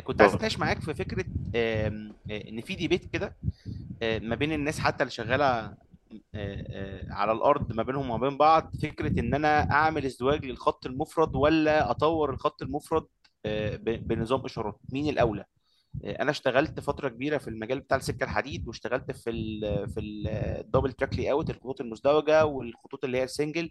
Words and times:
كنت 0.00 0.20
عايز 0.20 0.34
أتناقش 0.34 0.58
معاك 0.58 0.80
في 0.80 0.94
فكرة 0.94 1.24
آه، 1.54 1.88
إن 2.30 2.60
في 2.60 2.74
debate 2.74 3.04
كده 3.12 3.36
آه، 4.02 4.18
ما 4.18 4.34
بين 4.34 4.52
الناس 4.52 4.78
حتى 4.80 5.02
اللي 5.02 5.10
شغالة 5.10 5.46
آه، 5.46 5.76
آه، 6.34 7.12
على 7.12 7.32
الأرض 7.32 7.72
ما 7.72 7.82
بينهم 7.82 8.10
وما 8.10 8.28
بين 8.28 8.38
بعض 8.38 8.72
فكرة 8.82 9.20
إن 9.20 9.34
أنا 9.34 9.70
أعمل 9.72 10.04
ازدواج 10.04 10.44
للخط 10.46 10.86
المفرد 10.86 11.36
ولا 11.36 11.90
أطور 11.90 12.30
الخط 12.30 12.62
المفرد 12.62 13.06
آه، 13.46 13.76
بنظام 13.76 14.44
إشارات. 14.44 14.78
مين 14.92 15.08
الأولى؟ 15.08 15.44
آه، 16.04 16.22
أنا 16.22 16.30
اشتغلت 16.30 16.80
فترة 16.80 17.08
كبيرة 17.08 17.38
في 17.38 17.48
المجال 17.48 17.80
بتاع 17.80 17.96
السكة 17.96 18.24
الحديد 18.24 18.68
واشتغلت 18.68 19.10
في 19.12 19.30
ال 19.30 19.88
في 19.90 20.00
ال 20.00 20.92
double 20.92 21.14
track 21.14 21.30
layout 21.30 21.50
الخطوط 21.50 21.80
المزدوجة 21.80 22.44
والخطوط 22.46 23.04
اللي 23.04 23.18
هي 23.18 23.24
ال 23.24 23.30
single 23.30 23.64
آه، 23.64 23.70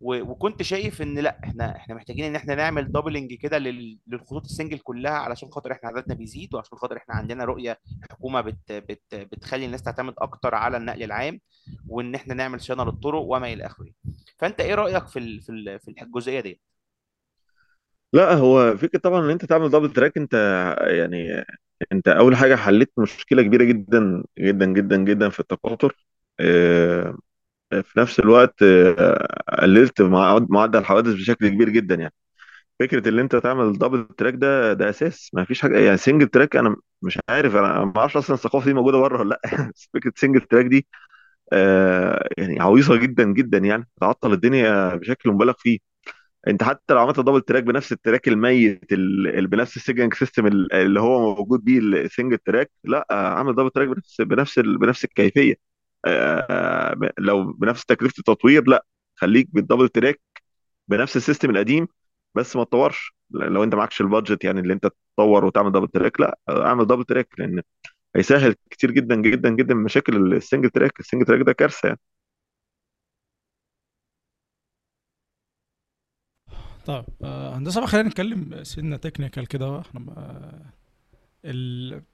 وكنت 0.00 0.62
شايف 0.62 1.02
إن 1.02 1.18
لأ 1.18 1.40
إحنا 1.44 1.76
إحنا 1.76 1.94
محتاجين 1.94 2.24
إن 2.24 2.36
إحنا 2.36 2.54
نعمل 2.54 2.92
doubling 2.92 3.34
كده 3.34 3.58
لل- 3.58 3.98
للخطوط 4.06 4.44
ال 4.44 4.49
single 4.49 4.78
كلها 4.78 5.12
علشان 5.12 5.48
خاطر 5.50 5.72
إحنا 5.72 5.88
عددنا 5.88 6.14
بيزيد 6.14 6.54
وعشان 6.54 6.78
خاطر 6.78 6.96
إحنا 6.96 7.14
عندنا 7.14 7.44
رؤية 7.44 7.78
حكومة 8.10 8.40
بت 8.40 8.72
بت 8.72 9.02
بتخلي 9.14 9.66
الناس 9.66 9.82
تعتمد 9.82 10.14
أكتر 10.18 10.54
على 10.54 10.76
النقل 10.76 11.02
العام 11.02 11.40
وإن 11.88 12.14
إحنا 12.14 12.34
نعمل 12.34 12.60
صيانه 12.60 12.84
للطرق 12.84 13.20
وما 13.20 13.52
إلى 13.52 13.66
آخره. 13.66 13.90
فأنت 14.38 14.60
إيه 14.60 14.74
رأيك 14.74 15.06
في 15.08 15.40
في 15.40 15.78
في 15.78 16.02
الجزئية 16.02 16.40
دي 16.40 16.60
لأ 18.12 18.34
هو 18.34 18.76
فكرة 18.76 18.98
طبعا 18.98 19.20
إن 19.24 19.30
أنت 19.30 19.44
تعمل 19.44 19.68
double 19.70 19.92
track 19.92 20.16
أنت 20.18 20.34
يعني 20.80 21.44
أنت 21.92 22.08
أول 22.08 22.36
حاجة 22.36 22.56
حليت 22.56 22.92
مشكلة 22.98 23.42
كبيرة 23.42 23.64
جدا 23.64 24.24
جدا 24.38 24.66
جدا 24.66 24.96
جدا 24.96 25.28
في 25.28 25.40
التقاطر. 25.40 26.06
آه، 26.40 27.18
في 27.70 28.00
نفس 28.00 28.20
الوقت 28.20 28.62
آه، 28.62 29.44
قللت 29.62 30.02
مع- 30.02 30.38
معدل 30.50 30.78
الحوادث 30.78 31.14
بشكل 31.14 31.48
كبير 31.48 31.68
جدا 31.68 31.94
يعني. 31.94 32.12
فكرة 32.80 33.10
ان 33.10 33.18
أنت 33.18 33.36
تعمل 33.36 33.74
double 33.78 34.08
track 34.18 34.34
ده 34.34 34.72
ده 34.72 34.90
أساس. 34.90 35.30
ما 35.34 35.44
فيش 35.44 35.62
حاجة 35.62 35.78
يعني 35.80 35.96
single 35.96 36.28
track 36.28 36.56
أنا 36.56 36.76
مش 37.02 37.18
عارف 37.30 37.56
أنا 37.56 37.84
ما 37.86 37.92
أعرفش 37.98 38.18
أصلا 38.18 38.36
الثقافة 38.36 38.66
دي 38.66 38.74
موجودة 38.74 38.98
بره 38.98 39.20
ولا 39.20 39.28
لأ. 39.30 39.40
بس 39.76 39.90
فكرة 39.94 40.12
single 40.16 40.40
track 40.42 40.66
دي 40.66 40.86
آه، 41.54 42.28
يعني 42.38 42.60
عويصة 42.60 42.96
جدا 42.96 43.24
جدا 43.24 43.58
يعني. 43.58 43.88
تعطل 44.00 44.32
الدنيا 44.32 44.96
بشكل 44.96 45.30
مبالغ 45.30 45.54
فيه. 45.58 45.78
أنت 46.48 46.62
حتى 46.62 46.94
لو 46.94 47.00
عملت 47.00 47.20
double 47.20 47.40
track 47.40 47.62
بنفس 47.62 47.92
ال 47.92 47.98
track 47.98 48.28
الميت 48.28 48.92
ال- 48.92 49.26
اللي 49.38 49.48
بنفس 49.48 49.76
ال 49.76 49.80
signaling 49.80 50.14
system 50.14 50.46
ال- 50.46 50.72
اللي 50.72 51.00
هو 51.00 51.34
موجود 51.36 51.64
بيه 51.64 51.78
ال 51.78 51.87
single 51.87 52.38
track 52.38 52.70
لأ 52.84 53.06
عامل 53.10 53.54
double 53.54 53.70
track 53.70 53.88
بنفس 53.88 54.20
بنفس 54.20 54.58
بنفس 54.58 55.04
الكيفية. 55.04 55.75
لو 57.18 57.52
بنفس 57.52 57.84
تكلفة 57.84 58.14
التطوير 58.18 58.68
لا 58.68 58.84
خليك 59.16 59.48
بال 59.52 59.61
double 59.61 59.88
track 59.88 60.20
بنفس 60.88 61.16
ال 61.16 61.21
system 61.21 61.50
القديم 61.50 61.88
بس 62.34 62.56
ما 62.56 62.64
تطورش. 62.64 63.14
لو 63.30 63.64
انت 63.64 63.74
معكش 63.74 64.00
ال 64.00 64.06
budget 64.06 64.44
يعني 64.44 64.60
اللي 64.60 64.72
انت 64.74 64.88
تطور 65.16 65.44
وتعمل 65.44 65.72
double 65.72 65.88
track 65.88 66.20
لا 66.20 66.38
اعمل 66.50 66.86
double 66.86 67.04
track 67.04 67.28
لأن 67.40 67.62
هيسهل 68.16 68.56
كتير 68.70 68.90
جدا 68.92 69.16
جدا 69.16 69.50
جدا 69.50 69.74
مشاكل 69.74 70.34
ال 70.36 70.41
single 70.41 70.70
track 70.70 71.00
ال 71.00 71.04
single 71.04 71.26
track 71.26 71.42
ده 71.46 71.52
كارثة 71.54 71.88
يعني. 71.88 72.00
طيب 76.86 77.04
آه، 77.24 77.56
هندسة 77.56 77.80
بقى 77.80 77.88
خلينا 77.88 78.08
نتكلم 78.08 78.64
سنه 78.64 78.96
technical 78.96 79.46
كده 79.46 79.68
بقى. 79.70 79.80
إحنا. 79.80 80.75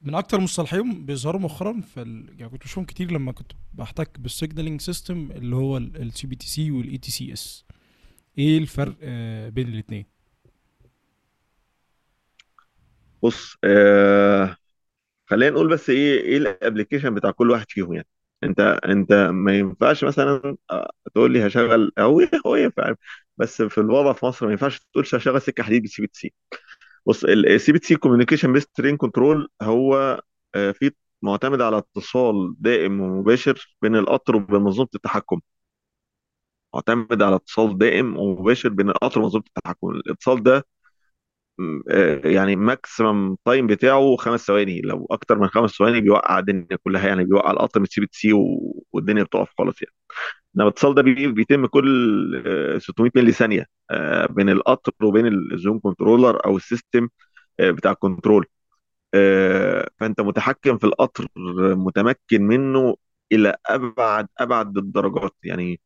من 0.02 0.14
أكتر 0.14 0.38
المصطلحين 0.38 1.06
بيظهروا 1.06 1.40
مؤخرا 1.40 1.80
في 1.80 2.02
ال... 2.02 2.26
يعني 2.38 2.50
كنت 2.52 2.64
بشوفهم 2.64 2.84
كتير 2.84 3.12
لما 3.12 3.32
كنت 3.32 3.52
بحتك 3.74 4.20
بال 4.20 4.31
signaling 4.31 4.80
system 4.80 5.30
اللي 5.32 5.56
هو 5.56 5.76
السي 5.76 6.26
بي 6.26 6.36
تي 6.36 6.46
سي 6.48 6.70
والاي 6.70 6.98
تي 6.98 7.10
سي 7.10 7.32
اس 7.32 7.64
إيه 8.38 8.58
الفرق 8.58 8.96
آه، 9.02 9.48
بين 9.48 9.68
الاثنين 9.68 10.06
بص 13.22 13.56
آه 13.64 14.56
خلينا 15.26 15.52
نقول 15.52 15.68
بس 15.70 15.90
إيه 15.90 16.20
إيه 16.22 16.38
ال 16.38 16.45
application 16.45 17.14
بتاع 17.14 17.30
كل 17.30 17.50
واحد 17.50 17.66
فيهم 17.70 17.94
يعني. 17.94 18.08
أنت 18.44 18.60
أنت 18.86 19.12
ما 19.14 19.58
ينفعش 19.58 20.04
مثلا 20.04 20.56
آه، 20.70 20.92
تقول 21.14 21.32
لي 21.32 21.46
هشغل 21.48 21.92
هو 21.98 22.20
هو 22.46 22.56
ينفع 22.56 22.94
بس 23.36 23.62
في 23.62 23.78
الوضع 23.78 24.12
في 24.12 24.26
مصر 24.26 24.46
ما 24.46 24.52
ينفعش 24.52 24.80
تقول 24.80 25.04
هشغل 25.14 25.42
سكة 25.42 25.62
حديد 25.64 25.82
بال 25.82 26.02
CBTC 26.02 26.34
بص 27.06 27.24
ال 27.24 27.72
CBTC 27.72 27.96
communication 27.96 28.52
based 28.52 28.70
train 28.74 28.96
control 28.96 29.48
هو 29.62 30.20
آه، 30.54 30.70
في 30.72 30.90
معتمد 31.22 31.60
على 31.60 31.78
اتصال 31.78 32.54
دائم 32.58 33.00
ومباشر 33.00 33.76
بين 33.82 33.96
القطر 33.96 34.36
وبين 34.36 34.60
منظومة 34.62 34.88
التحكم. 34.94 35.40
معتمد 36.74 37.22
على 37.22 37.36
اتصال 37.36 37.78
دائم 37.78 38.16
ومباشر 38.18 38.68
بين 38.68 38.88
القطر 38.90 39.20
ومنظومة 39.20 39.44
التحكم. 39.56 39.88
الاتصال 39.90 40.42
ده 40.42 40.66
آه، 41.90 42.20
يعني 42.28 42.56
maximum 42.56 43.36
time 43.44 43.66
بتاعه 43.66 44.16
خمس 44.16 44.40
ثواني. 44.46 44.80
لو 44.80 45.06
أكتر 45.10 45.38
من 45.38 45.48
خمس 45.48 45.70
ثواني 45.70 46.00
بيوقع 46.00 46.38
الدنيا 46.38 46.66
كلها 46.84 47.08
يعني 47.08 47.24
بيوقع 47.24 47.50
القطر 47.50 47.80
من 47.80 47.86
CBTC 47.86 48.32
والدنيا 48.92 49.22
بتقف 49.22 49.48
خالص 49.58 49.82
يعني. 49.82 49.94
إنما 50.56 50.68
الاتصال 50.68 50.94
ده 50.94 51.02
بي- 51.02 51.32
بيتم 51.32 51.66
كل 51.66 52.42
آه، 52.46 52.78
600 52.78 53.10
ملي 53.16 53.32
ثانية 53.32 53.66
آه، 53.90 54.26
بين 54.26 54.48
القطر 54.48 54.92
وبين 55.04 55.26
ال 55.52 55.58
zone 55.58 55.80
controller 55.80 56.44
أو 56.46 56.56
ال 56.56 56.64
system 56.64 57.08
آه، 57.60 57.70
بتاع 57.70 57.92
ال 57.92 57.98
control. 57.98 58.46
آه، 59.14 59.88
فأنت 60.00 60.20
متحكم 60.20 60.78
في 60.78 60.84
القطر 60.84 61.26
متمكن 61.76 62.42
منه 62.42 62.96
إلى 63.32 63.56
أبعد 63.66 64.28
أبعد 64.38 64.78
الدرجات. 64.78 65.34
يعني 65.44 65.80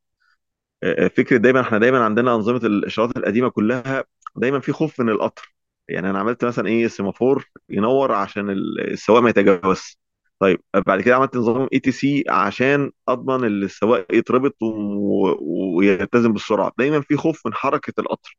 آه، 0.83 1.09
فكرة 1.09 1.37
دايما 1.37 1.61
إحنا 1.61 1.79
دايما 1.79 2.05
عندنا 2.05 2.35
أنظمة 2.35 2.59
الإشارات 2.67 3.17
القديمة 3.17 3.49
كلها 3.51 4.05
دايما 4.37 4.61
في 4.61 4.73
خوف 4.73 5.01
من 5.01 5.09
القطر. 5.11 5.55
يعني 5.89 6.11
أنا 6.11 6.19
عملت 6.19 6.45
مثلا 6.45 6.69
إيه 6.69 6.89
سيمافور 6.89 7.45
ينور 7.71 8.13
عشان 8.13 8.51
ال- 8.51 8.93
السواق 8.93 9.23
ما 9.23 9.31
يتجاوزش. 9.31 9.99
طيب 10.39 10.61
بعد 10.87 11.01
كده 11.01 11.15
عملت 11.17 11.37
نظام 11.37 11.69
ATC 11.73 12.25
عشان 12.29 12.91
أضمن 13.09 13.45
إن 13.45 13.63
السواق 13.63 14.07
يتربط 14.15 14.63
و- 14.63 15.77
ويلتزم 15.79 16.33
بالسرعة. 16.33 16.73
دايما 16.79 17.01
في 17.01 17.17
خوف 17.17 17.47
من 17.47 17.55
حركة 17.55 17.93
القطر. 18.01 18.39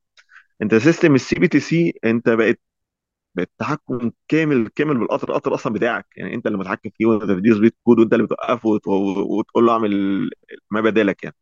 أنت 0.61 0.75
system 0.75 1.15
ال 1.15 1.35
CBTC 1.39 1.93
أنت 2.05 2.29
بقت 2.29 2.61
بقت 3.35 3.51
تحكم 3.59 4.11
كامل 4.29 4.67
كامل 4.69 4.99
بالقطر. 4.99 5.29
القطر 5.29 5.55
أصلا 5.55 5.73
بتاعك. 5.73 6.07
يعني 6.17 6.35
أنت 6.35 6.47
اللي 6.47 6.59
متحكم 6.59 6.91
فيه 6.97 7.05
وأنت 7.07 7.23
بتدير 7.31 7.55
speed 7.57 7.73
code 7.83 7.99
وأنت 7.99 8.13
اللي 8.13 8.25
بتوقفه 8.25 8.69
وت- 8.69 8.87
وتقول 9.29 9.65
له 9.65 9.73
أعمل 9.73 9.91
ما 10.71 10.81
بدالك 10.81 11.23
يعني. 11.23 11.35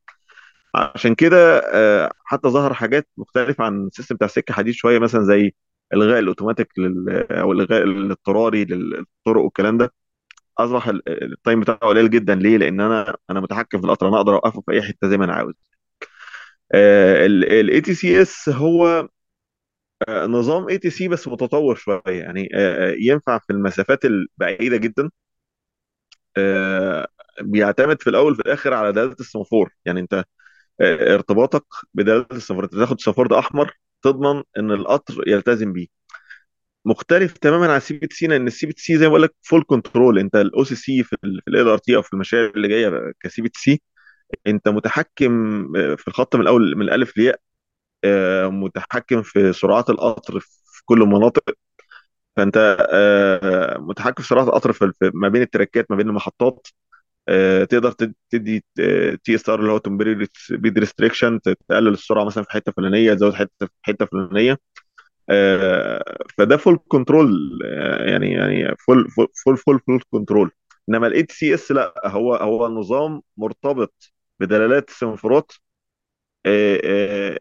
عشان 0.75 1.15
كده 1.15 1.59
آه، 1.73 2.11
حتى 2.25 2.49
ظهر 2.49 2.73
حاجات 2.73 3.07
مختلفة 3.17 3.63
عن 3.63 3.87
ال 3.87 3.91
system 3.91 4.15
بتاع 4.15 4.25
السكة 4.25 4.53
حديد 4.53 4.73
شوية 4.73 4.99
مثلا 4.99 5.23
زي 5.23 5.53
إلغاء 5.93 6.19
الأوتوماتيك 6.19 6.79
لل... 6.79 7.09
أو 7.31 7.51
إلغاء 7.51 7.83
الاضطراري 7.83 8.65
للطرق 8.65 9.41
والكلام 9.43 9.77
ده. 9.77 9.93
أصبح 10.57 10.87
ال- 10.87 11.23
ال 11.33 11.38
time 11.38 11.59
بتاعه 11.61 11.77
قليل 11.77 12.09
جدا. 12.09 12.35
ليه؟ 12.35 12.57
لأن 12.57 12.81
أنا 12.81 13.17
أنا 13.29 13.39
متحكم 13.39 13.79
في 13.81 13.85
القطر 13.85 14.07
أنا 14.07 14.17
أقدر 14.17 14.33
أوقفه 14.35 14.61
في 14.61 14.71
أي 14.71 14.81
حتة 14.81 15.09
زي 15.09 15.17
ما 15.17 15.25
أنا 15.25 15.33
عاوز. 15.33 15.53
ال 16.73 17.81
ETCS 17.81 18.49
هو 18.49 19.07
آه، 20.07 20.25
نظام 20.25 20.67
ATC 20.69 21.07
بس 21.07 21.27
متطور 21.27 21.75
شوية. 21.75 22.01
يعني 22.07 22.49
آه، 22.55 22.91
آه، 22.91 22.95
ينفع 22.99 23.39
في 23.39 23.53
المسافات 23.53 24.05
البعيدة 24.05 24.77
جدا. 24.77 25.09
بيعتمد 27.41 28.01
في 28.01 28.09
الأول 28.09 28.31
وفي 28.31 28.41
الآخر 28.41 28.73
على 28.73 28.91
دلالة 28.93 29.15
السمافور. 29.19 29.73
يعني 29.85 29.99
أنت 29.99 30.23
ارتباطك 30.81 31.65
بدلالة 31.93 32.27
السمافور 32.33 32.63
أنت 32.63 32.75
تاخد 32.75 33.01
سمافور 33.01 33.27
ده 33.27 33.39
أحمر 33.39 33.73
تضمن 34.03 34.43
إن 34.59 34.71
القطر 34.71 35.23
يلتزم 35.27 35.73
بيه. 35.73 35.87
مختلف 36.85 37.37
تماما 37.37 37.71
عن 37.71 37.77
السي 37.77 37.93
بي 37.97 38.07
تي 38.07 38.15
سي 38.15 38.27
لأن 38.27 38.47
السي 38.47 38.65
بي 38.67 38.73
تي 38.73 38.81
سي 38.81 38.97
زي 38.97 39.05
ما 39.05 39.09
بقول 39.09 39.23
لك 39.23 39.35
full 39.41 39.63
control 39.67 40.19
أنت 40.19 40.35
ال 40.35 40.63
OCC 40.63 41.03
في 41.03 41.15
ال 41.47 41.67
LRT 41.69 41.95
أو 41.95 42.01
في 42.01 42.13
المشاريع 42.13 42.51
اللي 42.55 42.67
جاية 42.67 43.13
ك 43.21 43.41
CBTC 43.41 43.81
أنت 44.47 44.69
متحكم 44.69 45.33
آه، 45.77 45.95
في 45.95 46.07
الخط 46.07 46.35
من 46.35 46.41
الأول 46.43 46.75
من 46.77 46.83
الألف 46.83 47.17
للياء 47.19 47.39
آه، 48.03 48.47
متحكم 48.49 49.21
في 49.23 49.53
سرعات 49.53 49.89
القطر 49.89 50.41
في 50.41 50.83
كل 50.85 51.03
المناطق 51.03 51.43
فأنت 52.37 52.77
آه، 52.93 53.77
متحكم 53.79 54.23
في 54.23 54.29
سرعات 54.29 54.47
القطر 54.47 54.91
ما 55.13 55.29
بين 55.29 55.41
التراكات 55.41 55.91
ما 55.91 55.97
بين 55.97 56.07
المحطات. 56.09 56.67
تقدر 57.69 57.91
تد- 57.91 58.15
تدي 58.29 58.63
TSR 59.23 59.59
اللي 59.59 59.71
هو 59.71 59.77
temporary 59.77 60.27
speed 60.33 60.79
restriction 60.79 61.39
تقلل 61.41 61.87
السرعة 61.93 62.23
مثلا 62.25 62.43
في 62.43 62.51
حتة 62.51 62.71
فلانيه 62.71 63.13
تزود 63.13 63.33
حتة 63.33 63.65
في 63.65 63.69
حتة 63.83 64.05
فلانيه 64.05 64.57
فده 66.37 66.57
full 66.57 66.79
control 66.87 67.59
يعني 68.07 68.31
يعني 68.31 68.75
full 68.87 69.09
full 69.45 69.57
full 69.57 69.79
full, 69.79 70.01
control 70.11 70.51
إنما 70.89 71.07
ال 71.07 71.23
ETCS 71.23 71.71
لا 71.71 71.93
هو 72.05 72.35
هو 72.35 72.67
نظام 72.67 73.21
مرتبط 73.37 74.13
بدلالات 74.39 74.89
السنفورات 74.89 75.51
آه، 76.45 76.81
آه، 76.85 77.39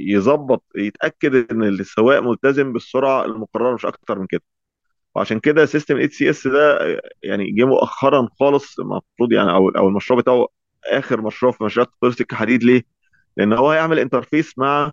يظبط 0.00 0.64
يتأكد 0.76 1.52
إن 1.52 1.64
السواق 1.64 2.20
ملتزم 2.20 2.72
بالسرعة 2.72 3.24
المقررة 3.24 3.74
مش 3.74 3.86
أكتر 3.86 4.18
من 4.18 4.26
كده 4.26 4.42
وعشان 5.14 5.40
كده 5.40 5.66
system 5.66 5.96
ال 5.96 6.08
ETCS 6.08 6.46
ده 6.48 6.78
آه، 6.96 7.02
يعني 7.22 7.52
جه 7.52 7.64
مؤخرا 7.66 8.28
خالص 8.40 8.78
المفروض 8.80 9.32
يعني 9.32 9.50
أو 9.52 9.68
أو 9.68 9.88
المشروع 9.88 10.20
بتاعه 10.20 10.46
آخر 10.86 11.20
مشروع 11.22 11.52
في 11.52 11.64
مشروع 11.64 11.86
تطوير 11.86 12.12
سكة 12.12 12.36
حديد 12.36 12.64
ليه؟ 12.64 12.82
لأن 13.36 13.52
هو 13.52 13.70
هيعمل 13.70 13.98
interface 13.98 14.58
مع 14.58 14.84
آه، 14.86 14.92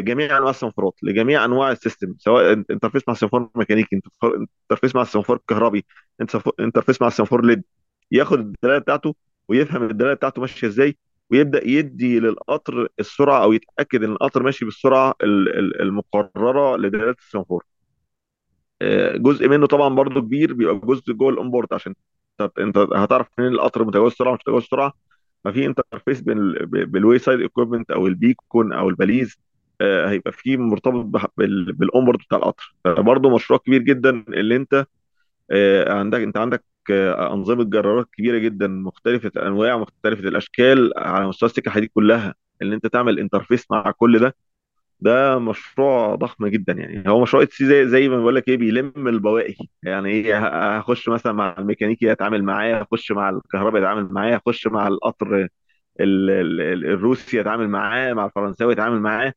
جميع 0.00 0.36
أنواع 0.38 0.50
السنفورات 0.50 0.94
لجميع 1.02 1.44
أنواع 1.44 1.70
ال 1.72 1.78
system 1.78 2.14
سواء 2.18 2.52
inter- 2.52 2.70
interface 2.70 3.02
مع 3.08 3.14
سنفور 3.14 3.50
ميكانيكي 3.56 3.96
interf- 3.96 4.32
interface 4.70 4.94
مع 4.96 5.04
سنفور 5.04 5.38
كهربي 5.48 5.84
inter- 6.20 6.36
interface 6.60 7.02
مع 7.02 7.08
سنفور 7.08 7.44
LED 7.46 7.62
ياخد 8.10 8.38
الدلاله 8.38 8.78
بتاعته 8.78 9.14
ويفهم 9.48 9.82
الدلاله 9.90 10.14
بتاعته 10.14 10.40
ماشية 10.40 10.66
إزاي 10.66 10.96
ويبدأ 11.30 11.68
يدي 11.68 12.20
للقطر 12.20 12.88
السرعة 13.00 13.42
أو 13.44 13.52
يتأكد 13.52 14.02
إن 14.04 14.12
القطر 14.12 14.42
ماشي 14.42 14.64
بالسرعة 14.64 15.14
ال- 15.22 15.58
ال- 15.58 15.82
المقررة 15.82 16.76
لدلالة 16.76 17.14
السنفور 17.18 17.64
آه، 18.82 19.16
جزء 19.16 19.48
منه 19.48 19.66
طبعا 19.66 19.94
برضو 19.94 20.20
كبير 20.22 20.52
بيبقى 20.52 20.74
جزء 20.84 21.12
جوه 21.12 21.28
ال 21.30 21.35
onboard 21.35 21.68
عشان 21.74 21.94
انت 22.58 22.78
هتعرف 22.78 23.26
منين 23.38 23.52
القطر 23.52 23.84
متجاوز 23.84 24.12
السرعة 24.12 24.32
مش 24.34 24.40
متجاوز 24.40 24.62
السرعة. 24.62 24.92
ما 25.44 25.52
في 25.52 25.66
interface 25.66 26.20
بال 26.22 27.18
wayside 27.18 27.40
equipment 27.40 27.90
أو 27.90 28.06
ال 28.06 28.15
beacon 28.15 28.72
أو 28.72 28.88
ال 28.88 28.95
balise 28.95 29.38
آه، 29.80 30.08
هيبقى 30.10 30.32
فيه 30.32 30.56
مرتبط 30.56 31.04
بح- 31.04 31.26
بال- 31.36 31.72
بال 31.72 31.82
onboard 31.82 32.18
بتاع 32.18 32.38
القطر. 32.38 32.74
فبرضه 32.84 33.30
مشروع 33.34 33.58
كبير 33.60 33.82
جدا 33.82 34.10
اللي 34.28 34.56
أنت 34.56 34.86
آه، 35.50 35.92
عندك 35.94 36.20
أنت 36.20 36.36
عندك 36.36 36.64
آه، 36.90 37.34
أنظمة 37.34 37.64
جرارات 37.64 38.08
كبيرة 38.12 38.38
جدا 38.38 38.66
مختلفة 38.68 39.32
الانواع 39.36 39.74
ومختلفة 39.74 40.28
الأشكال 40.28 40.92
على 40.96 41.26
مستوى 41.28 41.48
السكة 41.50 41.68
الحديد 41.68 41.90
كلها. 41.94 42.34
اللي 42.62 42.74
أنت 42.74 42.86
تعمل 42.86 43.18
interface 43.18 43.70
مع 43.70 43.90
كل 43.90 44.18
ده 44.18 44.36
ده 45.02 45.38
مشروع 45.38 46.14
ضخم 46.14 46.46
جدا 46.46 46.72
يعني. 46.72 47.08
هو 47.08 47.22
مشروع 47.22 47.42
ETCS 47.42 47.66
زي 47.66 48.08
ما 48.08 48.18
بقول 48.20 48.34
لك 48.36 48.48
إيه 48.48 48.56
بيلم 48.56 49.08
البواقي. 49.08 49.54
يعني 49.82 50.10
إيه 50.10 50.38
هخش 50.78 51.08
مثلا 51.08 51.32
مع 51.32 51.54
الميكانيكي 51.58 52.12
اتعامل 52.12 52.44
معاه 52.44 52.74
هخش 52.82 53.12
مع 53.12 53.30
الكهرباء 53.30 53.82
اتعامل 53.82 54.12
معاه 54.12 54.34
هخش 54.36 54.66
مع 54.66 54.88
القطر 54.88 55.36
ال- 56.00 56.30
ال- 56.30 56.60
ال- 56.60 56.84
الروسي 56.86 57.40
اتعامل 57.40 57.68
معاه 57.68 58.12
مع 58.12 58.26
الفرنساوي 58.26 58.72
اتعامل 58.72 59.00
معاه. 59.00 59.32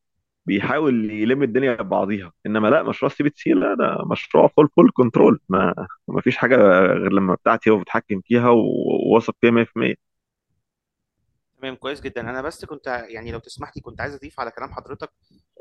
بيحاول 0.45 1.11
يلم 1.11 1.43
الدنيا 1.43 1.75
ببعضيها. 1.75 2.31
إنما 2.45 2.67
لا 2.67 2.83
مشروع 2.83 3.11
CBTC 3.11 3.49
لا 3.51 3.75
ده 3.75 3.97
مشروع 4.11 4.47
full 4.47 4.69
full 4.77 4.91
control 4.93 5.39
ما 5.49 5.73
ما 6.07 6.21
فيش 6.21 6.37
حاجة 6.37 6.55
غير 6.93 7.11
لما 7.13 7.35
بتاعتي 7.35 7.69
هو 7.69 7.79
بتحكم 7.79 8.21
فيها 8.25 8.49
وواثق 8.49 9.35
فيها 9.41 9.51
100% 9.51 9.95
تمام 11.65 11.75
كويس 11.75 12.01
جدا. 12.01 12.21
أنا 12.21 12.41
بس 12.41 12.65
كنت 12.65 12.87
يعني 12.87 13.31
لو 13.31 13.39
تسمح 13.39 13.71
لي 13.75 13.81
كنت 13.81 14.01
عايز 14.01 14.13
أضيف 14.15 14.39
على 14.39 14.51
كلام 14.51 14.73
حضرتك 14.73 15.11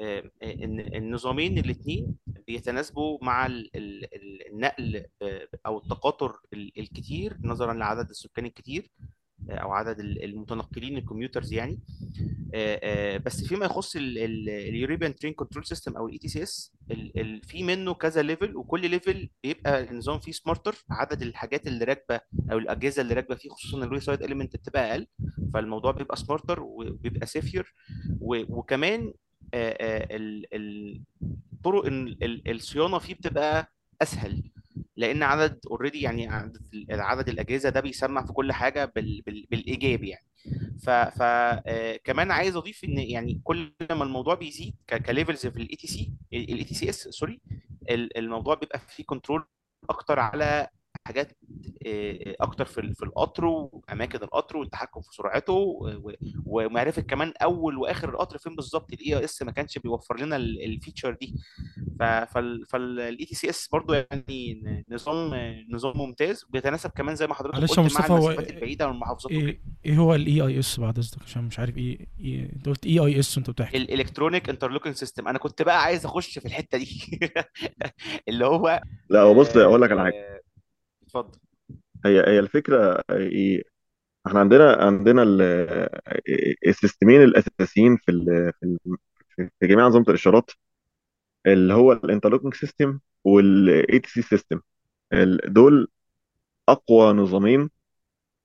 آه، 0.01 0.31
آه، 0.43 0.53
إن 0.53 0.81
النظامين 0.81 1.59
الاثنين 1.59 2.17
بيتناسبوا 2.47 3.19
مع 3.23 3.47
ال- 3.47 3.77
ال- 3.77 4.15
ال- 4.15 4.47
النقل 4.49 5.07
آه، 5.23 5.49
أو 5.67 5.79
التقاطر 5.79 6.41
ال- 6.53 6.79
الكتير 6.79 7.37
نظرا 7.43 7.73
لعدد 7.73 8.11
السكان 8.11 8.47
الكتير. 8.47 8.91
أو 9.51 9.73
عدد 9.73 10.01
ال- 10.01 10.25
المتنقلين 10.25 10.97
ال 10.99 11.04
commuters 11.04 11.53
يعني. 11.53 11.81
آه، 12.55 12.81
آه، 12.83 13.17
بس 13.17 13.45
فيما 13.45 13.65
يخص 13.67 13.97
ال 13.97 14.10
European 14.10 15.15
train 15.15 15.35
control 15.35 15.67
system 15.67 15.97
أو 15.97 16.07
ال 16.07 16.19
ETCS 16.19 16.73
في 17.43 17.63
منه 17.63 17.95
كذا 17.95 18.23
level 18.23 18.57
وكل 18.57 18.91
level 18.91 19.29
بيبقى 19.43 19.91
النظام 19.91 20.19
فيه 20.21 20.33
smarter 20.33 20.75
عدد 20.91 21.23
الحاجات 21.23 21.67
اللي 21.67 21.85
راكبة 21.85 22.21
أو 22.53 22.59
الأجهزة 22.59 23.03
اللي 23.03 23.15
راكبة 23.15 23.35
فيه 23.35 23.51
خصوصا 23.51 23.85
ال 23.85 24.01
wayside 24.01 24.23
element 24.23 24.57
بتبقى 24.57 24.91
أقل. 24.93 25.07
فالموضوع 25.55 25.91
بيبقى 25.93 26.17
smarter 26.17 26.61
وبيبقى 26.63 27.27
safer 27.27 27.75
وكمان 28.21 29.13
آه، 29.55 29.71
آه، 29.81 30.17
ال- 30.17 30.55
ال- 30.55 31.03
طرق 31.65 31.87
ال- 31.87 32.25
ال- 32.25 32.51
الصيانة 32.51 32.99
فيه 32.99 33.15
بتبقى 33.15 33.73
أسهل. 34.03 34.43
لأن 34.97 35.23
عدد 35.23 35.61
already 35.71 36.01
يعني 36.01 36.29
عدد 36.29 36.59
عدد 36.91 37.29
الأجهزة 37.29 37.69
ده 37.71 37.81
بيسمع 37.81 38.27
في 38.27 38.33
كل 38.33 38.53
حاجة 38.53 38.85
بال 38.85 39.23
بال 39.27 39.47
بالإيجاب 39.51 40.05
يعني. 40.05 40.27
ف 40.83 40.91
ف 40.91 41.23
آه، 41.23 41.97
كمان 42.05 42.31
عايز 42.31 42.57
أضيف 42.57 42.85
إن 42.85 42.99
يعني 42.99 43.41
كل 43.45 43.73
ما 43.91 44.05
الموضوع 44.05 44.35
بيزيد 44.35 44.75
ك 45.07 45.12
levels 45.12 45.47
في 45.47 45.57
ال 45.57 45.77
ETC 45.77 46.13
ال 46.33 46.65
ETCS 46.65 46.89
sorry 46.91 47.41
ال- 47.91 48.19
الموضوع 48.19 48.55
بيبقى 48.55 48.79
فيه 48.79 49.05
control 49.05 49.45
أكتر 49.91 50.19
على 50.19 50.69
حاجات 51.07 51.33
آه، 51.87 52.37
أكتر 52.41 52.65
في 52.65 52.95
في 52.95 53.03
القطر 53.03 53.45
وأماكن 53.45 54.19
القطر 54.23 54.57
والتحكم 54.57 55.01
في 55.01 55.09
سرعته 55.13 55.77
ومعرفة 56.47 57.03
كمان 57.03 57.33
أول 57.43 57.79
وآخر 57.79 58.09
القطر 58.09 58.39
فين 58.39 58.57
بالظبط 58.57 58.93
ال 58.93 59.17
EIS 59.19 59.43
ما 59.43 59.51
كانش 59.53 59.79
بيوفر 59.79 60.21
لنا 60.21 60.37
ال- 60.37 60.65
feature 60.65 61.15
دي. 61.21 61.35
فال 62.69 63.25
ETCS 63.25 63.69
برضو 63.73 63.93
يعني 63.95 64.85
نظام 64.91 65.35
نظام 65.71 65.99
ممتاز 65.99 66.45
بيتناسب 66.51 66.91
كمان 66.91 67.17
زي 67.17 67.27
ما 67.27 67.35
حضرتك 67.35 67.55
معلش 67.55 67.71
يا 67.79 67.83
قلت 67.83 67.99
مع 67.99 68.07
المسافات 68.07 68.51
البعيدة 68.51 68.87
والمحافظات 68.89 69.33
وكده. 69.33 69.39
إيه 69.49 69.61
إيه 69.87 69.97
هو 69.97 70.15
ال 70.15 70.41
EIS 70.41 70.81
بعد 70.81 70.99
اذنك 70.99 71.23
عشان 71.23 71.45
مش 71.45 71.59
عارف 71.59 71.77
إيه, 71.79 72.07
إيه 72.21 72.53
أنت 72.53 72.67
قلت 72.67 72.87
EIS 72.87 73.37
وأنت 73.39 73.51
بتحكي. 73.51 73.77
ال 73.77 73.83
electronic 73.83 74.49
interlocking 74.49 74.95
system 74.95 75.29
أنا 75.29 75.39
كنت 75.39 75.63
بقى 75.63 75.83
عايز 75.83 76.05
أخش 76.07 76.39
في 76.39 76.47
الحتة 76.47 76.79
دي. 76.79 76.89
اللي 78.29 78.47
هو 78.47 78.83
لا 79.11 79.21
هو 79.21 79.35
بص 79.35 79.57
آه، 79.57 79.65
أقول 79.65 79.83
لك 79.83 79.91
على 79.91 80.01
حاجة. 80.03 80.34
اتفضل. 81.15 81.39
هي 82.07 82.21
هي 82.29 82.39
الفكرة 82.39 83.05
إيه؟ 83.11 83.63
إحنا 84.27 84.41
عندنا 84.41 84.73
عندنا 84.85 85.23
ال- 85.23 85.43
ال 86.67 86.73
systemين 86.73 87.23
الأساسيين 87.23 87.97
في 87.97 88.13
في 88.61 88.79
في 89.61 89.67
جميع 89.67 89.87
انظمه 89.87 90.05
الإشارات 90.09 90.51
اللي 91.47 91.75
هو 91.75 91.93
ال 91.93 91.98
interlocking 91.98 92.55
system 92.55 93.01
وال 93.25 93.99
ATC 93.99 94.11
system 94.11 94.61
دول 95.47 95.89
أقوى 96.69 97.13
نظامين 97.13 97.71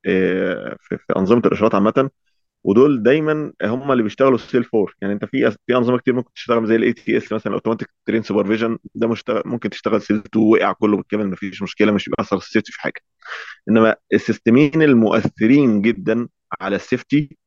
آه، 0.06 0.77
في 0.81 1.00
أنظمة 1.18 1.42
الإشارات 1.45 1.75
عامة. 1.75 2.10
ودول 2.63 3.03
دايما 3.03 3.53
هم 3.63 3.91
اللي 3.91 4.03
بيشتغلوا 4.03 4.38
SIL 4.38 4.66
4 4.75 4.88
يعني 5.01 5.13
أنت 5.13 5.25
في 5.25 5.51
في 5.67 5.75
أنظمة 5.77 5.97
كتير 5.97 6.13
ممكن 6.13 6.33
تشتغل 6.33 6.67
زي 6.67 6.75
ال 6.75 6.94
ATS 6.94 7.31
مثلا 7.33 7.53
automatic 7.54 7.89
train 8.06 8.24
supervision 8.24 8.77
ده 8.95 9.07
مشتغل 9.07 9.44
ممكن 9.45 9.69
تشتغل 9.69 10.01
SIL 10.01 10.18
2 10.17 10.45
وقع 10.45 10.71
كله 10.73 10.97
بالكامل 10.97 11.27
مفيش 11.27 11.61
مشكلة 11.61 11.91
مش 11.91 12.09
بيأثر 12.09 12.38
ال 12.38 12.42
safety 12.42 12.71
في 12.71 12.81
حاجة. 12.81 13.01
إنما 13.69 13.95
ال 14.13 14.21
systemين 14.21 14.81
المؤثرين 14.81 15.81
جدا 15.81 16.27
على 16.61 16.75
ال 16.75 16.84
safety 16.84 17.38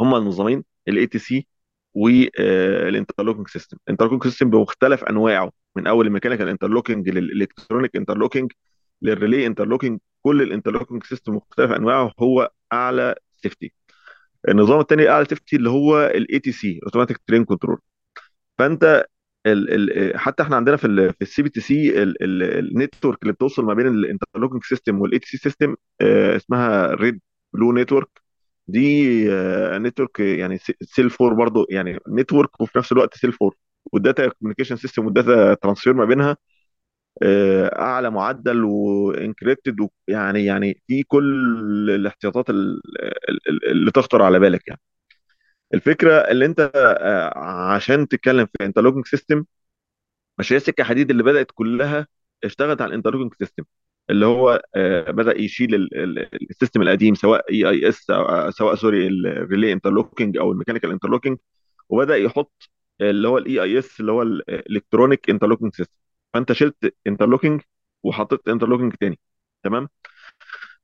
هم 0.00 0.14
النظامين 0.14 0.64
ال 0.88 1.06
ATC 1.06 1.46
وال 1.94 2.16
interlocking 2.16 3.48
system 3.48 3.76
ال 3.86 3.89
interlocking 3.89 4.24
system 4.24 4.50
بمختلف 4.50 5.04
أنواعه 5.04 5.52
من 5.76 5.86
أول 5.86 6.06
ال 6.06 6.10
mechanical 6.10 6.48
interlocking 6.48 7.08
لل 7.08 7.23
electronic 7.23 7.96
interlocking 7.96 8.52
لل 9.02 9.15
relay 9.15 9.46
interlocking 9.46 10.00
كل 10.22 10.42
ال 10.42 10.47
interlocking 10.47 11.04
system 11.04 11.34
مختلف 11.36 11.70
أنواعه 11.72 12.12
هو 12.20 12.50
أعلى 12.72 13.14
safety. 13.32 13.72
النظام 14.48 14.80
الثاني 14.80 15.08
اعلى 15.08 15.24
safety 15.24 15.56
اللي 15.56 15.70
هو 15.70 16.06
ال 16.06 16.38
ATC 16.38 16.80
automatic 16.84 17.18
train 17.26 17.44
control 17.44 17.78
فأنت 18.58 19.06
ال 19.46 19.90
ال 19.92 20.18
حتى 20.20 20.42
إحنا 20.42 20.56
عندنا 20.56 20.76
في 20.76 20.86
ال 20.86 21.14
في 21.14 21.22
ال 21.22 21.42
CBTC 21.42 22.02
ال 22.02 22.17
network 22.17 23.22
اللي 23.22 23.32
بتوصل 23.32 23.64
ما 23.64 23.74
بين 23.74 23.86
ال 23.86 24.64
interlocking 24.64 25.00
system 25.00 25.18
وال 25.18 25.26
ATC 25.28 25.38
system 25.38 25.76
اسمها 26.02 26.94
red 26.94 27.20
blue 27.54 27.72
network 27.72 28.08
دي 28.68 29.04
network 29.78 30.20
يعني 30.20 30.58
SIL 30.82 31.10
4 31.20 31.34
برضو 31.36 31.66
يعني 31.70 31.98
network 32.08 32.60
وفي 32.60 32.78
نفس 32.78 32.92
الوقت 32.92 33.14
SIL 33.16 33.30
4 33.42 33.52
وال 33.92 34.04
data 34.04 34.28
communication 34.28 34.76
system 34.76 35.04
وال 35.06 35.22
data 35.22 35.54
transfer 35.54 35.94
ما 35.94 36.04
بينها 36.04 36.30
آه، 36.30 36.36
أعلى 37.82 38.10
معدل 38.10 38.64
و 38.64 38.76
encrypted 38.76 39.88
يعني 40.08 40.44
يعني 40.44 40.82
في 40.88 41.02
كل 41.02 41.90
الاحتياطات 41.90 42.50
ال- 42.50 42.80
ال- 43.28 43.48
ال- 43.48 43.70
اللي 43.70 43.90
تخطر 43.90 44.22
على 44.22 44.38
بالك 44.38 44.68
يعني. 44.68 44.80
الفكرة 45.74 46.12
اللي 46.14 46.46
أنت 46.46 46.72
آه، 46.76 47.38
عشان 47.74 48.08
تتكلم 48.08 48.46
في 48.46 48.64
interlocking 48.66 49.06
system 49.06 49.44
مش 50.38 50.52
هي 50.52 50.56
السكه 50.56 50.84
حديد 50.84 51.10
اللي 51.10 51.22
بدأت 51.22 51.50
كلها 51.54 52.06
اشتغلت 52.44 52.80
على 52.82 52.88
ال 52.90 52.93
interlocking 52.93 53.34
system 53.38 53.64
اللي 54.10 54.26
هو 54.26 54.62
آه، 54.76 55.10
بدأ 55.10 55.38
يشيل 55.40 55.74
ال- 55.74 55.96
ال- 55.98 56.50
ال 56.50 56.55
system 56.55 56.82
القديم 56.82 57.14
سواء 57.14 57.52
EIS 57.52 58.06
سواء 58.50 58.74
sorry 58.74 59.06
ال 59.08 59.19
relay 59.19 59.72
interlocking 59.72 60.36
أو 60.38 60.52
ال 60.52 60.56
mechanical 60.56 60.90
interlocking 60.90 61.38
وبدأ 61.88 62.16
يحط 62.16 62.70
اللي 63.00 63.28
هو 63.28 63.38
ال 63.38 63.62
EIS 63.62 64.00
اللي 64.00 64.12
هو 64.12 64.22
ال 64.22 64.32
electronic 64.32 65.30
interlocking 65.30 65.74
system 65.74 66.01
فانت 66.34 66.52
شلت 66.52 66.94
interlocking 67.06 67.62
وحطيت 68.02 68.48
interlocking 68.48 68.94
تاني 68.94 69.18
تمام؟ 69.64 69.88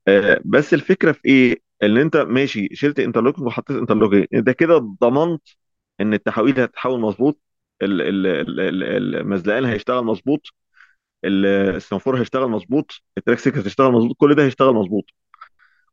آه، 0.07 0.41
بس 0.45 0.73
الفكرة 0.73 1.11
في 1.11 1.21
إيه؟ 1.25 1.55
إن 1.83 1.97
أنت 1.97 2.17
ماشي 2.17 2.69
شلت 2.73 2.99
interlocking 2.99 3.47
وحطيت 3.47 3.77
interlocking 3.77 4.25
انت 4.33 4.49
كده 4.49 4.77
ضمنت 4.77 5.41
إن 6.01 6.13
التحويل 6.13 6.59
هتتحول 6.59 6.99
مظبوط 7.01 7.41
ال- 7.81 8.01
ال- 8.01 8.27
ال- 8.27 8.59
ال- 8.59 9.15
المزلقان 9.15 9.65
هيشتغل 9.65 10.03
مظبوط 10.05 10.41
ال- 11.25 11.45
السنفور 11.75 12.19
هيشتغل 12.21 12.49
مظبوط 12.49 12.91
ال 13.19 13.22
track 13.22 13.37
circuit 13.37 13.57
هتشتغل 13.57 13.91
مظبوط 13.93 14.17
كل 14.19 14.35
ده 14.35 14.43
هيشتغل 14.45 14.73
مظبوط. 14.75 15.05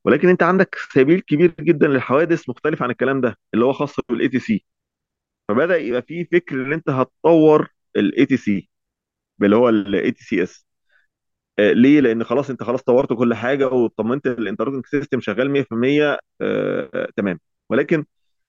ولكن 0.05 0.29
أنت 0.29 0.43
عندك 0.43 0.77
سبيل 0.95 1.21
كبير 1.21 1.55
جدا 1.61 1.87
للحوادث 1.89 2.49
مختلف 2.49 2.83
عن 2.83 2.91
الكلام 2.91 3.21
ده 3.21 3.39
اللي 3.55 3.65
هو 3.65 3.73
خاص 3.73 3.97
بال 4.11 4.29
ATC 4.29 4.65
فبدأ 5.49 5.77
يبقى 5.77 6.03
في 6.03 6.25
فكر 6.25 6.57
إن 6.67 6.73
أنت 6.73 6.91
هتطور 6.91 7.69
ال 7.97 8.27
ATC 8.27 8.71
اللي 9.43 9.57
هو 9.57 9.69
ال 9.69 10.11
ETCS 10.11 10.67
ليه؟ 11.59 12.01
لأن 12.01 12.25
خلاص 12.25 12.51
أنت 12.51 12.63
خلاص 12.63 12.83
طورت 12.83 13.13
كل 13.13 13.35
حاجة 13.35 13.69
وطمنت 13.69 14.27
ال 14.27 14.31
interlocking 14.31 14.87
system 14.87 15.21
شغال 15.21 15.51
100% 15.51 16.19
آه، 16.41 17.09
تمام. 17.17 17.41
ولكن 17.71 18.05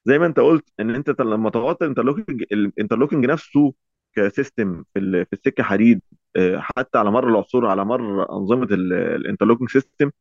زي 0.05 0.19
ما 0.19 0.25
أنت 0.25 0.39
قلت 0.39 0.65
إن 0.79 0.89
أنت 0.95 1.21
لما 1.21 1.49
طورت 1.49 1.81
ال 1.81 1.86
interlocking 1.86 2.43
ال 2.51 2.57
interlocking 2.57 3.25
نفسه 3.25 3.73
ك 4.13 4.23
system 4.23 4.83
في 4.93 5.25
في 5.25 5.33
السكة 5.33 5.63
حديد 5.63 6.01
آه، 6.35 6.59
حتى 6.59 6.97
على 6.97 7.11
مر 7.11 7.29
العصور 7.29 7.65
على 7.67 7.85
مر 7.85 8.31
أنظمة 8.31 8.67
ال 8.71 8.79
interlocking 8.79 9.69
system 9.69 10.11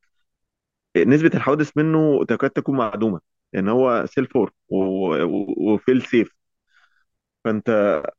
نسبة 0.96 1.30
الحوادث 1.34 1.76
منه 1.76 2.24
تكاد 2.24 2.50
تكون 2.50 2.76
معدومة. 2.76 3.20
لأن 3.52 3.68
هو 3.68 4.04
SIL 4.06 4.26
four 4.26 4.52
و 4.70 4.97
fail 4.97 6.02
safe 6.02 6.35
فانت 7.46 7.70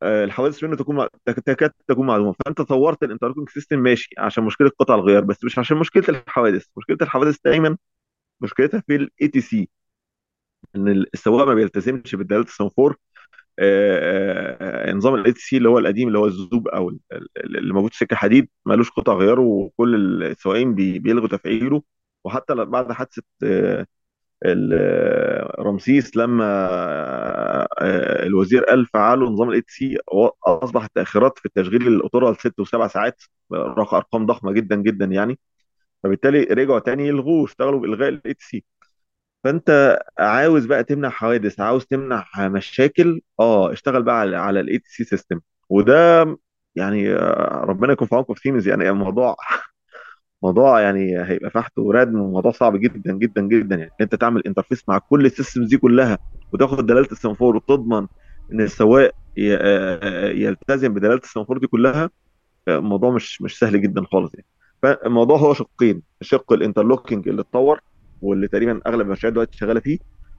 آه، 0.03 0.23
الحوادث 0.25 0.65
منه 0.65 0.77
تكون 0.77 1.07
تكاد 1.25 1.71
تكون 1.87 2.07
معدومه 2.07 2.35
فانت 2.45 2.61
طورت 2.61 3.03
ال 3.03 3.07
interlocking 3.07 3.49
system 3.49 3.79
ماشي 3.79 4.09
عشان 4.19 4.45
مشكلة 4.45 4.71
قطع 4.79 4.95
الغيار 4.95 5.23
بس 5.25 5.45
مش 5.45 5.59
عشان 5.59 5.77
مشكلة 5.77 6.05
الحوادث. 6.09 6.65
مشكلة 6.77 6.97
الحوادث 7.03 7.37
دايما 7.45 7.77
مشكلتها 8.41 8.83
في 8.87 8.95
ال 8.97 9.29
ATC 9.29 9.69
إن 10.75 10.87
السواق 11.13 11.47
ما 11.47 11.53
بيلتزمش 11.53 12.15
بالدلالات 12.15 12.47
السنفور 12.47 12.97
آه، 13.59 14.89
آه، 14.91 14.93
نظام 14.93 15.15
ال 15.15 15.33
ATC 15.33 15.57
اللي 15.57 15.69
هو 15.69 15.79
القديم 15.79 16.07
اللي 16.07 16.19
هو 16.19 16.25
ال 16.27 16.37
ZUB 16.37 16.67
أو 16.67 16.89
ال- 16.89 16.99
ال- 17.13 17.57
اللي 17.57 17.73
موجود 17.75 17.91
في 17.93 17.97
سكة 17.97 18.15
حديد 18.15 18.49
مالوش 18.65 18.91
قطع 18.91 19.13
غيار 19.13 19.39
وكل 19.41 20.23
السواقين 20.23 20.75
بي- 20.75 20.99
بيلغوا 20.99 21.27
تفعيله. 21.27 21.83
وحتى 22.25 22.55
بعد 22.55 22.91
حادثة 22.91 23.23
رمسيس 25.59 26.17
لما 26.17 26.45
آه، 27.81 28.25
الوزير 28.25 28.63
قال 28.65 28.85
فعلوا 28.85 29.29
نظام 29.29 29.49
ال 29.49 29.63
ATC 29.67 29.97
أصبح 30.47 30.83
التاخيرات 30.83 31.39
في 31.39 31.45
التشغيل 31.45 31.87
القطوره 31.87 32.31
لست 32.31 32.59
وسبع 32.59 32.87
ساعات 32.87 33.21
أرقام 33.53 34.25
ضخمة 34.25 34.51
جدا 34.51 34.75
جدا 34.75 35.05
يعني. 35.05 35.39
فبالتالي 36.03 36.43
رجعوا 36.43 36.79
تاني 36.79 37.07
يلغوه 37.07 37.45
اشتغلوا 37.45 37.79
بإلغاء 37.79 38.09
ال 38.09 38.35
ATC 38.39 38.65
فأنت 39.43 39.99
عاوز 40.19 40.65
بقى 40.65 40.83
تمنع 40.83 41.09
حوادث 41.09 41.59
عاوز 41.59 41.85
تمنع 41.85 42.25
مشاكل؟ 42.39 43.21
آه 43.39 43.73
اشتغل 43.73 44.03
بقى 44.03 44.19
على 44.19 44.37
على 44.37 44.59
ال 44.59 44.81
ATC 44.85 45.03
system 45.03 45.41
وده 45.69 46.25
يعني 46.75 47.13
آه، 47.15 47.65
ربنا 47.67 47.93
يكون 47.93 48.07
في 48.07 48.15
عونكم 48.15 48.33
في 48.33 48.41
سيمنز 48.41 48.67
يعني 48.67 48.89
الموضوع 48.89 49.35
موضوع 50.43 50.81
يعني 50.81 51.23
هيبقى 51.23 51.49
فحت 51.51 51.77
وردم 51.79 52.19
وموضوع 52.19 52.51
صعب 52.51 52.77
جدا 52.77 53.11
جدا 53.11 53.41
جدا. 53.41 53.75
يعني 53.75 53.91
أنت 54.01 54.15
تعمل 54.15 54.43
interface 54.47 54.89
مع 54.89 54.97
كل 54.97 55.25
ال 55.25 55.30
systems 55.30 55.67
دي 55.69 55.77
كلها 55.77 56.17
وتاخد 56.53 56.85
دلالة 56.85 57.07
السنفور 57.11 57.55
وتضمن 57.55 58.07
إن 58.53 58.61
السواق 58.61 59.11
آه، 59.39 59.99
آه، 60.03 60.29
يلتزم 60.29 60.93
بدلالة 60.93 61.21
السنفور 61.23 61.57
دي 61.57 61.67
كلها 61.67 62.09
الموضوع 62.67 63.11
مش 63.11 63.41
مش 63.41 63.59
سهل 63.59 63.81
جدا 63.81 64.03
خالص 64.11 64.31
يعني. 64.35 64.45
فالموضوع 64.83 65.37
هو 65.37 65.53
شقين 65.53 66.01
شق 66.21 66.53
ال 66.53 66.59
interlocking 66.59 67.27
اللي 67.29 67.41
اتطور 67.41 67.81
واللي 68.21 68.47
تقريبا 68.47 68.81
أغلب 68.87 69.01
المشاريع 69.01 69.33
دلوقتي 69.33 69.57
شغالة 69.57 69.79
فيه 69.79 69.97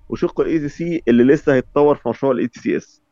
وشق 0.08 0.40
ال 0.40 0.58
ATC 0.58 1.02
اللي 1.08 1.24
لسه 1.24 1.54
هيتطور 1.54 1.94
في 1.94 2.08
مشروع 2.08 2.32
ال 2.32 2.48
ETCS 2.48 3.02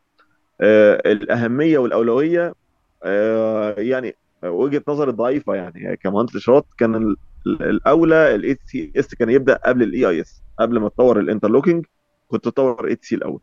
الأهمية 0.61 1.79
والأولوية 1.79 2.55
آه، 3.05 3.75
يعني 3.79 4.17
وجهة 4.51 4.83
نظري 4.89 5.11
الضعيفه 5.11 5.55
يعني. 5.55 5.97
كمهندس 5.97 6.37
إشارات 6.37 6.67
كان 6.79 6.95
ال- 6.97 7.17
ال- 7.47 7.63
الأولى 7.63 8.35
ال 8.35 8.59
ETCS 8.65 9.15
كان 9.15 9.31
يبدأ 9.31 9.55
قبل 9.65 9.83
ال 9.83 10.07
EIS 10.09 10.45
قبل 10.59 10.79
ما 10.81 10.89
تطور 10.89 11.21
ال 11.21 11.26
interlocking 11.26 11.87
كنت 12.29 12.45
تطور 12.45 12.95
ATC 12.95 13.15
الأول. 13.15 13.41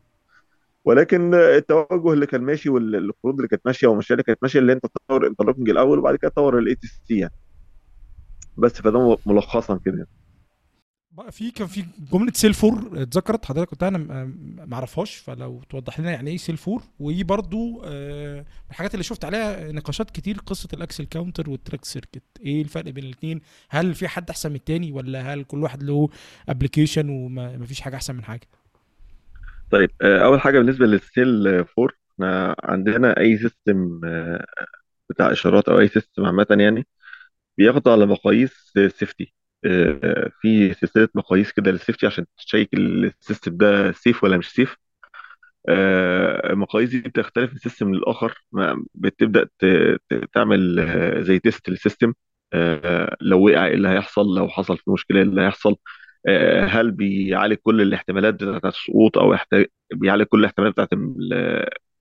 ولكن 0.85 1.33
التوجه 1.35 2.13
اللي 2.13 2.25
كان 2.25 2.41
ماشي 2.41 2.69
والقروض 2.69 3.35
اللي 3.35 3.47
كانت 3.47 3.61
ماشية 3.65 3.87
والمشاريع 3.87 4.13
اللي 4.15 4.23
كانت 4.23 4.39
ماشية 4.43 4.59
اللي 4.59 4.73
أنت 4.73 4.85
تطور 4.85 5.23
ال 5.23 5.27
interlocking 5.27 5.69
الأول 5.69 5.99
وبعد 5.99 6.15
كده 6.15 6.31
تطور 6.31 6.59
ال 6.59 6.75
ATC 6.75 7.19
يعني. 7.19 7.33
بس 8.57 8.81
فده 8.81 9.17
ملخصا 9.25 9.77
كده 9.85 10.07
بقى 11.17 11.31
في 11.31 11.51
كان 11.51 11.67
في 11.67 11.85
جملة 12.13 12.31
SIL 12.35 12.53
four 12.53 12.89
اتذكرت 12.93 13.45
حضرتك 13.45 13.69
كنت 13.69 13.83
أنا 13.83 13.97
ما 14.67 14.73
اعرفهاش 14.75 15.15
فلو 15.15 15.61
توضح 15.69 15.99
لنا 15.99 16.11
يعني 16.11 16.31
إيه 16.31 16.37
SIL 16.37 16.57
four؟ 16.57 16.83
وايه 16.99 17.23
برضو 17.23 17.81
آه، 17.85 18.39
من 18.39 18.69
الحاجات 18.69 18.93
اللي 18.93 19.03
شفت 19.03 19.25
عليها 19.25 19.71
نقاشات 19.71 20.11
كتير 20.11 20.37
قصة 20.45 20.69
ال 20.73 20.79
axle 20.79 21.05
counter 21.05 21.49
وال 21.49 21.59
track 21.59 21.85
circuit. 21.85 22.23
إيه 22.45 22.61
الفرق 22.61 22.89
بين 22.91 23.03
الاثنين 23.03 23.41
هل 23.69 23.93
في 23.95 24.07
حد 24.07 24.29
أحسن 24.29 24.49
من 24.49 24.55
التاني 24.55 24.91
ولا 24.91 25.33
هل 25.33 25.43
كل 25.43 25.63
واحد 25.63 25.83
له 25.83 26.09
application 26.49 27.09
وما 27.09 27.65
فيش 27.65 27.81
حاجة 27.81 27.95
أحسن 27.95 28.15
من 28.15 28.23
حاجة؟ 28.23 28.47
طيب 29.71 29.89
آه، 30.01 30.25
أول 30.25 30.41
حاجة 30.41 30.59
بالنسبة 30.59 30.85
لل 30.85 31.10
SIL 31.10 31.47
4 31.47 31.65
إحنا 32.13 32.55
عندنا 32.63 33.19
أي 33.19 33.37
system 33.37 34.01
آه، 34.05 34.45
بتاع 35.09 35.31
إشارات 35.31 35.69
أو 35.69 35.79
أي 35.79 35.87
system 35.87 36.25
عامة 36.25 36.47
يعني 36.59 36.87
بياخد 37.57 37.87
على 37.87 38.05
مقاييس 38.05 38.73
safety 38.75 39.33
في 40.41 40.73
سلسلة 40.73 41.09
مقاييس 41.15 41.51
كده 41.51 41.71
لل 41.71 41.80
safety 41.80 42.05
عشان 42.07 42.25
check 42.37 42.69
ال 42.73 42.85
system 42.85 43.57
ده 43.57 43.91
safe 43.91 44.23
ولا 44.23 44.37
مش 44.37 44.49
safe 44.51 44.77
آه، 45.69 46.49
المقاييس 46.53 46.89
دي 46.89 46.99
بتختلف 47.01 47.51
من 47.51 47.57
system 47.57 47.95
للآخر. 47.95 48.43
بتبدأ 48.95 49.47
تعمل 50.33 50.79
آه، 50.79 51.21
زي 51.21 51.39
test 51.39 51.69
لل 51.69 51.80
system 51.80 52.13
آه، 52.53 53.17
لو 53.21 53.45
وقع 53.47 53.65
إيه 53.65 53.73
اللي 53.73 53.87
هيحصل 53.89 54.35
لو 54.37 54.49
حصل 54.49 54.77
في 54.77 54.91
مشكلة 54.91 55.17
إيه 55.17 55.23
اللي 55.23 55.41
هيحصل. 55.41 55.75
آه، 56.27 56.65
هل 56.65 56.91
بيعالج 56.91 57.57
كل 57.63 57.81
الاحتمالات 57.81 58.33
بتاعت 58.33 58.65
السقوط 58.75 59.17
أو 59.17 59.37
بيعالج 59.93 60.23
كل 60.23 60.39
الاحتمالات 60.39 60.73
بتاعت 60.73 60.89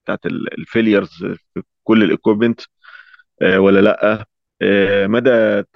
بتاعت 0.05 0.27
ال 0.27 0.36
failures 0.36 1.11
في 1.55 1.63
كل 1.85 2.03
ال 2.03 2.08
equipment 2.08 2.61
ولا 3.43 3.81
لأ؟ 3.81 4.13
آه، 4.13 4.25
مدى 5.07 5.63
ت- 5.63 5.69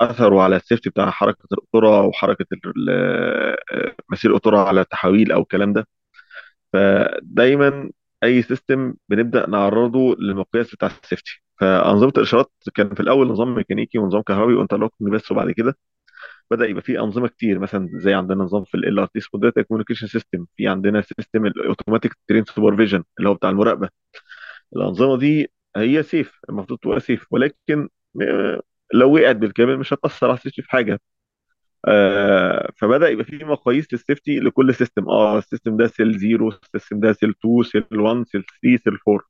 أثره 0.00 0.42
على 0.42 0.56
ال 0.56 0.61
safety 0.61 0.90
بتاع 0.90 1.10
حركة 1.10 1.44
القطوره 1.52 2.02
وحركة 2.06 2.46
آه، 2.90 3.56
مسير 4.10 4.30
القطوره 4.30 4.58
على 4.58 4.80
التحويل 4.80 5.32
أو 5.32 5.40
الكلام 5.42 5.72
ده. 5.72 5.88
فدايما 6.72 7.90
أي 8.24 8.42
system 8.42 8.94
بنبدأ 9.08 9.46
نعرضه 9.50 10.16
للمقياس 10.20 10.74
بتاع 10.74 10.88
ال 11.04 11.09
safety. 11.09 11.42
فأنظمة 11.60 12.12
الإشارات 12.16 12.52
كان 12.74 12.94
في 12.94 13.00
الأول 13.00 13.28
نظام 13.28 13.54
ميكانيكي 13.54 13.98
ونظام 13.98 14.22
كهربي 14.22 14.54
و 14.54 14.58
interlocking 14.58 15.10
بس 15.12 15.30
وبعد 15.32 15.50
كده 15.50 15.76
بدأ 16.50 16.66
يبقى 16.66 16.82
في 16.82 17.00
أنظمة 17.00 17.28
كتير. 17.28 17.58
مثلا 17.58 17.88
زي 17.94 18.14
عندنا 18.14 18.44
نظام 18.44 18.64
في 18.64 18.74
LRT 18.76 19.20
communication 19.64 20.06
system 20.06 20.46
في 20.56 20.68
عندنا 20.68 21.02
system 21.02 21.46
ال 21.46 21.53
automatic 21.53 22.12
train 22.28 22.44
supervision 22.44 23.04
اللي 23.18 23.28
هو 23.30 23.34
بتاع 23.34 23.50
المراقبة. 23.50 23.88
الأنظمة 24.76 25.18
دي 25.18 25.50
هي 25.76 26.02
safe 26.02 26.40
المفروض 26.50 26.78
تبقى 26.78 27.00
safe. 27.00 27.26
ولكن 27.32 27.88
آه، 28.22 28.62
لو 28.94 29.14
وقعت 29.16 29.36
بالكامل 29.36 29.78
مش 29.78 29.92
هتأثر 29.92 30.26
على 30.28 30.36
ال 30.38 30.41
safety 30.41 30.62
في 30.62 30.70
حاجة. 30.70 31.00
آه 31.88 32.72
فبدأ 32.76 33.08
يبقى 33.08 33.24
في 33.24 33.44
مقاييس 33.44 33.92
لل 33.92 34.04
safety 34.04 34.40
لكل 34.40 34.74
system 34.74 35.08
آه 35.08 35.38
ال 35.38 35.43
system 35.43 35.76
ده 35.76 35.86
SIL 35.86 36.20
0 36.20 36.58
ال 36.64 36.69
system 36.69 37.00
ده 37.00 37.12
SIL 37.12 37.30
2 37.30 37.62
SIL 37.62 37.84
1 38.00 38.24
SIL 38.26 38.42
3 38.62 38.84
SIL 38.84 38.98
4 39.08 39.20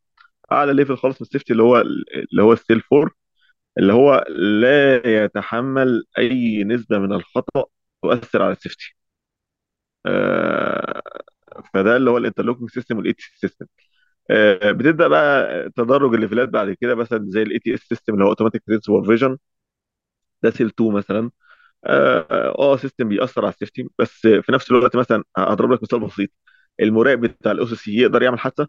أعلى 0.53 0.73
level 0.75 0.97
خالص 0.97 1.17
من 1.23 1.27
ال 1.27 1.30
safety 1.30 1.53
اللي 1.53 1.63
هو 1.63 1.81
اللي 1.81 2.43
هو 2.43 2.53
ال 2.53 2.60
SIL 2.60 2.83
4 2.93 3.11
اللي 3.79 3.93
هو 3.93 4.25
لا 4.31 5.25
يتحمل 5.25 6.05
أي 6.19 6.65
نسبة 6.65 6.99
من 6.99 7.13
الخطأ 7.13 7.65
تؤثر 8.03 8.43
على 8.43 8.53
ال 8.53 8.58
safety. 8.58 8.97
آه 10.07 11.03
فده 11.75 11.97
اللي 11.97 12.11
هو 12.11 12.19
ال 12.19 12.23
interlocking 12.23 12.71
system 12.71 12.97
وال 12.99 13.13
ATC 13.13 13.25
system 13.37 13.67
بتبدأ 14.73 15.09
بقى 15.09 15.71
تدرج 15.77 16.15
ال 16.15 16.20
levelات 16.20 16.49
بعد 16.49 16.73
كده 16.73 16.95
مثلا 16.95 17.25
زي 17.29 17.43
ال 17.43 17.59
ATS 17.59 17.81
system 17.81 18.15
اللي 18.15 18.25
هو 18.25 18.29
automatic 18.29 18.63
train 18.67 18.81
supervision 18.81 19.37
ده 20.43 20.51
SIL 20.51 20.67
2 20.67 20.93
مثلا. 20.93 21.31
آه 21.87 22.27
آه، 22.59 22.77
system 22.77 23.09
بيأثر 23.09 23.43
على 23.45 23.53
ال 23.55 23.60
safety 23.60 23.89
بس 23.99 24.11
في 24.21 24.53
نفس 24.53 24.71
الوقت 24.71 24.97
مثلا 24.97 25.25
هضرب 25.39 25.73
لك 25.73 25.83
مثال 25.83 26.01
بسيط. 26.01 26.31
المراقب 26.81 27.21
بتاع 27.21 27.53
ال 27.53 27.67
OCC 27.67 27.97
يقدر 27.97 28.23
يعمل 28.23 28.39
حادثة؟ 28.39 28.63
ما 28.63 28.69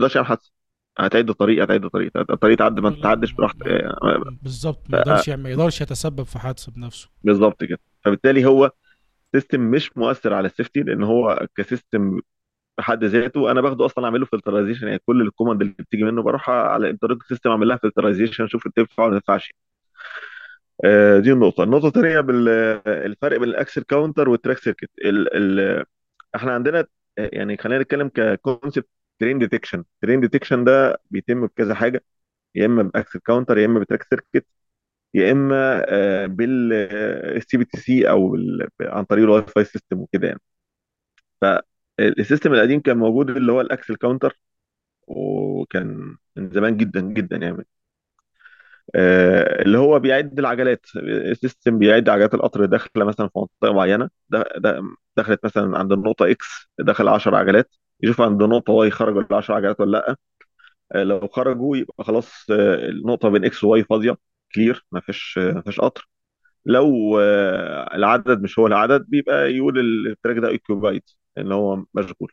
يقدرش 0.00 0.14
يعمل 0.16 0.28
حادثة. 0.28 0.50
هتعد 0.98 1.30
الطريق 1.30 1.62
هتعد 1.62 1.84
الطريق. 1.84 2.12
الطريق 2.16 2.58
تعدي 2.58 2.80
ما 2.80 2.88
لا 2.88 3.02
تعدش 3.02 3.32
براحتك. 3.32 3.66
آه، 3.66 4.36
بالظبط. 4.42 4.90
ما 4.90 4.98
آه، 4.98 5.00
يقدرش 5.00 5.28
ما 5.30 5.50
يقدرش 5.50 5.80
يتسبب 5.80 6.22
في 6.22 6.38
حادثة 6.38 6.72
بنفسه. 6.72 7.08
بالظبط 7.24 7.64
كده. 7.64 7.78
فبالتالي 8.04 8.44
هو 8.44 8.70
system 9.34 9.60
مش 9.60 9.96
مؤثر 9.96 10.34
على 10.34 10.46
ال 10.46 10.51
safety 10.51 10.80
لأن 10.80 11.02
هو 11.02 11.46
ك 11.56 11.65
system 11.65 12.20
بحد 12.78 13.04
ذاته. 13.04 13.50
أنا 13.50 13.60
باخده 13.60 13.86
أصلا 13.86 14.04
أعمل 14.04 14.20
له 14.20 14.26
filterization 14.26 14.86
يعني 14.86 14.98
كل 15.06 15.22
ال 15.22 15.27
command 15.27 15.60
اللي 15.62 15.74
بتيجي 15.78 16.04
منه 16.04 16.22
بروح 16.22 16.50
على 16.50 16.86
ال 16.86 16.89
interlocking 16.89 17.22
system 17.22 17.50
أعمل 17.50 17.68
لها 17.68 17.76
filterization 17.76 18.44
أشوف 18.44 18.68
تنفع 18.68 19.04
ولا 19.04 19.12
ما 19.14 19.18
تنفعش 19.20 19.52
آه، 20.84 21.18
دي 21.18 21.32
النقطة. 21.32 21.64
النقطة 21.64 21.86
الثانية 21.88 22.20
بالفرق 22.20 23.38
بين 23.38 23.48
ال 23.48 23.55
axle 23.55 23.82
counter 23.82 24.28
وال 24.28 24.37
track 24.37 24.58
circuit 24.58 24.90
ال 25.04 25.34
ال 25.60 25.84
إحنا 26.36 26.52
عندنا 26.54 26.86
يعني 27.18 27.56
خلينا 27.56 27.82
نتكلم 27.82 28.08
ك 28.08 28.18
concept 28.18 28.88
train 29.20 29.38
detection 29.38 29.84
train 30.02 30.20
detection 30.20 30.64
ده 30.64 30.98
بيتم 31.10 31.46
بكذا 31.46 31.74
حاجة. 31.74 32.04
يا 32.54 32.66
إما 32.66 32.82
ب 32.82 32.89
axle 32.89 33.18
counter 33.20 33.58
يا 33.58 33.66
إما 33.66 33.80
ب 33.80 33.84
track 33.84 34.02
circuit 34.04 34.46
يا 35.14 35.32
إما 35.32 35.86
بال 36.26 37.56
CBTC 37.58 38.10
أو 38.10 38.28
بال- 38.30 38.68
عن 38.82 39.04
طريق 39.04 39.24
ال 39.24 39.42
Wi-Fi 39.42 39.64
system 39.64 40.00
وكده 40.00 40.28
يعني. 40.28 40.40
فال 41.98 42.12
system 42.12 42.54
القديم 42.54 42.80
كان 42.80 42.96
موجود 42.98 43.30
اللي 43.30 43.52
هو 43.52 43.60
ال 43.60 43.67
axle 43.67 43.96
counter 43.96 44.40
وكان 45.08 46.16
من 46.36 46.50
زمان 46.50 46.76
جدا 46.76 47.00
جدا 47.02 47.38
يعني. 47.38 47.66
آه، 48.94 49.62
اللي 49.62 49.78
هو 49.78 49.98
بيعد 49.98 50.38
العجلات. 50.38 50.86
ال 50.96 51.08
system 51.08 51.78
بيعد 51.78 52.08
عجلات 52.08 52.34
القطر 52.34 52.64
داخلة 52.64 53.04
مثلا 53.04 53.28
في 53.28 53.38
منطقة 53.38 53.72
معينة 53.74 54.10
ده 54.28 54.44
ده 54.58 54.82
دخلت 55.16 55.44
مثلا 55.44 55.78
عند 55.78 55.92
النقطه 55.92 56.30
X 56.30 56.68
دخل 56.78 57.08
10 57.08 57.36
عجلات 57.36 57.74
يشوف 58.00 58.20
عند 58.20 58.42
النقطه 58.42 58.72
Y 58.72 58.90
خرجوا 58.90 59.20
ال 59.22 59.34
10 59.34 59.54
عجلات 59.54 59.80
ولا 59.80 59.90
لأ. 59.98 60.16
آه، 60.92 61.04
لو 61.04 61.28
خرجوا 61.28 61.76
يبقى 61.76 62.04
خلاص 62.04 62.46
آه، 62.50 62.88
النقطة 62.90 63.28
بين 63.28 63.44
X 63.44 63.64
و 63.64 63.74
Y 63.74 63.84
فاضية 63.84 64.18
clear 64.54 64.86
ما 64.92 65.00
فيش 65.00 65.38
ما 65.38 65.62
فيش 65.62 65.80
قطر. 65.80 66.08
لو 66.66 67.20
آه، 67.20 67.96
العدد 67.96 68.42
مش 68.42 68.58
هو 68.58 68.66
العدد 68.66 69.06
بيبقى 69.10 69.52
يقول 69.54 69.78
ال 70.08 70.13
track 70.13 70.38
ده 70.38 70.50
occupied 70.52 71.02
اللي 71.38 71.54
هو 71.54 71.84
مشغول. 71.94 72.32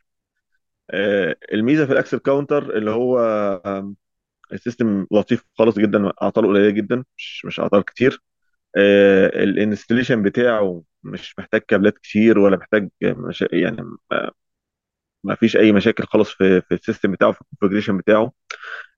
آه، 0.91 1.35
الميزة 1.53 1.85
في 1.85 1.93
ال 1.93 1.98
axle 1.98 2.17
counter 2.19 2.77
اللي 2.77 2.91
هو 2.91 3.19
ال 4.53 4.61
system 4.61 5.07
لطيف 5.11 5.43
خالص 5.57 5.79
جدا 5.79 6.11
أعطاله 6.21 6.47
قليلة 6.47 6.69
جدا 6.69 7.03
مش 7.17 7.45
مش 7.45 7.59
أعطال 7.59 7.85
كتير. 7.85 8.21
ال 9.35 9.42
installation 9.42 10.23
بتاعه 10.23 10.83
مش 11.03 11.39
محتاج 11.39 11.61
كابلات 11.61 11.97
كتير 11.97 12.39
ولا 12.39 12.57
محتاج 12.57 12.89
مشا... 13.03 13.47
يعني 13.55 13.81
ما 14.11 14.31
ما 15.23 15.35
فيش 15.35 15.57
أي 15.57 15.71
مشاكل 15.71 16.03
خالص 16.05 16.29
في 16.31 16.61
في 16.61 16.73
ال 16.75 16.80
system 16.80 17.11
بتاعه 17.11 17.31
في 17.31 17.41
ال 17.41 17.45
configuration 17.45 17.97
بتاعه. 17.97 18.31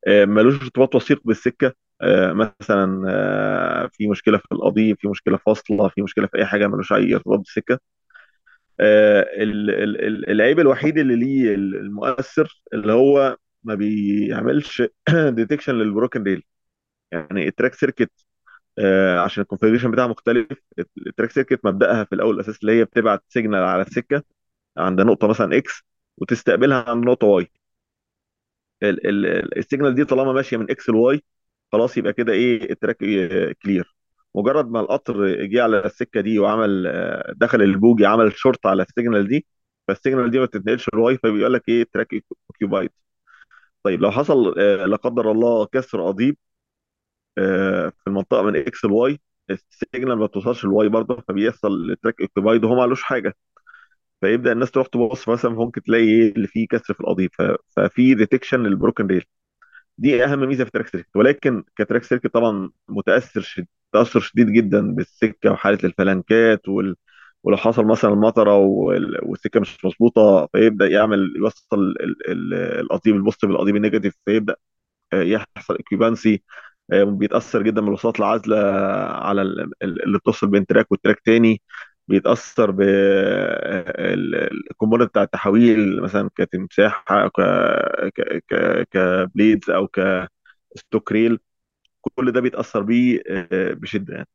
آه، 0.08 0.26
ملوش 0.26 0.62
ارتباط 0.64 0.96
وثيق 0.96 1.22
بالسكة. 1.26 1.74
آه، 2.02 2.34
مثلا 2.34 3.04
آه، 3.10 3.90
في 3.94 4.08
مشكلة 4.08 4.40
في 4.40 4.54
القضيب 4.54 4.98
في 5.02 5.08
مشكلة 5.08 5.38
فاصلة 5.38 5.90
في 5.90 6.02
مشكلة 6.02 6.28
في 6.28 6.38
أي 6.40 6.46
حاجة 6.46 6.68
ملوش 6.68 6.94
أي 6.94 7.16
ارتباط 7.16 7.40
بالسكة. 7.40 7.74
آه، 7.76 7.80
ال- 7.80 7.80
ال- 7.80 7.82
ال- 7.82 7.93
العيب 10.30 10.60
الوحيد 10.60 10.98
اللي 10.98 11.16
ليه 11.16 11.56
المؤثر 11.56 12.62
اللي 12.74 12.94
هو 12.94 13.38
ما 13.64 13.76
بيعملش 13.76 14.84
detection 15.30 15.74
لل 15.76 15.88
broken 15.88 16.24
rail 16.24 16.44
يعني 17.12 17.48
ال 17.50 17.54
track 17.54 17.74
circuit 17.74 18.12
آه، 18.80 19.20
عشان 19.20 19.44
ال 19.44 19.47
configuration 19.47 19.92
بتاعها 19.92 20.08
مختلف 20.08 20.48
ال 21.08 21.12
track 21.12 21.32
circuit 21.32 21.66
مبدأها 21.66 22.04
في 22.04 22.16
الأول 22.16 22.36
الأساس 22.36 22.60
اللي 22.62 22.74
هي 22.80 22.86
بتبعت 22.86 23.24
signal 23.30 23.64
على 23.64 23.82
السكة 23.84 24.24
عند 24.78 25.02
نقطة 25.02 25.28
مثلا 25.28 25.58
X 25.58 25.84
وتستقبلها 26.18 26.90
عند 26.92 27.06
نقطة 27.06 27.28
Y 27.28 27.48
ال 29.58 29.63
signal 29.63 29.96
دي 29.96 30.06
طالما 30.06 30.34
ماشية 30.34 30.58
من 30.58 30.72
X 30.72 30.90
ل 30.90 31.07
Y 31.07 31.24
خلاص 31.72 31.98
يبقى 31.98 32.14
كده 32.14 32.34
إيه 32.34 32.72
ال 32.72 32.76
track 32.76 32.98
clear 33.64 33.96
مجرد 34.36 34.70
ما 34.72 34.80
القطر 34.80 35.46
جه 35.46 35.64
على 35.64 35.86
السكة 35.86 36.22
دي 36.22 36.40
وعمل 36.40 36.88
آه، 36.88 37.34
دخل 37.38 37.62
ال 37.62 37.69
bogie 37.69 38.06
عمل 38.06 38.34
شورت 38.38 38.66
على 38.66 38.84
ال 38.84 38.90
signal 38.90 39.28
دي 39.28 39.46
فال 39.88 39.99
signal 39.99 40.32
دي 40.32 40.40
ما 40.40 40.46
بتتنقلش 40.46 40.90
ل 40.94 41.18
Y 41.18 41.32
فبيقول 41.32 41.54
لك 41.54 41.70
إيه 41.70 41.86
track 41.94 42.14
occupied 42.52 42.90
طيب 43.84 44.02
لو 44.02 44.12
حصل 44.12 44.60
آه، 44.60 44.86
لا 44.86 44.98
قدر 44.98 45.32
الله 45.32 45.66
كسر 45.66 46.08
قضيب 46.08 46.38
آه، 47.38 47.90
في 47.90 48.08
المنطقة 48.08 48.42
من 48.44 48.56
X 48.56 48.86
ل 48.86 49.20
Y 49.50 49.58
ال 49.58 49.67
signal 49.67 50.18
ما 50.18 50.26
بتوصلش 50.26 50.66
ل 50.66 50.78
Y 50.78 50.90
برضه 50.90 51.24
فبيحصل 51.28 51.92
ال 51.92 51.97
track 51.97 52.22
occupied 52.22 52.64
وهو 52.66 52.76
ما 52.76 52.82
علوش 52.84 53.04
حاجة. 53.04 53.34
فيبدأ 54.22 54.52
الناس 54.52 54.72
تروح 54.72 54.88
تبص 54.88 55.30
مثلا 55.30 55.52
ممكن 55.52 55.82
تلاقي 55.84 56.04
إيه 56.06 56.34
اللي 56.36 56.48
فيه 56.48 56.68
كسر 56.68 56.96
في 56.96 57.02
القضيب 57.02 57.30
ففي 57.78 58.16
detection 58.16 58.64
لل 58.64 58.75
broken 58.75 59.08
rail 59.08 59.26
دي 59.98 60.26
أهم 60.26 60.40
ميزة 60.40 60.66
في 60.66 60.72
track 60.72 60.88
circuit 60.88 61.18
ولكن 61.18 61.64
ك 61.78 61.82
track 61.82 62.04
circuit 62.04 62.28
طبعا 62.28 62.72
متأثر. 62.90 63.66
تأثر 63.94 64.20
شديد 64.20 64.48
جدا 64.52 64.82
بالسكة 64.96 65.52
وحالة 65.52 65.80
الفلنكات 65.84 66.70
وال... 66.70 66.96
ولو 67.44 67.58
حصل 67.58 67.86
مثلا 67.86 68.16
مطره 68.16 68.56
وال... 68.58 69.18
والسكة 69.30 69.60
مش 69.60 69.86
مظبوطة 69.86 70.48
فيبدأ 70.54 70.88
يعمل 70.88 71.34
يوصل 71.38 71.78
ال... 71.82 72.32
ال... 72.32 72.54
القضيب 72.80 73.16
ال 73.16 73.19
positive 73.19 73.50
بالقضيب 73.50 73.76
ال 73.76 73.80
negative 73.80 74.16
فيبدأ 74.26 74.56
آه، 75.14 75.22
يحصل 75.24 75.76
occupancy 75.76 76.44
بيتأثر 76.94 77.62
جدا 77.64 77.82
بالوصلة 77.82 78.20
العازلة 78.20 78.58
على 79.12 79.42
ال- 79.42 79.60
ال- 79.84 80.04
اللي 80.04 80.18
بتوصل 80.20 80.48
بين 80.48 80.66
track 80.66 80.92
وال 80.92 81.00
track 81.00 81.20
تاني 81.26 81.62
بيتأثر 82.08 82.72
بال 82.72 83.15
component 83.15 85.10
بتاع 85.10 85.24
التحويل 85.24 86.02
مثلا 86.02 86.30
كتمساح 86.36 87.06
ك 87.36 87.42
ك 88.50 88.84
ك 88.92 89.03
blades 89.03 89.70
أو 89.70 89.88
ك 90.76 90.82
stock 90.82 91.12
rail. 91.12 91.40
كل 92.16 92.32
ده 92.32 92.42
بيتأثر 92.42 92.82
بيه 92.82 93.22
آه، 93.30 93.74
بشدة 93.74 94.14
يعني. 94.16 94.28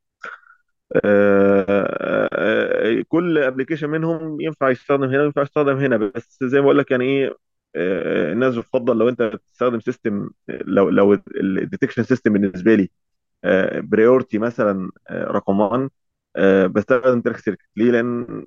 آه، 1.04 2.28
آه، 2.32 3.02
كل 3.08 3.38
application 3.38 3.90
منهم 3.90 4.40
ينفع 4.40 4.70
يستخدم 4.70 5.04
هنا 5.04 5.22
وينفع 5.22 5.42
يستخدم 5.42 5.76
هنا 5.76 5.96
بس 5.96 6.38
زي 6.44 6.58
ما 6.58 6.64
بقول 6.64 6.78
لك 6.78 6.90
يعني 6.90 7.04
إيه 7.04 7.36
الناس 8.32 8.56
بتفضل 8.56 8.98
لو 8.98 9.08
أنت 9.08 9.22
بتستخدم 9.22 9.80
system 9.80 10.30
لو 10.48 10.88
لو 10.88 11.12
ال 11.36 11.43
detection 11.43 12.02
system 12.02 12.32
بالنسبة 12.32 12.74
لي 12.74 12.90
priority 13.80 14.38
مثلا 14.38 14.90
رقم 15.12 15.60
1 15.60 15.90
آه، 16.36 16.66
بستخدم 16.66 17.20
track 17.20 17.36
circuit 17.38 17.66
ليه 17.76 17.90
لأن 17.92 18.46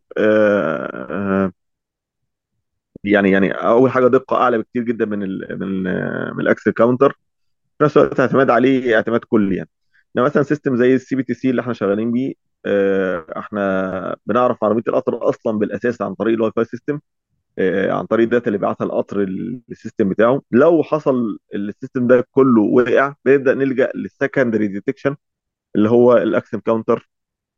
يعني 3.03 3.31
يعني 3.31 3.51
أول 3.51 3.91
حاجة 3.91 4.07
دقة 4.07 4.35
أعلى 4.37 4.57
بكتير 4.57 4.83
جدا 4.83 5.05
من 5.05 5.23
ال 5.23 5.59
من 5.59 5.83
من 6.35 6.39
ال 6.41 6.47
axle 6.47 6.71
counter 6.71 7.17
في 7.81 7.85
نفس 7.85 7.97
الوقت 7.97 8.19
اعتماد 8.19 8.49
عليه 8.49 8.95
اعتماد 8.95 9.19
كلي 9.19 9.55
يعني. 9.55 9.69
يعني 10.15 10.25
مثلا 10.27 10.43
system 10.43 10.75
زي 10.77 10.95
ال 10.95 11.15
CBTC 11.15 11.49
اللي 11.49 11.61
إحنا 11.61 11.73
شغالين 11.73 12.11
بيه 12.11 12.33
آه، 12.65 13.25
إحنا 13.37 14.15
بنعرف 14.25 14.63
عربية 14.63 14.83
القطر 14.87 15.29
أصلا 15.29 15.59
بالأساس 15.59 16.01
عن 16.01 16.13
طريق 16.15 16.33
ال 16.33 16.51
Wi-Fi 16.55 16.65
system 16.65 16.99
عن 17.89 18.05
طريق 18.05 18.23
ال 18.25 18.30
data 18.30 18.47
اللي 18.47 18.57
بيبعتها 18.57 18.85
القطر 18.85 19.19
لل 19.69 19.79
system 19.79 20.09
بتاعه. 20.09 20.41
لو 20.51 20.83
حصل 20.83 21.39
ال 21.55 21.62
system 21.62 22.07
ده 22.07 22.27
كله 22.31 22.61
وقع 22.61 23.15
بنبدأ 23.25 23.53
نلجأ 23.53 23.91
لل 23.95 24.08
secondary 24.08 24.67
detection 24.67 25.15
اللي 25.75 25.89
هو 25.89 26.17
ال 26.17 26.26
axle 26.26 26.59
counter 26.59 27.09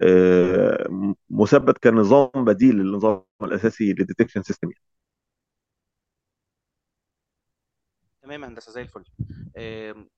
آه، 0.01 1.15
مثبت 1.29 1.77
كنظام 1.83 2.45
بديل 2.45 2.75
للنظام 2.75 3.23
الأساسي 3.43 3.93
لل 3.93 4.02
detection 4.02 4.43
system 4.43 4.69
تمام 8.23 8.43
هندسة 8.43 8.71
زي 8.71 8.81
الفل. 8.81 9.03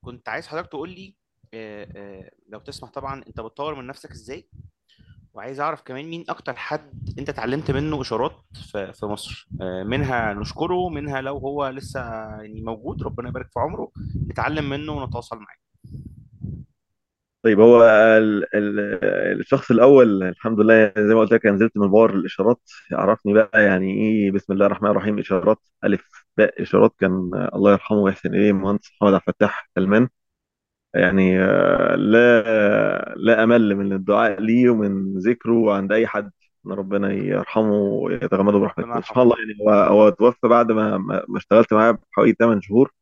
كنت 0.00 0.28
عايز 0.28 0.46
حضرتك 0.46 0.68
تقول 0.68 0.90
لي 0.90 1.14
آه، 1.54 1.88
آه، 1.96 2.30
لو 2.48 2.58
تسمح 2.58 2.90
طبعا 2.90 3.24
أنت 3.26 3.40
بتطور 3.40 3.74
من 3.74 3.86
نفسك 3.86 4.10
إزاي؟ 4.10 4.48
وعايز 5.34 5.60
أعرف 5.60 5.82
كمان 5.82 6.04
مين 6.04 6.24
أكتر 6.28 6.56
حد 6.56 7.14
أنت 7.18 7.28
اتعلمت 7.28 7.70
منه 7.70 8.00
إشارات 8.00 8.36
في 8.72 9.06
مصر. 9.06 9.48
آه، 9.60 9.82
منها 9.82 10.34
نشكره 10.34 10.88
منها 10.88 11.20
لو 11.20 11.38
هو 11.38 11.68
لسه 11.68 12.00
يعني 12.00 12.62
موجود 12.62 13.02
ربنا 13.02 13.28
يبارك 13.28 13.46
في 13.52 13.60
عمره 13.60 13.90
نتعلم 14.30 14.70
منه 14.70 14.92
ونتواصل 14.92 15.36
معاه. 15.36 15.56
طيب 17.44 17.60
هو 17.60 17.82
ال 17.82 18.56
ال 18.56 18.80
الشخص 19.40 19.70
الأول 19.70 20.22
الحمد 20.22 20.60
لله 20.60 20.92
زي 20.98 21.14
ما 21.14 21.20
قلت 21.20 21.32
لك 21.32 21.46
نزلت 21.46 21.76
من 21.76 21.88
باور 21.90 22.14
الإشارات. 22.14 22.60
عرفني 22.92 23.34
بقى 23.34 23.64
يعني 23.64 23.92
إيه 23.94 24.30
بسم 24.30 24.52
الله 24.52 24.66
الرحمن 24.66 24.90
الرحيم 24.90 25.18
إشارات 25.18 25.58
ألف. 25.84 26.25
باء 26.36 26.62
إشارات 26.62 26.94
كان 27.00 27.30
آه، 27.34 27.50
الله 27.54 27.72
يرحمه 27.72 27.98
ويحسن 27.98 28.34
إليه 28.34 28.52
مهندس 28.52 28.92
محمد 29.02 29.14
عبد 29.14 29.22
الفتاح 29.28 29.70
سلمان 29.74 30.08
يعني 30.94 31.40
آه، 31.44 31.94
لا 31.96 33.14
لا 33.16 33.44
أمل 33.44 33.76
من 33.76 33.92
الدعاء 33.92 34.40
ليه 34.40 34.70
ومن 34.70 35.18
ذكره 35.18 35.74
عند 35.74 35.92
أي 35.92 36.06
حد. 36.06 36.32
إن 36.66 36.72
ربنا 36.72 37.12
يرحمه 37.12 37.72
ويتغمده 37.72 38.58
ربنا 38.58 38.58
برحمته 38.58 38.82
سبحان 38.82 38.98
يرحمه 38.98 39.22
الله 39.22 39.36
يعني 39.38 39.54
هو 39.62 39.70
هو 39.72 40.08
توفى 40.10 40.48
بعد 40.48 40.72
ما 40.72 40.98
ما 40.98 41.38
اشتغلت 41.38 41.72
معاه 41.72 41.90
بحوالي 42.12 42.32
8 42.32 42.60
شهور 42.60 42.92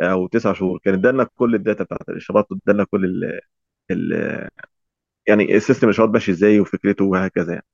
أو 0.00 0.26
9 0.28 0.52
شهور. 0.54 0.78
كان 0.84 0.94
ادالنا 0.94 1.24
كل 1.36 1.54
ال 1.54 1.60
data 1.60 1.84
بتاعت 1.84 2.08
الإشارات 2.08 2.52
وادالنا 2.52 2.84
كل 2.84 3.04
ال 3.04 3.40
ال 3.90 4.48
يعني 5.26 5.56
ال 5.56 5.60
system 5.60 5.86
الإشارات 5.88 6.10
ماشي 6.10 6.32
إزاي 6.32 6.60
وفكرته 6.60 7.04
وهكذا 7.04 7.52
يعني. 7.52 7.66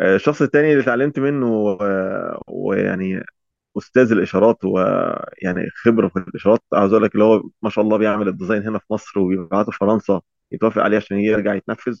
آه، 0.00 0.16
الشخص 0.16 0.42
التاني 0.42 0.72
اللي 0.72 0.82
اتعلمت 0.82 1.18
منه 1.18 1.78
آه، 1.80 2.42
ويعني 2.48 3.22
أستاذ 3.78 4.12
الإشارات 4.12 4.64
ويعني 4.64 5.70
خبرة 5.84 6.08
في 6.08 6.16
الإشارات 6.18 6.60
عاوز 6.74 6.92
أقول 6.92 7.04
لك 7.04 7.14
اللي 7.14 7.24
هو 7.24 7.42
ما 7.62 7.70
شاء 7.70 7.84
الله 7.84 7.96
بيعمل 7.98 8.28
الديزاين 8.28 8.62
هنا 8.62 8.78
في 8.78 8.84
مصر 8.90 9.20
وبيبعته 9.20 9.72
فرنسا 9.72 10.20
يتوافق 10.52 10.82
عليه 10.82 10.96
عشان 10.96 11.18
يرجع 11.18 11.54
يتنفذ. 11.54 11.98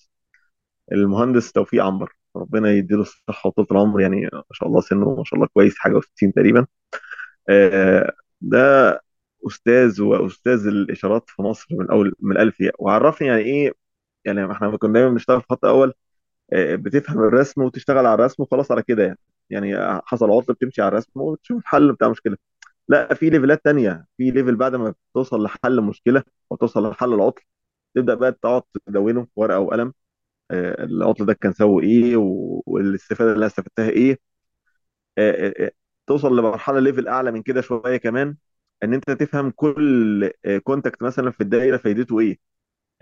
المهندس 0.92 1.52
توفيق 1.52 1.84
عنبر 1.84 2.12
ربنا 2.36 2.72
يديله 2.72 3.00
الصحة 3.02 3.48
وطول 3.48 3.66
العمر 3.72 4.00
يعني 4.00 4.20
ما 4.32 4.42
شاء 4.52 4.68
الله 4.68 4.80
سنه 4.80 5.14
ما 5.16 5.24
شاء 5.24 5.34
الله 5.36 5.46
كويس 5.54 5.78
حاجة 5.78 6.00
و60 6.00 6.32
تقريبا. 6.36 6.66
آه، 7.48 8.12
ده 8.40 9.00
أستاذ 9.46 10.02
وأستاذ 10.02 10.66
الإشارات 10.66 11.24
في 11.30 11.42
مصر 11.42 11.66
من 11.70 11.90
أول 11.90 12.14
من 12.20 12.32
الالف 12.32 12.60
ياء. 12.60 12.74
وعرفني 12.78 13.28
يعني 13.28 13.42
إيه 13.42 13.72
يعني 14.24 14.52
إحنا 14.52 14.76
كنا 14.76 14.92
دايما 14.92 15.10
بنشتغل 15.10 15.40
في 15.40 15.46
خط 15.50 15.64
أول 15.64 15.94
آه، 16.52 16.74
بتفهم 16.76 17.20
الرسم 17.24 17.62
وتشتغل 17.62 17.98
على 18.06 18.14
الرسم 18.14 18.42
وخلاص 18.42 18.72
على 18.72 18.82
كده 18.82 19.04
يعني. 19.04 19.18
يعني 19.50 19.74
حصل 20.06 20.30
عطل 20.30 20.52
بتمشي 20.54 20.82
على 20.82 20.88
الرسم 20.88 21.20
وتشوف 21.20 21.58
الحل 21.62 21.92
بتاع 21.92 22.06
المشكلة. 22.06 22.36
لا 22.88 23.14
في 23.14 23.30
ليفلات 23.30 23.64
تانية. 23.64 24.06
في 24.18 24.30
level 24.30 24.56
بعد 24.56 24.76
ما 24.76 24.94
توصل 25.14 25.44
لحل 25.44 25.80
مشكله 25.82 26.22
وتوصل 26.50 26.90
لحل 26.90 27.14
العطل 27.14 27.42
تبدأ 27.94 28.14
بقى 28.14 28.32
تقعد 28.32 28.62
تدونه 28.86 29.28
ورقة 29.36 29.60
وقلم 29.60 29.94
آه، 30.50 30.84
العطل 30.84 31.26
ده 31.26 31.34
كان 31.34 31.52
سببه 31.52 31.84
إيه 31.84 32.16
والاستفادة 32.66 33.30
اللي 33.30 33.38
أنا 33.38 33.46
استفدتها 33.46 33.90
إيه. 33.90 34.18
آه، 35.18 35.54
آه، 35.66 35.70
توصل 36.06 36.38
لمرحلة 36.38 36.80
level 36.80 37.08
أعلى 37.08 37.30
من 37.32 37.42
كده 37.42 37.60
شوية 37.60 37.96
كمان 37.96 38.36
إن 38.82 38.94
أنت 38.94 39.10
تفهم 39.10 39.50
كل 39.50 40.30
contact 40.64 41.02
مثلا 41.02 41.30
في 41.30 41.40
الدايرة 41.40 41.76
فايدته 41.76 42.20
إيه. 42.20 42.38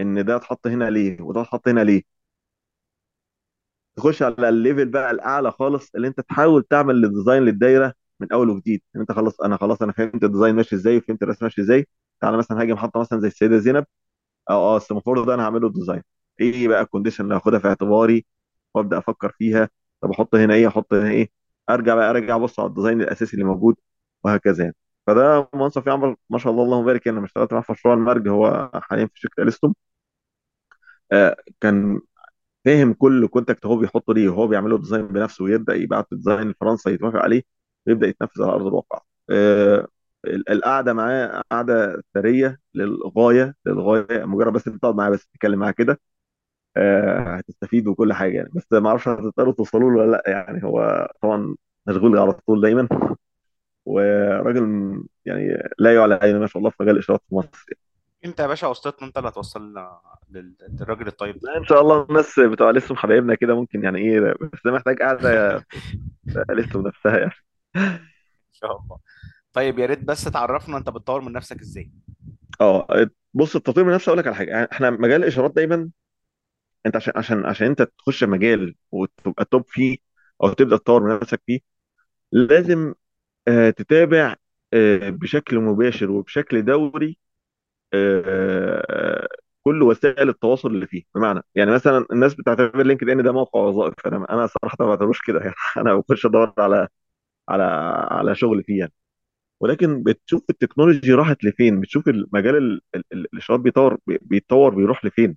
إن 0.00 0.24
ده 0.26 0.37
اتحط 0.37 0.66
هنا 0.66 0.90
ليه 0.90 1.22
وده 1.22 1.42
اتحط 1.42 1.68
هنا 1.68 1.81
ليه. 1.85 2.02
تخش 3.96 4.22
على 4.22 4.48
ال 4.48 4.55
level 4.55 4.88
بقى 4.88 5.11
الأعلى 5.11 5.50
خالص 5.52 5.90
اللي 5.94 6.09
أنت 6.09 6.20
تحاول 6.20 6.62
تعمل 6.70 7.05
ال 7.04 7.10
design 7.10 7.42
للدايرة 7.42 7.94
من 8.20 8.33
أول 8.33 8.50
وجديد. 8.50 8.83
إن 8.96 9.00
أنت 9.00 9.12
خلاص 9.12 9.40
أنا 9.40 9.57
خلاص 9.57 9.83
أنا 9.83 9.92
فهمت 9.92 10.24
ال 10.24 10.29
design 10.29 10.54
ماشي 10.55 10.74
إزاي 10.76 10.96
وفهمت 10.96 11.22
الرسم 11.22 11.44
ماشي 11.46 11.61
إزاي. 11.61 11.87
تعالى 12.20 12.37
مثلا 12.37 12.61
هاجي 12.61 12.72
محطة 12.72 13.00
مثلا 13.00 13.20
زي 13.20 13.28
السيدة 13.28 13.59
زينب. 13.59 13.87
آه 14.50 14.76
أه 14.76 14.81
ال 14.80 14.85
semaphore 14.85 15.26
ده 15.26 15.35
أنا 15.35 15.44
هعمله 15.44 15.70
design 15.70 16.02
إيه 16.40 16.68
بقى 16.68 16.83
ال 16.82 16.87
condition 16.87 17.24
اللي 17.24 17.35
هاخدها 17.37 17.59
في 17.59 17.68
اعتباري 17.68 18.26
وأبدأ 18.74 18.98
أفكر 18.98 19.33
فيها. 19.38 19.68
طب 20.00 20.11
أحط 20.11 20.35
هنا 20.35 20.55
إيه؟ 20.55 20.68
أحط 20.68 20.94
هنا 20.94 21.11
إيه؟ 21.11 21.31
أرجع 21.70 21.94
بقى 21.94 22.11
أرجع 22.11 22.37
أبص 22.37 22.61
على 22.61 22.68
ال 22.68 22.73
design 22.73 23.00
الأساسي 23.02 23.35
اللي 23.35 23.44
موجود 23.44 23.76
وهكذا 24.24 24.64
يعني. 24.64 24.76
فده 25.07 25.48
منصف 25.55 25.87
يعمل 25.87 26.16
ما 26.31 26.38
شاء 26.38 26.52
الله 26.52 26.64
اللهم 26.64 26.85
بارك 26.87 27.09
أنا 27.09 27.16
لما 27.16 27.26
اشتغلت 27.26 27.52
معاه 27.52 27.62
في 27.62 27.72
مشروع 27.72 27.94
المرج 27.94 28.28
هو 28.28 28.70
حاليا 28.74 29.07
في 29.07 29.12
شركة 29.20 29.42
ألستوم. 29.42 29.74
آه 31.12 31.37
كان 31.61 32.00
فاهم 32.64 32.92
كل 32.94 33.27
contact 33.28 33.66
هو 33.66 33.77
بيحطه 33.77 34.14
ليه 34.14 34.29
وهو 34.29 34.46
بيعمله 34.48 34.79
design 34.78 35.06
بنفسه 35.07 35.44
ويبدأ 35.44 35.75
يبعت 35.75 36.07
design 36.12 36.50
لفرنسا 36.51 36.90
يتوافق 36.90 37.18
عليه 37.18 37.42
ويبدأ 37.87 38.07
يتنفذ 38.09 38.42
على 38.42 38.53
أرض 38.53 38.66
الواقع. 38.66 39.01
آه 39.31 39.88
ال- 40.27 40.51
القعدة 40.51 40.92
معاه 40.92 41.42
قعدة 41.51 42.03
ثرية 42.14 42.61
للغاية 42.75 43.55
للغاية 43.66 44.25
مجرد 44.25 44.53
بس 44.53 44.64
تقعد 44.64 44.94
معاه 44.94 45.11
بس 45.11 45.27
تتكلم 45.27 45.59
معاه 45.59 45.70
كده 45.72 46.01
آه 46.77 47.37
هتستفيد 47.37 47.88
وكل 47.88 48.12
حاجة 48.12 48.37
يعني. 48.37 48.51
بس 48.55 48.72
ما 48.72 48.88
أعرفش 48.90 49.09
هتضطروا 49.09 49.53
توصلوا 49.55 49.90
له 49.92 49.96
ولا 49.98 50.11
لأ 50.12 50.22
يعني. 50.27 50.64
هو 50.64 51.09
طبعا 51.22 51.57
مشغول 51.88 52.18
على 52.18 52.33
طول 52.33 52.61
دايما 52.62 52.88
وراجل 53.87 54.62
يعني 55.27 55.59
لا 55.79 55.94
يعلى 55.94 56.20
ما 56.40 56.46
شاء 56.46 56.59
الله 56.59 56.70
في 56.70 56.77
مجال 56.83 56.94
الإشارات 56.94 57.22
في 57.29 57.35
مصر 57.35 57.66
يعني. 57.68 57.91
انت 58.24 58.40
يا 58.40 58.46
باشا 58.46 58.66
وسطتنا 58.66 59.08
انت 59.08 59.18
اللي 59.18 59.28
هتوصلنا 59.28 60.00
لل- 60.30 60.56
للراجل 60.80 61.06
الطيب 61.06 61.38
ده. 61.38 61.42
لا 61.42 61.56
ان 61.58 61.64
شاء 61.64 61.80
الله 61.80 62.06
الناس 62.11 62.40
بتوع 62.40 62.70
لسه 62.70 62.94
حبايبنا 62.94 63.35
كده 63.35 63.54
ممكن 63.54 63.85
يعني 63.85 63.98
إيه 63.98 64.20
بس 64.20 64.61
ده 64.64 64.72
محتاج 64.72 65.02
قعده 65.02 65.62
لسه 66.50 66.82
بنفسها 66.82 67.18
يعني. 67.18 67.32
إن 68.48 68.52
شاء 68.52 68.80
الله. 68.80 68.98
طيب 69.52 69.78
يا 69.78 69.87
ريت 69.87 69.98
بس 70.04 70.24
تعرفنا 70.24 70.76
انت 70.78 70.90
بتطور 70.90 71.20
من 71.20 71.32
نفسك 71.32 71.61
إزاي. 71.61 71.90
آه 72.61 73.11
بص 73.35 73.56
التطوير 73.56 73.87
من 73.87 73.92
نفسه 73.94 74.08
أقول 74.11 74.18
لك 74.18 74.26
على 74.26 74.37
حاجة. 74.37 74.50
يعني 74.50 74.68
إحنا 74.72 74.90
مجال 74.90 75.22
الإشارات 75.22 75.54
دايما 75.54 75.90
انت 76.87 76.96
عشان 76.96 77.12
عشان 77.16 77.46
عشان 77.46 77.66
انت 77.66 77.82
تخش 77.82 78.24
مجال 78.24 78.74
وتبقى 78.92 79.44
توب 79.44 79.64
فيه 79.68 79.98
أو 80.44 80.52
تبدأ 80.52 80.76
تطور 80.76 81.02
من 81.04 81.16
نفسك 81.20 81.42
فيه 81.46 81.61
لازم 82.32 82.94
آه، 83.48 83.70
تتابع 83.70 84.37
آه، 84.74 85.11
بشكل 85.11 85.58
مباشر 85.61 86.11
وبشكل 86.11 86.62
دوري 86.66 87.18
كل 89.62 89.83
وسائل 89.83 90.28
التواصل 90.28 90.68
اللي 90.70 90.87
فيه 90.87 91.02
بمعنى 91.14 91.40
يعني 91.55 91.70
مثلا 91.70 92.07
الناس 92.12 92.35
بتعتبر 92.35 92.83
LinkedIn 92.82 93.22
ده 93.22 93.33
موقع 93.33 93.61
وظائف 93.61 93.94
أنا 94.07 94.26
أنا 94.31 94.46
صراحة 94.46 94.76
ما 94.81 94.87
بعتبروش 94.87 95.20
كده 95.26 95.40
يعني 95.40 95.55
أنا 95.76 95.94
بخش 95.94 96.26
أدور 96.26 96.52
على 96.59 96.88
على 97.50 97.64
على 98.12 98.37
شغل 98.37 98.64
فيه 98.64 98.78
يعني. 98.81 98.92
ولكن 99.61 100.02
بتشوف 100.02 100.42
ال 100.50 100.56
technology 100.56 101.12
راحت 101.14 101.44
لفين 101.44 101.81
بتشوف 101.81 102.09
المجال 102.09 102.57
ال- 102.57 102.81
ال- 102.96 103.05
ال- 103.12 103.26
الاشارات 103.35 103.61
بيطور 103.61 103.98
بي- 104.07 104.18
بيتطور 104.22 104.74
بيروح 104.74 105.05
لفين 105.05 105.37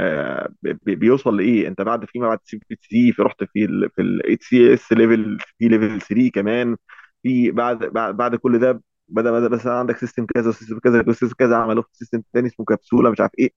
آه، 0.00 0.48
بي- 0.62 0.72
بي- 0.82 0.94
بيوصل 0.96 1.36
لإيه؟ 1.36 1.68
أنت 1.68 1.82
بعد 1.82 2.04
فيما 2.04 2.28
بعد 2.28 2.38
سي 2.44 2.60
بي 2.70 2.78
سي 2.82 3.12
في 3.12 3.22
رحت 3.22 3.44
في 3.44 3.64
ال 3.64 3.90
في 3.96 4.02
ال 4.02 4.11
ETCS 4.11 4.48
level 4.48 5.38
في 5.58 5.68
level 5.68 6.00
3 6.00 6.30
كمان 6.30 6.76
في 7.22 7.50
بعد 7.50 7.78
بعد 8.16 8.36
كل 8.36 8.58
ده 8.58 8.82
بدا 9.12 9.30
بدا 9.32 9.48
بس 9.48 9.66
عندك 9.66 9.96
system 9.96 10.26
كذا 10.26 10.48
و 10.48 10.52
system 10.52 10.78
كذا 10.78 11.04
و 11.08 11.12
system 11.12 11.36
كذا 11.38 11.56
عملوه 11.56 11.82
في 11.82 11.88
system 11.92 12.22
تاني 12.32 12.46
اسمه 12.48 12.66
كبسوله 12.66 13.10
مش 13.10 13.20
عارف 13.20 13.32
إيه. 13.38 13.50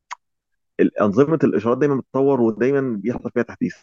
أنظمة 1.02 1.40
الإشارات 1.44 1.78
دايما 1.78 1.96
بتتطور 1.96 2.42
ودايما 2.42 2.82
بيحصل 2.98 3.32
فيها 3.32 3.44
تحديث. 3.44 3.76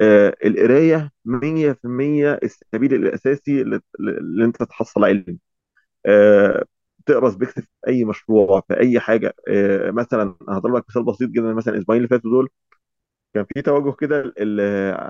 آه، 0.00 0.36
القراية 0.44 1.12
100% 1.24 2.38
السبيل 2.42 2.94
الأساسي 2.94 3.62
اللي 3.62 4.44
أنت 4.44 4.62
تحصل 4.62 5.04
علم. 5.04 5.38
آه، 6.06 6.64
تقرأ 7.06 7.30
specs 7.30 7.54
في 7.60 7.66
أي 7.88 8.04
مشروع 8.04 8.60
في 8.68 8.80
أي 8.80 9.00
حاجة. 9.00 9.34
آه، 9.48 9.90
مثلا 9.90 10.36
هضرب 10.48 10.76
لك 10.76 10.84
مثال 10.90 11.04
بسيط 11.04 11.30
جدا 11.30 11.54
مثلا 11.54 11.74
الأسبوعين 11.74 11.98
اللي 12.02 12.08
فاتوا 12.08 12.30
دول 12.30 12.48
كان 13.34 13.46
في 13.54 13.62
توجه 13.62 13.96
كده 13.96 14.34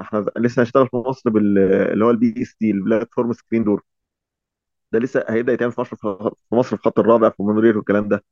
إحنا 0.01 0.27
لسه 0.38 0.62
هنشتغل 0.62 0.88
في 0.88 0.96
مصر 0.96 1.31
اللي 1.37 2.05
هو 2.05 2.11
ال 2.11 2.42
PSD 2.42 2.56
ال 2.56 2.70
platform 2.70 3.33
screen 3.33 3.64
door 3.64 3.83
ده 4.92 4.98
لسه 4.98 5.24
هيبدأ 5.29 5.53
يتعمل 5.53 5.72
في 5.72 5.81
مصر 5.81 5.96
في 5.96 6.31
مصر 6.53 6.68
في 6.68 6.74
الخط 6.74 6.98
الرابع 6.98 7.29
في 7.31 7.42
مونوريل 7.42 7.76
والكلام 7.76 8.09
ده. 8.09 8.24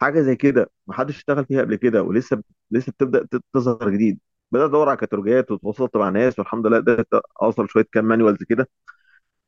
حاجة 0.00 0.20
زي 0.20 0.36
كده 0.36 0.70
ما 0.86 0.94
حدش 0.94 1.16
اشتغل 1.16 1.44
فيها 1.46 1.60
قبل 1.62 1.74
كده 1.76 2.02
ولسه 2.02 2.42
لسه 2.70 2.92
بتبدأ 2.92 3.28
تظهر 3.54 3.90
جديد. 3.90 4.20
بدات 4.52 4.68
ادور 4.70 4.88
على 4.88 4.96
كاتالوجات 4.98 5.50
وتواصلت 5.50 5.96
مع 5.96 6.08
ناس 6.08 6.38
والحمد 6.38 6.66
لله 6.66 6.76
قدرت 6.78 7.08
أوصل 7.42 7.68
شوية 7.70 7.86
كام 7.92 8.04
manuals 8.04 8.42
كده. 8.44 8.68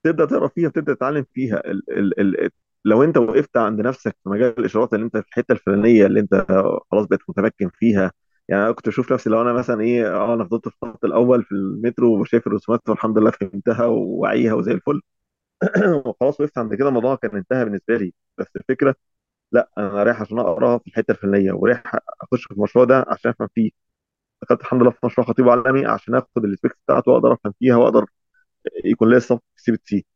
تبدأ 0.04 0.24
تقرأ 0.24 0.48
فيها 0.48 0.68
تبدا 0.68 0.94
تتعلم 0.94 1.26
فيها. 1.34 1.56
ال 1.70 1.82
ال 2.20 2.40
ال 2.44 2.50
لو 2.84 3.02
أنت 3.04 3.16
وقفت 3.16 3.56
عند 3.56 3.80
نفسك 3.80 4.16
في 4.24 4.28
مجال 4.30 4.58
الإشارات 4.58 4.94
اللي 4.94 5.04
أنت 5.06 5.16
في 5.16 5.28
الحتة 5.28 5.52
الفلانية 5.52 6.06
اللي 6.06 6.20
أنت 6.20 6.46
خلاص 6.92 7.06
بقيت 7.06 7.20
متمكن 7.28 7.70
فيها. 7.74 8.12
يعني 8.48 8.62
أنا 8.64 8.72
كنت 8.72 8.88
أشوف 8.88 9.12
نفسي 9.12 9.30
لو 9.30 9.42
أنا 9.42 9.52
مثلا 9.52 9.80
إيه 9.80 10.16
آه 10.16 10.34
أنا 10.34 10.44
فضلت 10.44 10.68
في 10.68 10.74
الخط 10.82 11.04
الأول 11.04 11.44
في 11.44 11.52
المترو 11.52 12.20
وشايف 12.20 12.46
الرسومات 12.46 12.88
والحمد 12.88 13.18
لله 13.18 13.30
فهمتها 13.30 13.86
وواعيها 13.86 14.54
وزي 14.54 14.72
الفل. 14.72 15.00
وخلاص 16.06 16.40
وقفت 16.40 16.58
عند 16.58 16.74
كده 16.74 16.88
الموضوع 16.88 17.16
كان 17.16 17.36
انتهى 17.36 17.64
بالنسبة 17.64 17.96
لي. 17.96 18.12
بس 18.38 18.46
الفكرة 18.56 18.94
لا 19.52 19.70
أنا 19.78 20.04
رايح 20.04 20.20
عشان 20.22 20.38
اقراها 20.38 20.78
في 20.78 20.86
الحتة 20.88 21.12
الفلانيه 21.12 21.52
ورايح 21.52 21.82
أخش 22.22 22.44
في 22.44 22.52
المشروع 22.54 22.86
ده 22.86 23.06
عشان 23.08 23.30
أفهم 23.30 23.48
فيه. 23.54 23.70
دخلت 24.42 24.60
الحمد 24.62 24.82
لله 24.82 24.90
في 24.92 24.98
مشروع 25.06 25.28
خط 25.28 25.48
عالمي 25.50 25.86
عشان 25.86 26.14
آخد 26.16 26.44
ال 26.46 26.51
specs 26.51 26.76
بتاعته 26.86 27.12
وأقدر 27.12 27.32
أفهم 27.34 27.54
فيها 27.60 27.76
وأقدر 27.76 28.06
يكون 28.84 29.10
ليا 29.10 29.18
صف 29.18 29.40
CBC. 29.56 30.06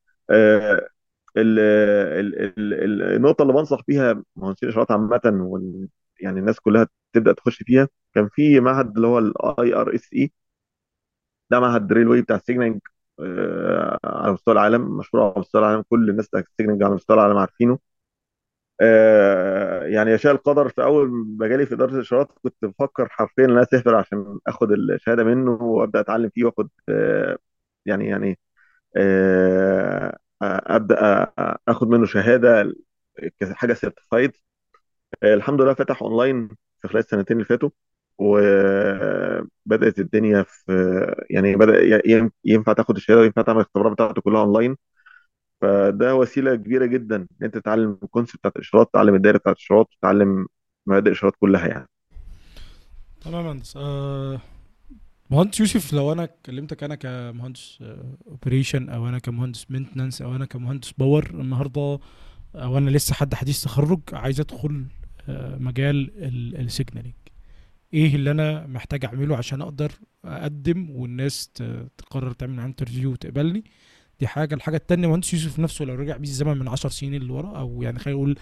ال- 1.36 1.58
ال- 1.60 2.38
ال- 2.58 2.74
ال- 2.74 3.02
النقطة 3.16 3.42
اللي 3.42 3.52
بنصح 3.54 3.80
بيها 3.88 4.22
مهندسين 4.36 4.68
الإشارات 4.68 4.90
عامة 4.90 5.20
وال- 5.26 5.88
يعني 6.20 6.40
الناس 6.40 6.60
كلها 6.60 6.88
تبدأ 7.12 7.32
تخش 7.32 7.62
فيها 7.62 7.88
كان 8.14 8.28
في 8.32 8.60
معهد 8.60 8.96
اللي 8.96 9.06
هو 9.06 9.18
ال 9.18 9.74
IRSE 9.74 10.32
ده 11.50 11.60
معهد 11.60 11.92
railway 11.92 12.22
بتاع 12.22 12.36
السيجنالينج 12.36 12.80
آه، 12.80 12.80
على 14.04 14.32
مستوى 14.32 14.52
العالم 14.54 14.96
مشهور 14.98 15.24
على 15.24 15.34
مستوى 15.36 15.60
العالم 15.62 15.84
كل 15.90 16.10
الناس 16.10 16.28
بتاع 16.28 16.40
ال 16.40 16.44
signaling 16.44 16.82
على 16.82 16.94
مستوى 16.94 17.16
العالم 17.16 17.36
عارفينه. 17.38 17.78
آه، 18.80 19.82
يعني 19.84 20.10
يشاء 20.12 20.32
القدر 20.32 20.68
في 20.68 20.82
أول 20.82 21.08
ما 21.38 21.46
جالي 21.48 21.66
في 21.66 21.74
إدارة 21.74 21.94
الإشارات 21.94 22.28
كنت 22.42 22.54
بفكر 22.64 23.08
حرفيا 23.08 23.44
إن 23.44 23.50
أنا 23.50 23.62
أسافر 23.62 23.94
عشان 23.94 24.38
آخد 24.46 24.72
الشهادة 24.72 25.24
منه 25.24 25.50
وأبدأ 25.62 26.00
أتعلم 26.00 26.30
فيه 26.34 26.44
وأخد 26.44 26.68
آه، 26.88 27.38
يعني 27.86 28.06
يعني 28.08 28.38
آه، 28.96 30.18
أبدأ 30.42 31.02
آه، 31.38 31.58
آخد 31.68 31.88
منه 31.88 32.06
شهادة 32.06 32.74
كحاجه 33.40 33.74
certified 33.74 34.32
الحمد 35.24 35.62
لله 35.62 35.74
فتح 35.74 36.02
اونلاين 36.02 36.48
في 36.82 36.88
خلال 36.88 36.98
السنتين 37.04 37.36
اللي 37.36 37.46
فاتوا. 37.48 37.70
وبدأت 38.18 39.98
الدنيا 39.98 40.42
في 40.42 40.72
يعني 41.30 41.56
بدأ 41.56 42.02
ينفع 42.44 42.72
تاخد 42.72 42.96
الشهادة 42.96 43.20
وينفع 43.20 43.42
تعمل 43.42 43.58
الاختبارات 43.60 43.92
بتاعته 43.92 44.22
كلها 44.22 44.40
أونلاين. 44.42 44.76
فده 45.60 46.14
وسيلة 46.16 46.54
كبيرة 46.56 46.86
جدا 46.86 47.16
إن 47.16 47.28
أنت 47.42 47.54
تتعلم 47.58 47.98
ال 48.02 48.07
concept 48.07 48.38
بتاعت 48.38 48.56
الإشارات 48.56 48.88
تتعلم 48.90 49.14
الدايرة 49.14 49.38
بتاعت 49.38 49.56
الإشارات 49.56 49.86
تتعلم 50.00 50.46
مبادئ 50.86 51.08
الإشارات 51.08 51.34
كلها 51.40 51.68
يعني. 51.68 51.88
تمام 53.20 53.34
يا 53.46 53.52
مهندس 53.52 53.76
آه 53.76 54.40
مهندس 55.30 55.60
يوسف 55.60 55.92
لو 55.92 56.12
أنا 56.12 56.26
كلمتك 56.46 56.84
أنا 56.84 56.94
كمهندس 56.94 57.78
operation 58.28 58.88
أو 58.88 59.08
أنا 59.08 59.18
كمهندس 59.18 59.70
maintenance 59.70 60.22
أو 60.22 60.36
أنا 60.36 60.44
كمهندس 60.44 60.92
power 60.92 61.30
النهارده 61.30 61.98
أو 62.54 62.78
أنا 62.78 62.90
لسه 62.90 63.14
حد 63.14 63.34
حديث 63.34 63.62
تخرج 63.64 64.00
عايز 64.12 64.40
أدخل 64.40 64.84
آه، 65.28 65.56
مجال 65.58 66.10
ال 66.60 66.65
signaling 66.65 67.14
إيه 67.94 68.14
اللي 68.14 68.30
أنا 68.30 68.66
محتاج 68.66 69.04
اعمله 69.04 69.36
عشان 69.36 69.62
أقدر 69.62 69.92
اقدم 70.24 70.90
والناس 70.90 71.48
تقرر 71.98 72.32
تعمل 72.32 72.54
معايا 72.54 72.68
interview 72.68 73.12
وتقبلني. 73.12 73.64
دي 74.20 74.26
حاجة. 74.26 74.54
الحاجة 74.54 74.76
التانية 74.76 75.08
مهندس 75.08 75.34
يوسف 75.34 75.58
نفسه 75.58 75.84
لو 75.84 75.94
رجع 75.94 76.16
بيه 76.16 76.28
الزمن 76.28 76.58
من 76.58 76.68
10 76.68 76.90
سنين 76.90 77.14
اللي 77.14 77.32
ورا 77.32 77.58
أو 77.58 77.82
يعني 77.82 77.98
خلينا 77.98 78.18
نقول 78.20 78.36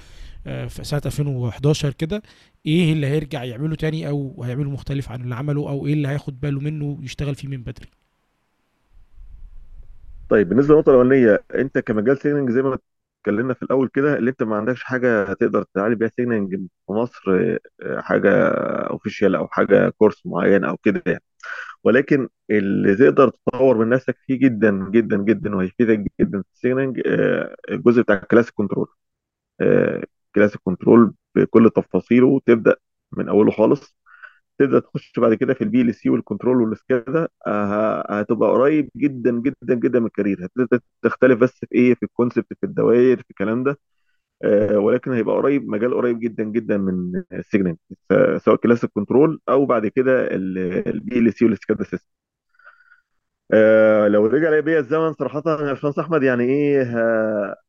آه، 0.46 0.66
في 0.66 0.84
سنة 0.84 1.02
2011 1.06 1.92
كده 1.92 2.22
إيه 2.66 2.92
اللي 2.92 3.06
هيرجع 3.06 3.44
يعمله 3.44 3.76
تاني 3.76 4.08
أو 4.08 4.42
هيعمله 4.44 4.70
مختلف 4.70 5.10
عن 5.12 5.22
اللي 5.22 5.34
عمله 5.34 5.68
أو 5.70 5.86
إيه 5.86 5.92
اللي 5.92 6.08
هياخد 6.08 6.40
باله 6.40 6.60
منه 6.60 6.98
يشتغل 7.02 7.34
فيه 7.34 7.48
من 7.48 7.62
بدري؟ 7.62 7.88
طيب 10.28 10.48
بالنسبة 10.48 10.74
للنقطة 10.74 10.90
الأولانية 10.90 11.44
أنت 11.54 11.78
كمجال 11.78 12.18
سيجننج 12.18 12.50
زي 12.50 12.62
ما 12.62 12.78
اتكلمنا 13.26 13.54
في 13.54 13.62
الأول 13.62 13.88
كده 13.88 14.18
اللي 14.18 14.30
أنت 14.30 14.42
ما 14.42 14.56
عندكش 14.56 14.82
حاجة 14.82 15.32
تقدر 15.32 15.62
تتعلم 15.62 15.94
بيها 15.94 16.08
سيجننج 16.16 16.56
في 16.86 16.92
مصر 16.92 17.22
آه، 17.82 18.00
حاجة 18.00 18.30
official 18.90 19.34
أو 19.36 19.48
حاجة 19.48 19.88
course 19.88 20.26
معين 20.26 20.64
أو 20.64 20.76
كده 20.76 21.02
يعني. 21.06 21.22
ولكن 21.84 22.28
اللي 22.50 22.96
تقدر 22.96 23.28
تطور 23.30 23.78
من 23.78 23.88
نفسك 23.90 24.16
فيه 24.26 24.38
جدا 24.40 24.90
جدا 24.90 25.16
جدا 25.18 25.56
وهيفيدك 25.56 26.06
جدا 26.20 26.42
في 26.42 26.48
السيجننج 26.54 27.02
آه، 27.06 27.56
الجزء 27.70 28.02
بتاع 28.02 28.16
ال 28.16 28.21
classic 28.21 28.54
control 28.54 28.88
classic 30.34 30.60
control 30.64 31.14
بكل 31.34 31.70
تفاصيله 31.70 32.26
وتبدأ 32.26 32.76
من 33.12 33.28
أوله 33.28 33.50
خالص. 33.50 33.96
تبدا 34.58 34.78
تخش 34.80 35.12
بعد 35.18 35.34
كده 35.34 35.54
في 35.54 35.64
ال 35.64 35.94
PLC 35.94 36.10
وال 36.10 36.22
control 36.22 36.62
وال 36.62 36.81
SCADA 36.81 37.28
هتبقى 38.10 38.50
قريب 38.50 38.90
جدا 38.96 39.30
جدا 39.40 39.74
جدا 39.74 40.00
من 40.00 40.06
ال 40.06 40.11
career. 40.11 40.44
هتبدا 40.46 40.80
تختلف 41.02 41.38
بس 41.40 41.50
في 41.60 41.66
إيه 41.74 41.94
في 41.94 42.02
ال 42.02 42.08
concept 42.08 42.46
في 42.60 42.66
الدوائر 42.66 43.16
في 43.18 43.30
الكلام 43.30 43.64
ده 43.64 43.78
آه، 44.44 44.78
ولكن 44.78 45.12
هيبقى 45.12 45.36
قريب 45.36 45.68
مجال 45.68 45.94
قريب 45.94 46.20
جدا 46.20 46.44
جدا 46.44 46.76
من 46.78 47.22
ال 47.32 47.38
signal 47.38 47.76
سواء 48.38 48.56
classic 48.56 48.90
control 48.94 49.40
أو 49.48 49.66
بعد 49.66 49.86
كده 49.86 50.28
ال 50.34 51.32
PLC 51.34 51.44
وال 51.44 51.56
SCADA 51.56 51.84
system 51.84 52.08
آه 53.52 54.08
لو 54.08 54.26
رجع 54.26 54.60
بيا 54.60 54.78
الزمن 54.80 55.12
صراحة 55.12 55.42
يا 55.46 55.56
باشمهندس 55.72 55.98
أحمد 55.98 56.22
يعني 56.22 56.44
إيه 56.44 56.82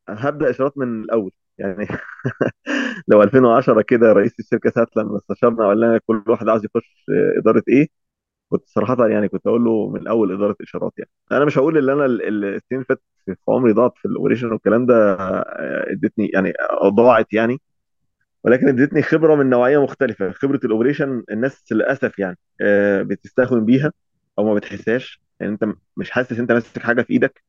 هبدأ 0.08 0.50
إشارات 0.50 0.78
من 0.78 1.02
الأول. 1.04 1.32
يعني 1.58 1.86
لو 3.08 3.22
2010 3.22 3.82
كده 3.82 4.12
رئيس 4.12 4.32
الشركة 4.40 4.70
ساعة 4.70 4.86
لما 4.96 5.16
استشرنا 5.18 5.64
وقال 5.66 5.80
لنا 5.80 5.98
كل 6.06 6.22
واحد 6.28 6.48
عاوز 6.48 6.64
يخش 6.64 7.04
إدارة 7.38 7.62
إيه 7.68 7.88
كنت 8.50 8.64
صراحة 8.68 9.08
يعني 9.08 9.28
كنت 9.28 9.46
أقول 9.46 9.64
له 9.64 9.90
من 9.90 10.00
الأول 10.00 10.32
إدارة 10.34 10.56
إشارات 10.62 10.92
يعني. 10.98 11.10
أنا 11.32 11.44
مش 11.44 11.58
هقول 11.58 11.78
إن 11.78 11.90
أنا 11.90 12.04
ال- 12.06 12.22
ال- 12.28 12.44
السنين 12.44 12.62
اللي 12.82 12.84
فاتت 12.84 13.02
في 13.26 13.36
عمري 13.48 13.72
ضاعت 13.72 13.92
في 13.98 14.06
ال 14.08 14.12
operation 14.12 14.52
والكلام 14.52 14.86
ده 14.86 15.14
آه، 15.14 15.92
إدتني 15.92 16.28
يعني 16.34 16.52
آه، 16.82 16.88
ضاعت 16.88 17.32
يعني. 17.34 17.60
ولكن 18.44 18.68
إدتني 18.68 19.02
خبرة 19.02 19.34
من 19.34 19.50
نوعية 19.50 19.78
مختلفة 19.84 20.32
خبرة 20.32 20.60
ال 20.64 20.70
operation 20.70 21.24
الناس 21.30 21.64
للأسف 21.72 22.18
يعني 22.18 22.38
آه، 22.60 23.02
بتستهون 23.02 23.64
بيها 23.64 23.92
أو 24.38 24.44
ما 24.44 24.54
بتحسهاش. 24.54 25.20
يعني 25.40 25.52
أنت 25.52 25.64
مش 25.96 26.10
حاسس 26.10 26.38
أنت 26.38 26.52
ماسك 26.52 26.78
حاجة 26.82 27.02
في 27.02 27.12
إيدك 27.12 27.42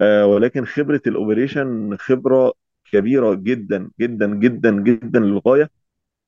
آه، 0.00 0.26
ولكن 0.26 0.64
خبرة 0.64 1.02
ال 1.06 1.15
operation 1.15 1.96
خبرة 2.00 2.52
كبيرة 2.94 3.34
جدا 3.34 3.90
جدا 4.00 4.26
جدا 4.34 4.70
جدا 4.82 5.20
للغاية. 5.20 5.70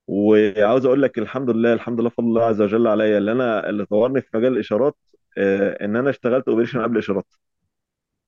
وعاوز 0.09 0.87
أقول 0.87 1.03
لك 1.03 1.19
الحمد 1.19 1.51
لله 1.51 1.73
الحمد 1.73 2.01
لله 2.01 2.11
فضل 2.11 2.27
الله 2.27 2.45
عز 2.45 2.63
وجل 2.63 2.87
عليا. 2.87 3.19
اللي 3.19 3.33
أنا 3.33 3.69
اللي 3.71 3.87
طورني 3.87 4.21
في 4.23 4.29
مجال 4.35 4.53
الإشارات 4.53 4.97
آه، 5.39 5.85
إن 5.85 5.97
أنا 5.97 6.11
اشتغلت 6.11 6.49
operation 6.49 6.81
قبل 6.83 6.99
إشارات. 6.99 7.27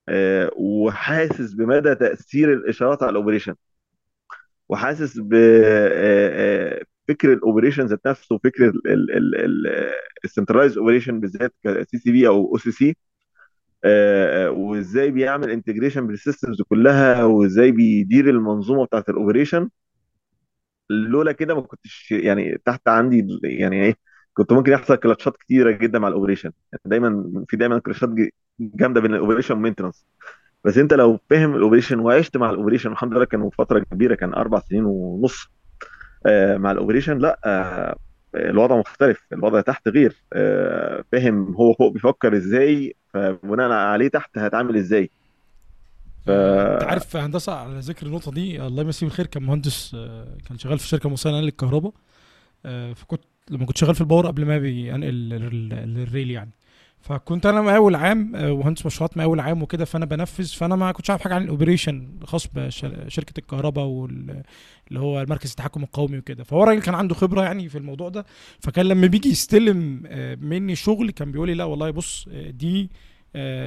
آه، 0.08 0.50
وحاسس 0.56 1.54
بمدى 1.54 1.94
تأثير 1.94 2.52
الإشارات 2.52 3.02
على 3.02 3.10
ال 3.10 3.15
operation 3.15 3.54
وحاسس 4.68 5.18
ب 5.18 5.34
آه، 5.34 6.82
ال 7.24 7.31
operation 7.31 7.86
ذات 7.86 8.06
نفسه 8.06 8.34
وفكر 8.34 8.72
ال 10.24 10.29
centralized 10.29 10.78
operation 10.78 11.20
بالذات 11.20 11.54
كسي 11.64 11.98
سي 11.98 12.12
بي 12.12 12.28
أو 12.28 12.52
أو 12.52 12.58
سي 12.58 12.70
سي 12.70 12.96
وإزاي 14.50 15.10
بيعمل 15.10 15.50
integration 15.50 16.06
بال 16.06 16.19
systems 16.19 16.62
كلها 16.62 17.24
وإزاي 17.24 17.70
بيدير 17.72 18.30
المنظومة 18.30 18.84
بتاعت 18.86 19.08
ال 19.08 19.14
operation 19.14 19.68
لولا 20.90 21.32
كده 21.32 21.54
ما 21.54 21.60
كنتش 21.60 22.10
يعني 22.12 22.58
تحت 22.64 22.88
عندي 22.88 23.26
يعني 23.44 23.84
إيه 23.84 23.96
كنت 24.34 24.52
ممكن 24.52 24.72
يحصل 24.72 24.96
clashات 24.96 25.36
كتيرة 25.36 25.70
جدا 25.70 25.98
مع 25.98 26.08
ال 26.08 26.13
operation 26.13 26.52
يعني 26.72 26.82
دايما 26.86 27.32
في 27.48 27.56
دايما 27.56 27.78
clashات 27.78 28.10
جامدة 28.60 29.00
بين 29.00 29.14
ال 29.14 29.18
operation 29.18 29.54
وال 29.54 29.62
maintenance 29.62 30.06
بس 30.64 30.78
أنت 30.78 30.94
لو 30.94 31.18
فاهم 31.30 31.54
ال 31.56 31.61
operation 31.61 31.98
وعشت 32.00 32.36
مع 32.36 32.50
ال 32.50 32.55
operation 32.55 32.92
الحمد 32.92 33.14
لله 33.14 33.24
كانوا 33.24 33.50
فترة 33.58 33.80
كبيرة 33.80 34.14
كان 34.14 34.34
أربع 34.34 34.60
سنين 34.60 34.84
ونص 34.86 35.48
آه 36.26 36.56
مع 36.58 36.72
ال 36.72 36.77
operation 36.77 37.18
لا 37.18 37.40
آه 37.44 37.96
الوضع 38.34 38.76
مختلف 38.76 39.20
الوضع 39.32 39.60
تحت 39.60 39.88
غير. 39.88 40.16
آه 40.32 41.04
فاهم 41.12 41.54
هو 41.54 41.72
فوق 41.74 41.92
بيفكر 41.92 42.36
إزاي 42.36 42.96
فبناء 43.14 43.70
عليه 43.70 44.08
تحت 44.08 44.38
هتعمل 44.38 44.76
إزاي. 44.76 45.10
ف 46.26 46.30
آه، 46.30 46.74
أنت 46.74 46.82
عارف 46.82 47.08
يا 47.08 47.16
هندسة 47.16 47.52
على 47.54 47.78
ذكر 47.78 48.06
النقطة 48.06 48.32
دي 48.32 48.62
الله 48.66 48.82
يمسيه 48.82 49.06
بالخير 49.06 49.26
كان 49.26 49.42
مهندس 49.42 49.94
آه، 49.94 50.36
كان 50.48 50.58
شغال 50.58 50.78
في 50.78 50.86
شركة 50.88 51.38
الكهرباء. 51.38 51.92
آه، 52.66 52.92
فكنت 52.92 53.20
لما 53.50 53.66
كنت 53.66 53.76
شغال 53.78 53.94
في 53.94 54.00
ال 54.00 54.05
power 54.05 54.26
قبل 54.26 54.44
ما 54.44 54.58
بينقل 54.58 55.14
لل- 55.28 55.68
لل 55.94 56.06
rail 56.06 56.30
يعني. 56.30 56.50
فكنت 57.00 57.46
أنا 57.46 57.62
مقاول 57.62 57.94
عام 57.94 58.32
ومهندس 58.34 58.86
مشروعات 58.86 59.16
مقاول 59.16 59.40
عام 59.40 59.62
وكده 59.62 59.84
فأنا 59.84 60.04
بنفذ 60.06 60.46
فأنا 60.46 60.76
ما 60.76 60.92
كنتش 60.92 61.10
عارف 61.10 61.22
حاجة 61.22 61.34
عن 61.34 61.42
ال 61.42 61.49
operation 61.49 62.08
الخاص 62.22 62.46
بشركه 62.54 63.38
الكهرباء 63.38 64.08
واللي 64.88 65.00
هو 65.00 65.26
مركز 65.28 65.50
التحكم 65.50 65.82
القومي 65.82 66.18
وكده. 66.18 66.44
فهو 66.44 66.62
الراجل 66.62 66.80
كان 66.82 66.94
عنده 66.94 67.14
خبرة 67.14 67.42
يعني 67.42 67.68
في 67.68 67.78
الموضوع 67.78 68.08
ده. 68.08 68.26
فكان 68.60 68.86
لما 68.86 69.06
بيجي 69.06 69.28
يستلم 69.28 70.02
آه، 70.06 70.34
مني 70.34 70.76
شغل 70.76 71.10
كان 71.10 71.32
بيقول 71.32 71.48
لي 71.48 71.54
لا 71.54 71.64
والله 71.64 71.90
بص 71.90 72.26
آه، 72.32 72.50
دي 72.50 72.90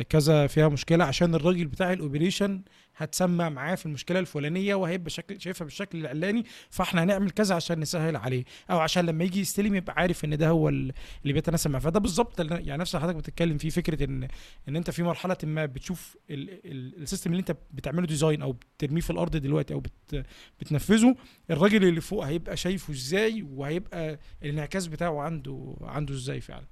كذا 0.10 0.48
فيها 0.48 0.68
مشكلة 0.70 1.04
عشان 1.04 1.36
الراجل 1.36 1.66
بتاع 1.66 1.94
ال 1.94 2.01
operation 2.01 2.62
هتسمع 2.98 3.50
معاه 3.50 3.76
في 3.76 3.86
المشكلة 3.86 4.20
الفلانية 4.20 4.76
وهيبقى 4.76 5.10
شكل 5.10 5.42
شايفها 5.42 5.66
بالشكل 5.66 5.98
العلاني 5.98 6.46
فاحنا 6.70 7.04
هنعمل 7.04 7.30
كذا 7.32 7.56
عشان 7.56 7.80
نسهل 7.80 8.16
عليه 8.16 8.44
أو 8.72 8.80
عشان 8.80 9.06
لما 9.06 9.24
يجي 9.24 9.40
يستلم 9.40 9.76
يبقى 9.76 9.94
عارف 9.98 10.26
إن 10.26 10.38
ده 10.38 10.50
هو 10.50 10.70
ال- 10.70 10.92
اللي 11.22 11.34
بيتناسب 11.34 11.72
معاه. 11.72 11.82
فده 11.82 12.00
بالظبط 12.00 12.40
يعني 12.40 12.82
نفس 12.82 12.96
حضرتك 12.96 13.16
بتتكلم 13.16 13.58
فيه 13.58 13.70
فكرة 13.70 14.04
ان 14.06 14.28
إن 14.70 14.76
أنت 14.76 14.90
في 14.90 15.04
مرحلة 15.04 15.38
ما 15.44 15.66
بتشوف 15.66 16.18
ال- 16.30 16.50
ال- 16.72 17.02
ال 17.02 17.06
system 17.06 17.32
اللي 17.32 17.40
أنت 17.40 17.56
بتعمله 17.72 18.08
design 18.08 18.42
أو 18.42 18.52
بترميه 18.52 19.02
في 19.02 19.10
الأرض 19.10 19.38
دلوقتي 19.38 19.74
أو 19.74 19.80
بت 19.80 20.26
بتنفذه 20.60 21.16
الراجل 21.52 21.84
اللي 21.88 22.02
فوق 22.02 22.26
هيبقى 22.26 22.58
شايفه 22.58 22.94
إزاي 22.94 23.42
وهيبقى 23.54 24.20
الانعكاس 24.44 24.88
بتاعه 24.88 25.22
عنده 25.22 25.76
عنده 25.82 26.14
إزاي 26.14 26.42
فعلا. 26.42 26.66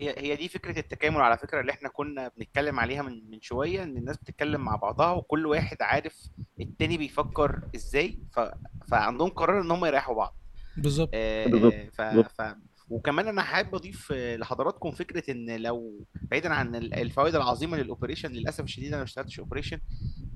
هي 0.00 0.14
هي 0.18 0.36
دي 0.36 0.48
فكرة 0.48 0.78
التكامل 0.78 1.16
على 1.20 1.38
فكرة 1.38 1.60
اللي 1.60 1.72
إحنا 1.72 1.88
كنا 1.88 2.30
بنتكلم 2.36 2.80
عليها 2.80 3.02
من 3.02 3.30
من 3.30 3.40
شوية 3.40 3.82
إن 3.82 3.96
الناس 3.96 4.16
بتتكلم 4.16 4.60
مع 4.60 4.76
بعضها 4.76 5.12
وكل 5.12 5.46
واحد 5.46 5.76
عارف 5.80 6.26
التاني 6.60 6.96
بيفكر 6.98 7.60
إزاي 7.76 8.18
ف... 8.32 8.40
فعندهم 8.90 9.28
قرار 9.30 9.60
إن 9.60 9.70
هم 9.70 9.84
يريحوا 9.84 10.14
بعض. 10.14 10.36
بالظبط. 10.76 11.10
بالظبط. 11.48 11.72
آه، 11.74 11.88
ف... 11.88 12.00
ف... 12.40 12.54
وكمان 12.90 13.28
أنا 13.28 13.42
حابب 13.42 13.74
أضيف 13.74 14.12
آه، 14.12 14.36
لحضراتكم 14.36 14.90
فكرة 14.90 15.30
إن 15.30 15.56
لو 15.56 16.04
بعيدا 16.14 16.54
عن 16.54 16.76
ال- 16.76 16.94
الفوائد 16.94 17.34
العظيمة 17.34 17.76
لل 17.76 17.86
operation 17.86 18.32
للأسف 18.32 18.64
الشديد 18.64 18.88
أنا 18.88 18.96
ما 18.96 19.02
اشتغلتش 19.04 19.38
operation 19.38 19.80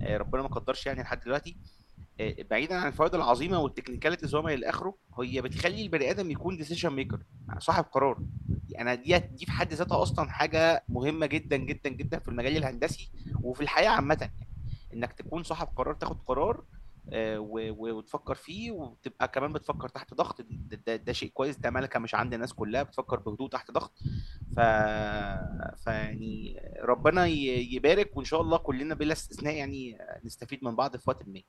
ربنا 0.03 0.43
ما 0.43 0.49
قدرش 0.49 0.87
يعني 0.87 1.03
لحد 1.03 1.21
دلوقتي. 1.21 1.57
آه، 1.61 1.82
بعيدا 2.21 2.75
عن 2.75 2.87
الفوائد 2.89 3.15
العظيمة 3.15 3.59
وال 3.61 3.70
technicalities 3.70 4.35
وما 4.35 4.55
إلى 4.55 4.69
اخره 4.69 4.95
هي 5.21 5.43
بتخلي 5.43 5.83
البني 5.83 6.11
آدم 6.11 6.31
يكون 6.31 6.57
decision 6.57 6.91
maker 6.91 7.23
صاحب 7.59 7.85
قرار. 7.85 8.19
أنا 8.79 8.95
دي 8.95 9.19
دي 9.19 9.47
في 9.47 9.53
حد 9.53 9.73
ذاتها 9.73 10.03
أصلا 10.03 10.31
حاجة 10.31 10.85
مهمة 10.89 11.27
جدا 11.27 11.57
جدا 11.57 11.91
جدا 11.91 12.19
في 12.19 12.29
المجال 12.29 12.57
الهندسي 12.57 13.11
وفي 13.43 13.61
الحياة 13.61 13.89
عامة 13.89 14.19
يعني. 14.21 14.49
إنك 14.95 15.13
تكون 15.13 15.43
صاحب 15.43 15.69
قرار 15.77 15.95
تاخد 15.95 16.19
قرار 16.27 16.65
آه، 17.13 17.39
وتفكر 17.79 18.35
فيه 18.35 18.71
وتبقى 18.71 19.29
كمان 19.29 19.53
بتفكر 19.53 19.89
تحت 19.89 20.15
ضغط. 20.15 20.41
ده, 20.51 20.79
ده, 20.87 20.97
ده 20.97 21.13
شيء 21.13 21.31
كويس 21.31 21.57
ده 21.59 21.71
ملكة 21.71 21.99
مش 21.99 22.15
عند 22.15 22.35
الناس 22.35 22.53
كلها 22.53 22.83
بتفكر 22.83 23.21
بهدوء 23.21 23.49
تحت 23.49 23.71
ضغط. 23.71 23.93
ف 24.57 24.61
فيعني 25.85 26.61
ربنا 26.83 27.27
يبارك 27.27 28.17
وإن 28.17 28.25
شاء 28.25 28.41
الله 28.41 28.59
كلنا 28.59 28.95
بلا 28.95 29.13
استثناء 29.13 29.55
يعني 29.55 29.99
نستفيد 30.25 30.65
من 30.65 30.77
بعض 30.77 30.97
في 30.97 31.11
وقت 31.11 31.29
ما. 31.29 31.41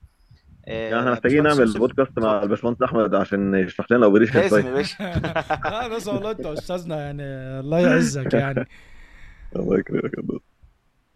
يعني 0.67 0.99
إحنا 0.99 1.11
محتاجين 1.11 1.43
نعمل 1.43 1.73
بودكاست 1.73 2.19
مع 2.19 2.43
الباشمهندس 2.43 2.81
أحمد 2.81 3.15
عشان 3.15 3.55
يشرح 3.55 3.91
لنا 3.91 4.05
اوبريشن 4.05 4.39
لازم 4.39 4.67
يا 4.67 4.73
باشا. 4.73 5.03
لا 5.71 5.87
بس 5.87 6.07
والله 6.07 6.31
أنت 6.31 6.45
أستاذنا 6.45 7.05
يعني 7.05 7.23
الله 7.59 7.79
يعزك 7.79 8.33
يعني. 8.33 8.67
الله 9.55 9.79
يكرمك 9.79 10.17
يا. 10.17 10.39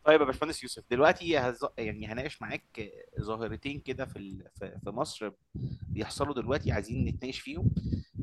طيب 0.03 0.21
يا 0.21 0.25
باشمهندس 0.25 0.63
يوسف 0.63 0.83
دلوقتي 0.91 1.37
هز... 1.37 1.65
يعني 1.77 2.07
هناقش 2.07 2.41
معاك 2.41 2.91
ظاهرتين 3.21 3.79
كده 3.79 4.05
في 4.05 4.19
ال... 4.19 4.43
في 4.55 4.89
مصر 4.89 5.31
بيحصلوا 5.89 6.33
دلوقتي 6.33 6.71
عايزين 6.71 7.05
نتناقش 7.05 7.39
فيهم. 7.39 7.69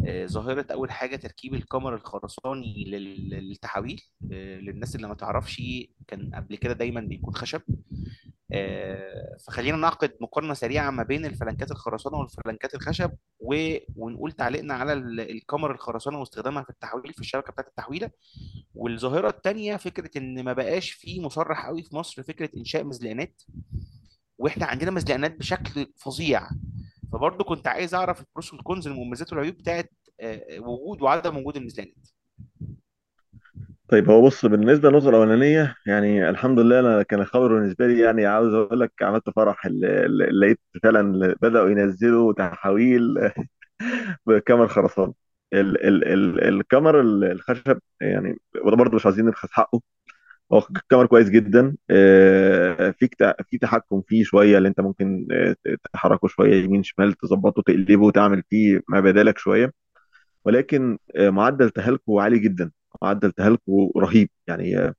آه، 0.06 0.26
ظاهرة 0.26 0.66
أول 0.72 0.90
حاجة 0.90 1.16
تركيب 1.16 1.54
الكاميرا 1.54 1.96
الخرساني 1.96 2.84
لل... 2.84 3.30
للتحويل 3.30 4.02
آه، 4.32 4.58
للناس 4.58 4.96
اللي 4.96 5.08
ما 5.08 5.14
تعرفش 5.14 5.62
كان 6.06 6.30
قبل 6.34 6.56
كده 6.56 6.72
دايما 6.72 7.00
بيكون 7.00 7.34
خشب. 7.34 7.60
فخلينا 9.46 9.76
نعقد 9.76 10.12
مقارنة 10.20 10.54
سريعة 10.54 10.90
ما 10.90 11.02
بين 11.02 11.24
الفلنكات 11.24 11.70
الخرسانة 11.70 12.16
والفلنكات 12.16 12.74
الخشب. 12.74 13.10
ونقول 13.96 14.32
تعليقنا 14.32 14.74
على 14.74 14.92
ال- 14.92 15.20
الكاميرا 15.20 15.72
الخرسانة 15.74 16.20
واستخدامها 16.20 16.62
في 16.62 16.70
التحويل 16.70 17.12
في 17.12 17.20
الشبكة 17.20 17.52
بتاعت 17.52 17.68
التحويلة. 17.68 18.10
والظاهرة 18.74 19.28
التانية 19.28 19.76
فكرة 19.76 20.10
إن 20.16 20.44
ما 20.44 20.52
بقاش 20.52 20.90
في 20.90 21.20
مصرح 21.20 21.66
قوي 21.66 21.82
في 21.82 21.96
مصر 21.96 22.22
فكرة 22.22 22.50
إنشاء 22.56 22.84
مزلقانات. 22.84 23.42
وإحنا 24.38 24.66
عندنا 24.66 24.90
مزلقانات 24.90 25.36
بشكل 25.38 25.86
فظيع. 25.96 26.48
فبرضه 27.12 27.44
كنت 27.44 27.66
عايز 27.68 27.94
أعرف 27.94 28.20
البروس 28.20 28.52
والكونز 28.52 28.86
المميزات 28.86 29.32
والعيوب 29.32 29.54
بتاعت 29.54 29.90
آه، 30.20 30.58
وجود 30.60 31.02
وعدم 31.02 31.36
وجود 31.36 31.56
المزلقانات. 31.56 32.08
طيب 33.88 34.10
هو 34.10 34.26
بص 34.26 34.46
بالنسبة 34.46 34.88
للنقطه 34.88 35.08
الأولانية 35.08 35.76
يعني 35.86 36.30
الحمد 36.30 36.58
لله 36.58 36.80
أنا 36.80 37.02
كان 37.02 37.20
الخبر 37.20 37.48
بالنسبة 37.58 37.86
لي 37.86 38.00
يعني 38.00 38.26
عاوز 38.26 38.54
أقول 38.54 38.80
لك 38.80 38.92
عملت 39.02 39.30
فرح 39.30 39.66
ال- 39.66 39.84
ال- 39.84 40.40
لقيت 40.40 40.60
فعلا 40.82 41.34
بدأوا 41.42 41.68
ينزلوا 41.70 42.32
تحاويل 42.32 43.14
بكاميرا 44.26 44.66
خرسانة. 44.68 45.14
ال 45.54 45.86
ال 45.88 46.04
ال 46.04 46.44
الكاميرا 46.48 47.00
ال- 47.02 47.24
الخشب 47.24 47.80
يعني 48.00 48.38
وده 48.64 48.76
برضه 48.76 48.96
مش 48.96 49.06
عايزين 49.06 49.26
نبخس 49.26 49.52
حقه. 49.52 49.80
هو 50.52 50.58
الكاميرا 50.58 51.06
كويس 51.08 51.30
جدا. 51.30 51.76
آه، 51.90 52.90
في 52.90 53.08
في 53.50 53.58
تحكم 53.58 54.02
فيه 54.08 54.24
شوية 54.24 54.58
اللي 54.58 54.68
أنت 54.68 54.80
ممكن 54.80 55.28
آه، 55.32 55.56
تحركه 55.94 56.28
شوية 56.28 56.64
يمين 56.64 56.82
شمال 56.82 57.14
تظبطه 57.14 57.62
تقلبه 57.62 58.10
تعمل 58.10 58.42
فيه 58.50 58.80
ما 58.88 59.00
بدالك 59.00 59.38
شوية. 59.38 59.72
ولكن 60.44 60.98
آه، 61.16 61.30
معدل 61.30 61.70
تهالكه 61.70 62.22
عالي 62.22 62.38
جدا. 62.38 62.70
معدل 63.02 63.32
تهالكه 63.32 63.92
رهيب. 63.96 64.30
يعني 64.46 64.78
آه، 64.78 64.94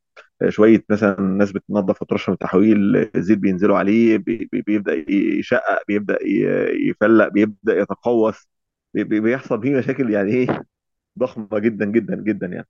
شوية 0.49 0.85
مثلا 0.89 1.19
الناس 1.19 1.51
بتنظف 1.51 2.01
وترش 2.01 2.29
من 2.29 2.33
التحويل 2.33 3.11
زيت 3.17 3.37
بينزلوا 3.39 3.77
عليه 3.77 4.17
بي- 4.17 4.49
بي- 4.51 4.61
بيبدأ 4.61 4.93
يشقق 5.11 5.83
بيبدأ 5.87 6.17
يفلق 6.89 7.27
بيبدأ 7.27 7.79
يتقوس 7.79 8.47
بي- 8.93 9.03
بي- 9.03 9.19
بيحصل 9.19 9.61
فيه 9.61 9.75
مشاكل 9.77 10.09
يعني 10.11 10.31
إيه؟ 10.33 10.47
ضخمة 11.19 11.59
جدا 11.59 11.85
جدا 11.85 12.15
جدا 12.15 12.47
يعني. 12.47 12.67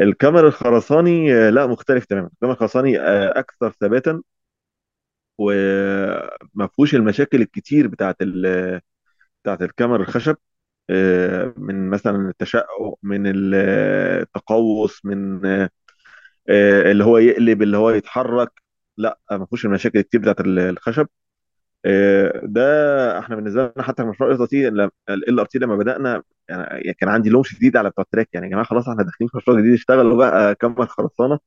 الكمرة 0.00 0.48
الخرساني 0.48 1.34
آه، 1.34 1.50
لا 1.50 1.66
مختلف 1.66 2.04
تماما. 2.06 2.28
الكمرة 2.34 2.54
الخرساني 2.56 3.00
آه، 3.00 3.40
أكثر 3.40 3.70
ثباتا 3.80 4.22
وما 5.38 6.66
فيهوش 6.72 6.94
المشاكل 6.94 7.40
الكتير 7.42 7.86
بتاعت 7.88 8.16
بتاعت 9.42 9.62
الكمرة 9.62 10.02
الخشب. 10.02 10.36
من 11.56 11.90
مثلا 11.90 12.28
التشقق 12.28 12.94
من 13.02 13.22
التقوس 13.26 15.04
من 15.04 15.46
آه، 16.48 16.90
اللي 16.92 17.04
هو 17.04 17.18
يقلب 17.18 17.62
اللي 17.62 17.76
هو 17.76 17.90
يتحرك. 17.90 18.50
لا 18.96 19.18
ما 19.30 19.46
فيهوش 19.46 19.64
المشاكل 19.66 19.98
الكتير 19.98 20.20
بتاعت 20.20 20.40
ال- 20.40 20.58
الخشب. 20.58 21.06
آه، 21.86 22.40
ده 22.44 22.62
إحنا 23.20 23.36
بالنسبة 23.36 23.72
لنا 23.76 23.84
حتى 23.84 24.04
مشروع 24.04 24.30
LRT 24.32 24.68
ال 24.68 25.40
LRT 25.40 25.58
لما 25.58 25.76
بدأنا 25.76 26.22
يعني 26.48 26.94
كان 26.94 27.08
عندي 27.08 27.30
لوم 27.30 27.42
شديد 27.44 27.76
على 27.76 27.90
بتوع 27.90 28.04
ال 28.04 28.07
track. 28.07 28.28
يعني 28.34 28.46
يا 28.46 28.50
جماعة 28.52 28.66
خلاص 28.66 28.88
إحنا 28.88 29.02
داخلين 29.04 29.28
في 29.30 29.36
مشروع 29.36 29.60
جديد 29.60 29.72
اشتغلوا 29.74 30.16
بقى 30.18 30.54
كمرة 30.54 30.86
خرسانة 30.86 31.38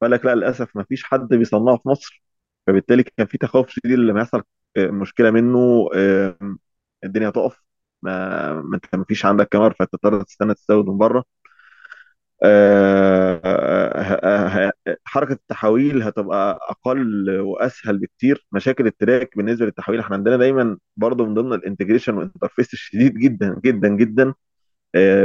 فقال 0.00 0.12
لك 0.12 0.26
لا 0.26 0.34
للأسف 0.36 0.76
ما 0.76 0.84
فيش 0.84 1.04
حد 1.04 1.28
بيصنعه 1.28 1.76
في 1.78 1.88
مصر. 1.90 2.24
فبالتالي 2.68 3.02
كان 3.02 3.26
في 3.28 3.38
تخوف 3.38 3.70
شديد 3.70 3.98
لما 4.00 4.20
يحصل 4.22 4.42
آه، 4.76 4.86
مشكلة 4.88 5.30
منه 5.32 5.88
الدنيا 7.04 7.30
تقف. 7.30 7.65
ما 8.02 8.52
ما 8.62 8.76
انت 8.76 8.94
ما 8.94 9.04
فيش 9.04 9.26
عندك 9.26 9.48
كمرة 9.48 9.74
فتضطر 9.78 10.22
تستنى 10.22 10.54
تستورد 10.54 10.86
من 10.86 10.98
بره. 10.98 11.24
آه، 12.42 13.40
آه، 13.44 14.72
آه، 14.88 14.96
حركة 15.04 15.32
التحويل 15.32 16.02
هتبقى 16.02 16.58
أقل 16.70 17.30
وأسهل 17.40 17.98
بكتير. 17.98 18.46
مشاكل 18.52 18.86
ال 18.86 18.94
track 18.94 19.36
بالنسبة 19.36 19.64
للتحويل 19.66 20.00
إحنا 20.00 20.16
عندنا 20.16 20.36
دايما 20.36 20.78
برضو 20.96 21.26
من 21.26 21.34
ضمن 21.34 21.52
ال 21.52 21.57
integration 21.57 22.14
وال 22.14 22.24
interface 22.24 22.72
الشديد 22.72 23.14
جدا 23.18 23.60
جدا 23.64 23.88
جدا 23.88 24.34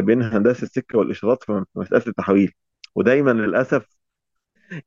بين 0.02 0.22
هندسة 0.24 0.64
السكة 0.64 0.98
والإشارات 1.00 1.44
في 1.44 1.66
مسألة 1.76 2.04
التحويل. 2.08 2.54
ودايما 2.96 3.32
للأسف 3.32 3.86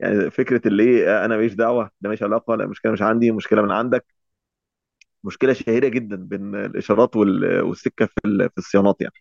يعني 0.01 0.31
فكرة 0.31 0.69
اللي 0.69 0.83
إيه 0.85 1.25
أنا 1.25 1.37
ماليش 1.37 1.55
دعوة 1.55 1.85
ده 1.85 2.09
ماليش 2.09 2.23
علاقة 2.23 2.55
لا 2.57 2.65
المشكلة 2.65 2.93
مش 2.93 3.03
عندي 3.03 3.31
المشكلة 3.31 3.63
من 3.63 3.71
عندك. 3.73 4.07
مشكلة 5.25 5.53
شهيرة 5.53 5.89
جدا 5.89 6.17
بين 6.17 6.55
الإشارات 6.55 7.17
وال- 7.17 7.61
والسكة 7.63 8.07
في 8.07 8.49
في 8.51 8.59
الصيانات 8.59 8.97
يعني. 9.01 9.15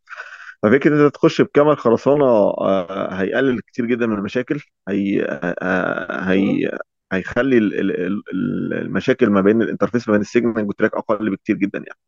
ففكرة 0.63 0.95
إن 0.95 1.05
أنت 1.05 1.15
تخش 1.15 1.41
بكمرة 1.41 1.75
خرسانة 1.75 2.25
آه، 2.25 3.13
هيقلل 3.13 3.59
كتير 3.61 3.85
جدا 3.85 4.07
من 4.07 4.17
المشاكل 4.17 4.61
هي 4.89 5.23
آه، 5.61 6.21
هي 6.31 6.77
هيخلي 7.13 7.57
ال- 7.57 7.79
ال- 7.79 8.01
ال- 8.33 8.73
المشاكل 8.73 9.29
ما 9.29 9.41
بين 9.41 9.61
ال 9.61 9.66
interface 9.66 10.07
ما 10.07 10.11
بين 10.13 10.21
ال 10.21 10.27
signal 10.27 10.65
وال 10.67 10.75
track 10.75 10.95
أقل 10.95 11.29
بكتير 11.31 11.55
جدا 11.57 11.79
يعني. 11.79 11.99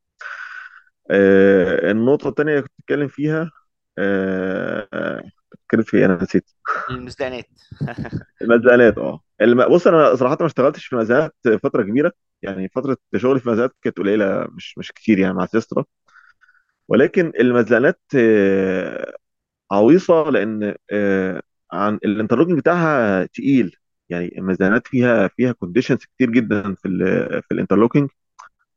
آه، 1.12 1.92
النقطة 1.92 2.30
الثانية 2.30 2.52
اللي 2.52 2.62
كنت 2.64 2.72
بتتكلم 2.80 3.08
فيها 3.08 3.52
آه، 3.98 4.88
آه، 4.94 5.24
بتتكلم 5.66 5.84
في 5.84 5.98
إيه؟ 5.98 6.06
أنا 6.06 6.24
نسيت. 6.24 6.50
المزلقانات 6.90 7.46
المزلقانات 8.42 8.98
آه. 8.98 9.22
الم... 9.42 9.70
بص 9.70 9.88
أنا 9.88 10.16
صراحة 10.16 10.38
ما 10.40 10.46
اشتغلتش 10.46 10.86
في 10.86 10.94
المزلقانات 10.94 11.36
فترة 11.64 11.84
كبيرة. 11.84 12.12
يعني 12.42 12.70
فترة 12.70 12.98
شغلي 13.16 13.40
في 13.40 13.46
المزلقانات 13.48 13.72
كانت 13.82 13.98
قليلة 13.98 14.48
مش 14.52 14.78
مش 14.78 14.92
كتير 14.92 15.20
يعني 15.20 15.34
مع 15.34 15.46
سيسترا. 15.46 15.86
ولكن 16.88 17.32
المزلقانات 17.40 18.02
آه، 18.18 19.14
عويصة 19.72 20.32
لأن 20.32 20.76
آه، 20.92 21.42
عن 21.74 21.96
ال 21.96 22.01
interlocking 22.01 22.60
بتاعها 22.60 23.26
تقيل. 23.26 23.78
يعني 24.10 24.40
المزلقانات 24.40 24.88
فيها 24.88 25.28
فيها 25.28 25.52
conditions 25.52 26.00
كتير 26.06 26.30
جدا 26.32 26.76
في 26.76 26.88
ال 26.88 27.00
في 27.44 27.54
ال 27.54 27.58
interlocking. 27.58 28.10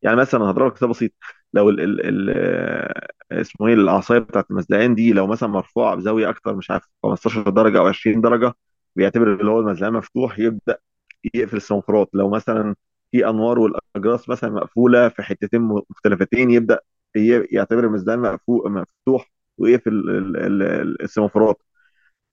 يعني 0.03 0.17
مثلا 0.17 0.41
هضرب 0.45 0.67
لك 0.69 0.73
مثال 0.75 0.89
بسيط. 0.89 1.13
لو 1.55 1.71
ال 1.71 1.81
ال 1.81 2.01
ال 2.31 2.31
اسمه 3.33 3.67
إيه 3.69 3.75
العصايه 3.75 4.19
بتاعت 4.19 4.51
المزلقان 4.51 4.95
دي 4.95 5.13
لو 5.13 5.27
مثلا 5.27 5.49
مرفوعة 5.49 5.95
بزاوية 5.97 6.31
أكتر 6.31 6.55
مش 6.57 6.71
عارف 6.71 6.85
15 7.03 7.51
درجة 7.51 7.79
أو 7.79 7.87
20 7.87 8.21
درجة 8.21 8.55
بيعتبر 8.97 9.35
اللي 9.41 9.51
هو 9.51 9.61
المزلقان 9.61 9.93
مفتوح 9.93 10.39
يبدأ 10.39 10.79
يقفل 11.35 11.57
السنفرات. 11.57 12.11
لو 12.15 12.31
مثلا 12.31 12.75
في 13.13 13.29
أنوار 13.29 13.59
والأجراس 13.59 14.29
مثلا 14.29 14.51
مقفولة 14.51 15.09
في 15.09 15.23
حتتين 15.23 15.61
مختلفتين 15.91 16.51
يبدأ 16.51 16.79
يعتبر 17.53 17.85
المزلقان 17.85 18.39
مفتوح 18.49 19.33
ويقفل 19.59 19.91
ال- 19.93 20.37
ال- 20.37 20.63
ال- 20.63 21.03
السنفرات. 21.03 21.63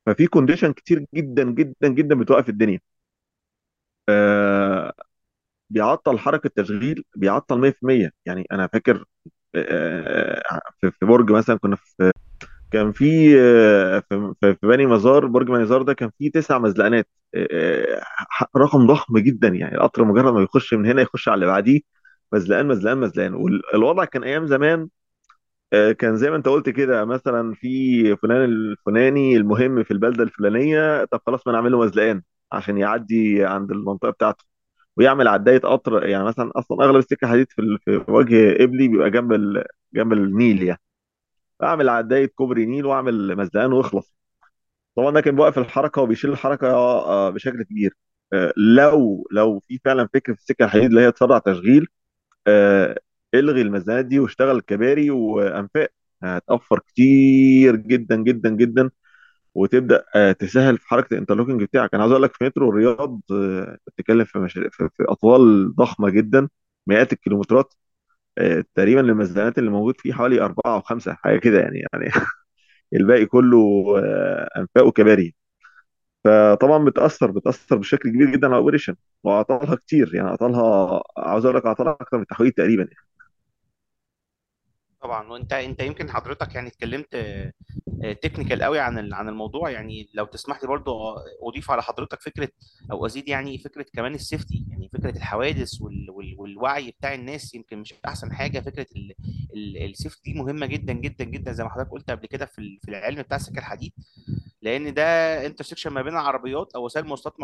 ففي 0.06 0.28
كونديشن 0.28 0.74
كتير 0.74 1.06
جدا 1.16 1.44
جدا 1.52 1.88
جدا 1.90 2.16
بتوقف 2.20 2.50
الدنيا. 2.50 2.80
آه 4.10 4.94
بيعطل 5.72 6.20
حركة 6.20 6.50
تشغيل 6.56 7.06
بيعطل 7.16 7.60
100% 7.60 8.12
يعني 8.26 8.48
أنا 8.52 8.68
فاكر 8.68 9.06
في 10.82 10.92
في 10.92 11.06
برج 11.06 11.32
مثلا 11.32 11.58
كنا 11.58 11.76
في 11.76 12.12
كان 12.72 12.92
في 12.92 13.36
آه، 13.42 14.00
في 14.10 14.34
في 14.42 14.58
بني 14.68 14.86
مزار 14.86 15.28
برج 15.28 15.48
بني 15.48 15.60
مزار 15.64 15.82
ده 15.82 15.94
كان 15.94 16.12
فيه 16.20 16.32
تسع 16.32 16.60
مزلقانات 16.60 17.08
آه، 17.36 17.48
آه، 18.42 18.48
رقم 18.58 18.88
ضخم 18.88 19.20
جدا 19.20 19.48
يعني 19.50 19.76
القطر 19.76 20.06
مجرد 20.06 20.34
ما 20.34 20.42
يخش 20.44 20.74
من 20.74 20.86
هنا 20.86 21.02
يخش 21.02 21.30
على 21.30 21.36
اللي 21.36 21.46
بعديه 21.48 21.82
مزلقان 22.34 22.68
مزلقان 22.68 22.98
مزلقان. 23.00 23.34
والوضع 23.36 24.06
كان 24.06 24.24
أيام 24.24 24.48
زمان 24.48 24.90
آه، 25.74 25.92
كان 25.92 26.18
زي 26.18 26.30
ما 26.30 26.36
أنت 26.36 26.48
قلت 26.48 26.70
كده 26.70 27.06
مثلا 27.06 27.54
في 27.56 28.16
فلان 28.18 28.44
الفلاني 28.46 29.38
المهم 29.38 29.84
في 29.84 29.92
البلدة 29.92 30.24
الفلانية 30.24 31.06
طب 31.06 31.22
خلاص 31.28 31.48
ما 31.48 31.54
نعمل 31.54 31.72
له 31.72 31.80
مزلقان 31.80 32.22
عشان 32.52 32.78
يعدي 32.78 33.46
عند 33.46 33.72
المنطقة 33.72 34.10
بتاعته. 34.12 34.46
ويعمل 34.98 35.28
عدايه 35.28 35.60
قطر 35.60 36.06
يعني 36.08 36.24
مثلا 36.24 36.52
أصلا 36.56 36.86
أغلب 36.86 36.96
السكة 36.98 37.28
حديد 37.28 37.48
في 37.52 37.78
في 37.86 38.06
وجه 38.12 38.54
قبلي 38.64 38.88
بيبقى 38.88 39.10
جنب. 39.12 39.34
جنب 39.94 40.14
النيل 40.14 40.64
يعني. 40.64 40.80
أعمل 41.64 41.90
عدايه 41.90 42.26
كوبري 42.28 42.66
نيل 42.66 42.86
وأعمل 42.86 43.38
مزلقان 43.38 43.74
وأخلص. 43.74 44.16
طبعا 44.96 45.12
ده 45.12 45.22
كان 45.22 45.36
بيوقف 45.36 45.58
الحركة 45.60 46.02
وبيشيل 46.02 46.30
الحركة 46.32 46.68
آه، 46.72 47.30
بشكل 47.30 47.64
كبير. 47.64 47.94
آه، 48.34 48.54
لو 48.58 49.28
لو 49.32 49.60
في 49.60 49.80
فعلا 49.86 50.10
فكرة 50.14 50.34
في 50.34 50.40
السكة 50.42 50.66
الحديد 50.66 50.86
اللي 50.86 51.02
هي 51.02 51.12
تسرع 51.12 51.38
تشغيل 51.40 51.88
آه، 52.48 53.00
إلغي 53.36 53.62
المزنات 53.62 54.06
دي 54.06 54.20
واشتغل 54.20 54.62
كباري 54.62 55.10
وانفاق 55.12 55.90
هتوفر 56.24 56.80
كتير 56.80 57.76
جدا 57.76 58.16
جدا 58.16 58.50
جدا. 58.50 58.92
وتبدأ 59.56 60.06
آه، 60.16 60.32
تسهل 60.32 60.78
في 60.78 60.88
حركة 60.90 61.14
ال 61.14 61.18
interlocking 61.18 61.64
بتاعك 61.64 61.94
أنا 61.94 62.04
عاوز 62.04 62.12
أقول 62.12 62.24
لك 62.24 62.36
في 62.36 62.44
مترو 62.46 62.70
الرياض 62.70 63.22
آه، 63.32 63.78
بتتكلم 63.88 64.26
في, 64.26 64.40
مشاريع 64.40 64.70
في, 64.74 64.90
في 64.98 65.04
أطوال 65.10 65.76
ضخمة 65.76 66.10
جدا 66.10 66.50
مئات 66.88 67.14
الكيلومترات 67.14 67.74
آه، 68.38 68.66
تقريبا 68.76 69.02
المزلقانات 69.02 69.58
اللي 69.60 69.70
موجود 69.72 70.02
فيه 70.02 70.14
حوالي 70.14 70.42
أربعة 70.42 70.76
أو 70.76 70.82
خمسة 70.82 71.14
حاجة 71.14 71.40
كده 71.40 71.60
يعني 71.62 71.80
يعني 71.94 72.12
الباقي 72.96 73.26
كله 73.28 73.60
انفاق 74.58 74.86
وكباري 74.88 75.36
فطبعا 76.26 76.86
بتأثر 76.86 77.32
بتأثر 77.32 77.78
بشكل 77.78 78.10
كبير 78.10 78.32
جدا 78.32 78.48
على 78.48 78.54
ال 78.56 78.60
operation 78.60 78.96
وأعطالها 79.24 79.76
كتير 79.76 80.16
يعني 80.16 80.28
أعطالها 80.30 81.04
عاوز 81.18 81.46
أقول 81.46 81.58
لك 81.58 81.66
أعطالها 81.66 81.98
أكتر 82.02 82.18
من 82.18 82.24
التحويل 82.24 82.52
تقريبا 82.52 82.84
يعني. 82.84 83.15
طبعا. 85.06 85.28
وأنت 85.28 85.54
أنت 85.54 85.82
يمكن 85.82 86.10
حضرتك 86.12 86.56
يعني 86.56 86.68
اتكلمت 86.68 87.16
technical 88.22 88.64
قوي 88.64 88.80
عن 88.80 89.14
عن 89.14 89.30
الموضوع. 89.30 89.70
يعني 89.70 90.10
لو 90.14 90.26
تسمح 90.26 90.62
لي 90.62 90.68
برضو 90.68 91.16
أضيف 91.44 91.72
على 91.72 91.82
حضرتك 91.84 92.22
فكرة 92.22 92.50
أو 92.92 93.06
أزيد 93.06 93.28
يعني 93.28 93.58
فكرة 93.58 93.86
كمان 93.94 94.16
ال 94.16 94.23
safety 94.23 94.66
يعني 94.70 94.90
فكرة 94.94 95.18
الحوادث 95.18 95.82
وال 95.82 96.12
وال 96.12 96.36
والوعي 96.40 96.92
بتاع 96.92 97.14
الناس 97.14 97.56
يمكن 97.56 97.78
مش 97.78 97.94
أحسن 98.06 98.34
حاجة. 98.34 98.60
فكرة 98.60 98.88
ال 98.96 99.14
ال 99.54 99.78
safety 99.92 100.32
دي 100.34 100.40
مهمة 100.40 100.66
جدا 100.66 100.94
جدا 100.94 101.24
جدا 101.26 101.52
زي 101.52 101.64
ما 101.64 101.70
حضرتك 101.70 101.92
قلت 101.92 102.12
قبل 102.12 102.26
كده 102.28 102.46
في 102.46 102.80
في 102.84 102.90
العلم 102.90 103.22
بتاع 103.22 103.38
السكة 103.38 103.60
الحديد. 103.60 103.94
لأن 104.62 104.94
ده 104.94 105.04
intersection 105.46 105.90
ما 105.92 106.02
بين 106.02 106.14
العربيات 106.14 106.72
أو 106.76 106.86
وسائل 106.86 107.06
مواصلات 107.08 107.36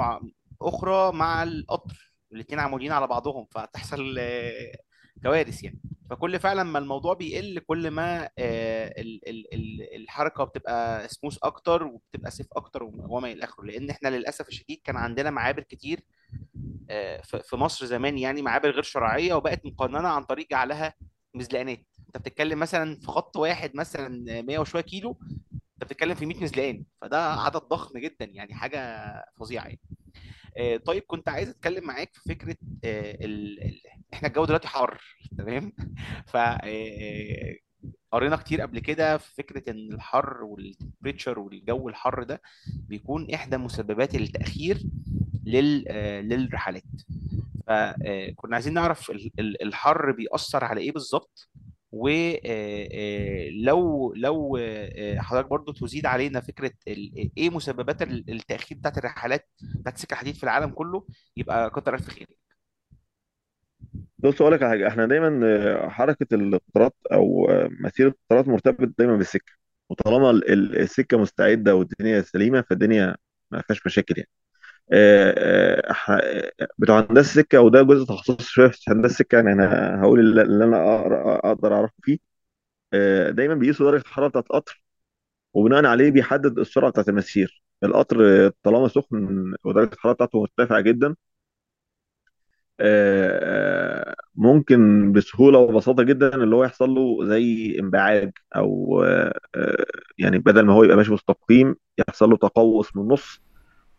أخرى 0.62 1.12
مع 1.14 1.44
القطر. 1.44 2.14
الاثنين 2.34 2.60
عمودين 2.60 2.92
على 2.92 3.08
بعضهم. 3.08 3.46
فتحصل 3.52 4.16
آه، 4.20 4.76
كوارث 5.24 5.64
يعني. 5.64 5.80
فكل 6.10 6.40
فعلا 6.40 6.64
ما 6.64 6.80
الموضوع 6.80 7.14
بيقل 7.14 7.60
كل 7.60 7.92
ما 7.92 8.30
آه، 8.38 9.02
ال- 9.02 9.30
ال- 9.30 9.54
ال- 9.54 9.96
الحركة 9.96 10.44
بتبقى 10.44 11.08
سموث 11.08 11.38
أكتر 11.44 11.84
وبتبقى 11.84 12.32
سيف 12.32 12.48
أكتر 12.54 12.84
وما 12.84 13.32
إلى 13.32 13.44
آخره. 13.44 13.66
لأن 13.66 13.90
إحنا 13.90 14.10
للأسف 14.10 14.48
الشديد 14.48 14.82
كان 14.84 14.98
عندنا 14.98 15.30
معابر 15.30 15.64
كتير 15.64 16.00
آه، 16.90 17.22
في 17.22 17.56
مصر 17.56 17.86
زمان 17.86 18.18
يعني 18.18 18.42
معابر 18.42 18.70
غير 18.72 18.84
شرعية 18.84 19.34
وبقت 19.34 19.66
مقننة 19.66 20.08
عن 20.08 20.24
طريق 20.24 20.50
جعلها 20.52 20.94
مزلقانات. 21.34 21.86
أنت 22.08 22.18
بتتكلم 22.18 22.60
مثلا 22.60 23.00
في 23.00 23.08
خط 23.08 23.38
واحد 23.38 23.76
مثلا 23.76 24.42
100 24.42 24.60
وشوية 24.60 24.82
كيلو 24.82 25.20
أنت 25.54 25.84
بتتكلم 25.84 26.16
في 26.16 26.26
100 26.26 26.44
مزلقان. 26.44 26.84
فده 27.02 27.34
عدد 27.34 27.58
ضخم 27.62 28.00
جدا 28.00 28.26
يعني 28.26 28.54
حاجة 28.54 29.06
فظيعة 29.40 29.64
يعني. 29.66 29.80
طيب 30.86 31.04
كنت 31.08 31.30
عايز 31.30 31.50
أتكلم 31.50 31.84
معاك 31.88 32.10
في 32.14 32.22
فكرة 32.30 32.56
آه، 32.86 33.12
ال... 33.26 33.64
ال... 33.64 33.82
إحنا 34.14 34.28
الجو 34.28 34.46
دلوقتي 34.46 34.68
حر 34.68 35.02
تمام؟ 35.38 35.74
ف 36.28 36.36
آه، 36.38 37.56
قرينا 38.12 38.36
كتير 38.36 38.62
قبل 38.62 38.80
كده 38.80 39.18
في 39.18 39.36
فكرة 39.36 39.72
إن 39.72 39.94
الحر 39.94 40.44
والتمبريتشر 40.44 41.40
والجو 41.40 41.90
الحر 41.90 42.24
ده 42.24 42.42
بيكون 42.68 43.32
إحدى 43.34 43.58
مسببات 43.58 44.16
التأخير 44.16 44.84
لل... 45.46 45.86
آه، 45.90 46.22
للرحلات. 46.22 46.84
فكنا 47.68 48.56
عايزين 48.56 48.74
نعرف 48.74 49.12
ال- 49.12 49.32
ال- 49.40 49.64
الحر 49.64 50.12
بيأثر 50.12 50.64
على 50.64 50.82
إيه 50.82 50.92
بالظبط؟ 50.92 51.51
ولو 51.92 53.80
لو 54.16 54.58
آه، 54.62 55.20
حضرتك 55.20 55.50
برضو 55.50 55.72
تزيد 55.72 56.06
علينا 56.06 56.40
فكرة 56.42 56.72
ال- 56.88 57.32
إيه 57.38 57.50
مسببات 57.50 58.02
ال- 58.02 58.32
التأخير 58.32 58.78
بتاعت 58.78 58.98
الرحلات 58.98 59.50
بتاعت 59.76 59.98
سكة 59.98 60.14
الحديد 60.14 60.36
في 60.36 60.44
العالم 60.44 60.70
كله 60.70 61.08
يبقى 61.38 61.70
كتر 61.70 61.96
ألف 61.96 62.10
خير. 62.10 62.28
بص 64.20 64.42
أقول 64.42 64.54
لك 64.54 64.64
على 64.64 64.70
حاجة. 64.72 64.88
إحنا 64.88 65.06
دايما 65.06 65.42
آه، 65.48 65.90
حركة 65.90 66.28
القطارات 66.36 66.96
أو 67.14 67.50
آه، 67.50 67.70
مسير 67.80 68.08
القطارات 68.08 68.48
مرتبط 68.48 68.94
دايما 68.98 69.16
بالسكة. 69.18 69.54
وطالما 69.90 70.30
ال- 70.30 70.52
ال- 70.54 70.80
السكة 70.80 71.18
مستعدة 71.18 71.76
والدنيا 71.76 72.22
سليمة 72.22 72.62
فالدنيا 72.62 73.16
ما 73.52 73.62
فيهاش 73.62 73.86
مشاكل 73.86 74.14
يعني. 74.18 74.30
آه، 74.30 74.51
آه، 74.51 74.51
آه، 74.51 74.51
بتوع 76.80 77.00
هندسة 77.00 77.20
السكه 77.20 77.62
وده 77.62 77.82
جزء 77.82 78.06
تخصصي 78.06 78.44
شوية 78.44 78.68
في 78.68 78.92
هندسة 78.92 79.12
السكه 79.12 79.36
يعني 79.36 79.52
أنا 79.54 80.02
هقول 80.02 80.20
اللي 80.42 80.64
أنا 80.66 80.78
أقدر 81.52 81.74
أعرفه 81.76 81.94
فيه. 82.04 82.18
آه، 82.94 83.30
دايما 83.32 83.56
بيقيسوا 83.56 83.92
درجه 83.92 84.02
الحرارة 84.02 84.30
بتاعت 84.30 84.46
القطر 84.46 84.84
وبناء 85.54 85.86
عليه 85.86 86.12
بيحدد 86.12 86.60
السرعة 86.60 86.92
بتاعت 86.92 87.10
المسير. 87.10 87.64
القطر 87.84 88.46
آه، 88.48 88.54
طالما 88.64 88.88
سخن 88.88 89.54
ودرجه 89.66 89.94
الحرارة 89.94 90.16
بتاعته 90.16 90.42
مرتفعة 90.42 90.82
جدا 90.82 91.16
آه، 92.80 94.16
ممكن 94.36 95.12
بسهولة 95.14 95.60
وبساطة 95.60 96.04
جدا 96.04 96.36
اللي 96.36 96.56
هو 96.56 96.64
يحصل 96.64 96.90
له 96.90 97.26
زي 97.30 97.78
انبعاج 97.80 98.32
أو 98.56 99.04
آه، 99.04 99.40
آه، 99.56 99.86
يعني 100.18 100.38
بدل 100.40 100.66
ما 100.66 100.74
هو 100.74 100.84
يبقى 100.84 100.98
ماشي 100.98 101.12
مستقيم 101.14 101.76
يحصل 101.98 102.30
له 102.30 102.38
تقوس 102.38 102.96
من 102.96 103.04
النص 103.04 103.41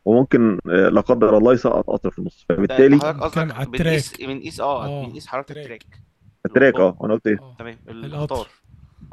وممكن 0.05 0.59
آه، 0.71 0.89
لا 0.89 1.01
قدر 1.01 1.39
الله 1.39 1.53
يسقط 1.53 1.85
قطر 1.87 2.11
في 2.11 2.19
النص. 2.19 2.47
فبالتالي 2.49 2.97
حضرتك 2.97 3.21
قصدك 3.23 3.69
بنقيس 3.69 4.17
بنقيس 4.21 4.61
آه 4.61 4.87
آه 4.87 5.07
بنقيس 5.07 5.25
track 5.27 5.51
ال 5.51 5.56
track. 5.56 5.85
ال 6.47 6.51
track. 6.51 6.75
آه 6.75 6.99
أنا 7.05 7.15
قلت 7.15 7.27
إيه؟ 7.27 7.39
آه 7.41 7.57
تمام. 7.59 7.79
القطار 7.89 8.47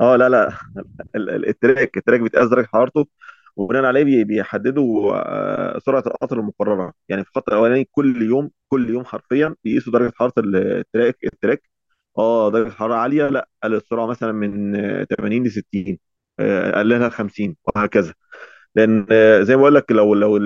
آه 0.02 0.16
لا 0.16 0.30
لا 0.30 0.48
ال- 1.16 1.30
ال- 1.30 1.48
ال 1.50 1.58
track 1.58 1.97
ال 1.97 2.01
track 2.01 2.20
بيتقاس 2.20 2.50
درجه 2.50 2.66
حرارته 2.66 3.06
وبناء 3.56 3.86
عليه 3.86 4.04
بي- 4.04 4.24
بيحددوا 4.24 5.14
آه، 5.16 5.80
سرعة 5.80 6.04
القطر 6.08 6.40
المقرره 6.40 6.94
يعني 7.10 7.24
في 7.24 7.30
الخط 7.30 7.50
الأولاني 7.50 7.88
كل 7.92 8.22
يوم 8.22 8.50
كل 8.70 8.90
يوم 8.90 9.06
حرفيا 9.06 9.56
بيقيسوا 9.64 9.94
درجة 9.94 10.12
حرارة 10.16 10.34
ال 10.38 10.51
track 10.51 11.18
ال 11.24 11.30
track. 11.30 11.70
آه 12.18 12.52
درجة 12.52 12.70
حرارة 12.72 12.96
عالية 12.96 13.28
لا 13.28 13.50
قلل 13.64 13.76
السرعة 13.76 14.06
مثلا 14.06 14.32
من 14.32 14.76
آه، 14.76 15.04
80 15.04 15.44
ل 15.48 15.52
60 15.52 16.00
آه، 16.40 16.80
قللها 16.80 17.08
ل 17.08 17.12
50 17.12 17.56
وهكذا. 17.76 18.14
لأن 18.76 19.05
زي 19.45 19.55
ما 19.55 19.61
بقول 19.61 19.76
لك 19.76 19.91
لو 19.91 20.13
لو 20.13 20.38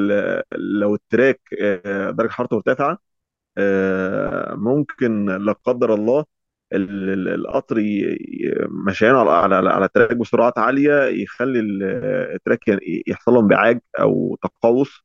لو 0.57 0.95
ال 0.95 1.03
track 1.03 1.41
آه، 1.61 2.11
درجة 2.11 2.29
حرارته 2.31 2.55
مرتفعة 2.55 2.97
آه، 3.57 4.55
ممكن 4.55 5.25
لا 5.45 5.53
قدر 5.53 5.93
الله 5.95 6.25
ال- 6.73 7.09
ال- 7.09 7.29
القطر 7.29 7.77
مشيان 8.87 9.15
على 9.15 9.31
على 9.55 9.69
على 9.69 9.89
بسرعات 10.15 10.57
عالية 10.57 10.93
يخلي 11.23 11.59
ال- 11.59 11.83
track 12.35 12.59
يحصل 13.07 13.31
له 13.33 13.39
انبعاج 13.39 13.79
أو 13.99 14.37
تقوس 14.43 15.01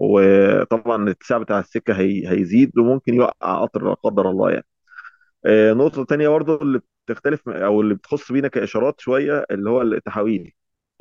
وطبعا 0.00 1.04
الاتساع 1.04 1.38
بتاع 1.38 1.58
السكة 1.60 1.94
هي 1.94 2.28
هيزيد 2.30 2.78
وممكن 2.78 3.14
يوقع 3.14 3.62
قطر 3.62 3.84
لا 3.88 3.94
قدر 3.94 4.30
الله 4.30 4.50
يعني. 4.52 4.66
آه، 5.46 5.72
نقطة 5.72 6.04
تانية 6.04 6.28
برضو 6.28 6.56
اللي 6.62 6.80
بتختلف 7.08 7.48
أو 7.48 7.80
اللي 7.80 7.94
بتخص 7.94 8.32
بينا 8.32 8.48
كإشارات 8.48 9.00
شوية 9.00 9.44
اللي 9.50 9.70
هو 9.70 9.82
التحويل. 9.82 10.42
ال- 10.42 10.52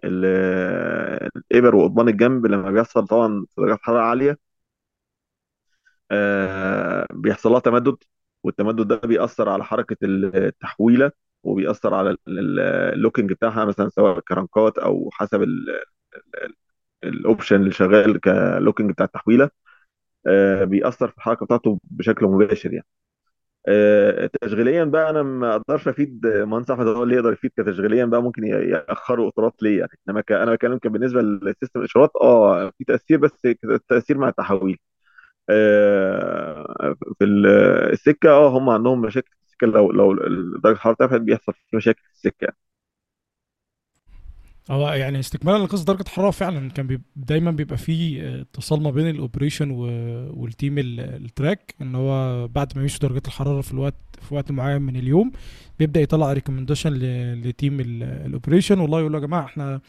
الابر 0.03 1.75
وقضبان 1.75 2.09
الجنب 2.09 2.45
لما 2.45 2.71
بيحصل 2.71 3.07
طبعا 3.07 3.45
درجات 3.57 3.79
حرارة 3.81 4.01
عالية 4.03 4.37
آه، 6.11 7.07
بيحصل 7.13 7.51
لها 7.51 7.59
تمدد 7.59 7.95
والتمدد 8.43 8.87
ده 8.87 8.95
بيأثر 8.97 9.49
على 9.49 9.63
حركة 9.63 9.97
التحويلة 10.03 11.11
وبيأثر 11.43 11.93
على 11.93 12.09
ال- 12.09 12.19
ال- 12.27 12.59
locking 12.93 13.31
بتاعها 13.33 13.65
مثلا 13.65 13.89
سواء 13.89 14.19
كرنكات 14.19 14.77
أو 14.77 15.09
حسب 15.13 15.41
ال- 15.41 15.69
ال- 16.43 16.55
option 17.03 17.55
اللي 17.55 17.71
شغال 17.71 18.19
ك 18.21 18.30
locking 18.30 18.91
بتاع 18.91 19.05
التحويلة 19.05 19.49
آه، 20.27 20.63
بيأثر 20.65 21.09
في 21.09 21.17
الحركة 21.17 21.47
بتاعته 21.47 21.79
بشكل 21.83 22.25
مباشر 22.27 22.73
يعني. 22.73 22.87
تشغيليا 24.41 24.83
بقى 24.83 25.09
أنا 25.09 25.23
ما 25.23 25.55
أقدرش 25.55 25.87
أفيد 25.87 26.27
مهندس 26.27 26.71
أحمد 26.71 26.87
هو 26.87 27.03
اللي 27.03 27.15
يقدر 27.15 27.33
يفيد 27.33 27.51
كتشغيليا 27.57 28.05
بقى 28.05 28.21
ممكن 28.23 28.43
يأخروا 28.43 29.27
اطارات 29.29 29.63
ليه 29.63 29.79
يعني 29.79 29.91
إنما 30.09 30.21
ك- 30.21 30.31
أنا 30.31 30.53
بتكلم 30.55 30.77
كان 30.77 30.91
بالنسبة 30.91 31.21
لل 31.21 31.36
system 31.36 31.79
الإشارات 31.79 32.11
آه 32.21 32.69
في 32.77 32.83
تأثير 32.83 33.17
بس 33.19 33.45
التاثير 33.65 34.17
مع 34.17 34.27
التحويل 34.29 34.77
آه، 35.49 36.95
في 37.19 37.25
ال- 37.25 37.47
السكة 37.93 38.29
آه 38.31 38.49
هم 38.57 38.69
عندهم 38.69 39.01
مشاكل 39.01 39.29
في 39.31 39.45
السكة 39.47 39.67
لو 39.67 39.91
لو 39.91 40.13
درجة 40.59 40.73
الحرارة 40.75 40.97
ارتفعت 41.03 41.21
بيحصل 41.21 41.53
في 41.53 41.77
مشاكل 41.77 42.01
في 42.03 42.11
السكة 42.13 42.45
يعني. 42.45 42.57
هو 44.71 44.89
يعني 44.89 45.19
استكمالا 45.19 45.63
لقصة 45.63 45.85
درجة 45.85 46.01
الحرارة 46.01 46.31
فعلا 46.31 46.69
كان 46.71 46.87
بيب... 46.87 47.01
دايما 47.15 47.51
بيبقى 47.51 47.77
فيه 47.77 48.21
آه، 48.23 48.41
اتصال 48.41 48.81
ما 48.83 48.91
بين 48.91 49.09
ال 49.09 49.15
operation. 49.15 49.71
وال 49.71 50.07
team 50.07 50.77
ال- 50.77 50.99
ال 50.99 51.12
track 51.12 51.75
إن 51.81 51.95
هو 51.95 52.47
بعد 52.47 52.71
ما 52.75 52.81
يمشوا 52.81 52.99
درجات 52.99 53.27
الحرارة 53.27 53.61
في 53.61 53.73
الوقت 53.73 53.95
في 54.21 54.35
وقت 54.35 54.51
معين 54.51 54.81
من 54.81 54.95
اليوم 54.95 55.31
بيبدأ 55.79 56.01
يطلع 56.01 56.33
recommendation. 56.33 56.93
ل 57.43 57.50
team 57.50 57.79
ال- 57.79 58.03
ال 58.03 58.11
operation 58.11 58.79
والله 58.79 58.99
يقول 58.99 59.11
له 59.11 59.19
يا 59.19 59.25
جماعة 59.25 59.45
إحنا 59.45 59.81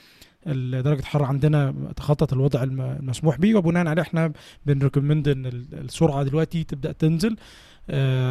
ال- 0.46 0.82
درجة 0.82 1.00
الحرارة 1.00 1.26
عندنا 1.26 1.74
تخطت 1.96 2.32
الوضع 2.32 2.62
الم- 2.62 2.80
المسموح 2.80 3.38
به 3.38 3.54
وبناء 3.54 3.86
عليه 3.86 4.02
إحنا 4.02 4.32
بن 4.66 4.78
recommend 4.78 5.28
إن 5.28 5.46
ال- 5.46 5.66
السرعة 5.72 6.22
دلوقتي 6.22 6.64
تبدأ 6.64 6.92
تنزل 6.92 7.30
آه، 7.32 7.36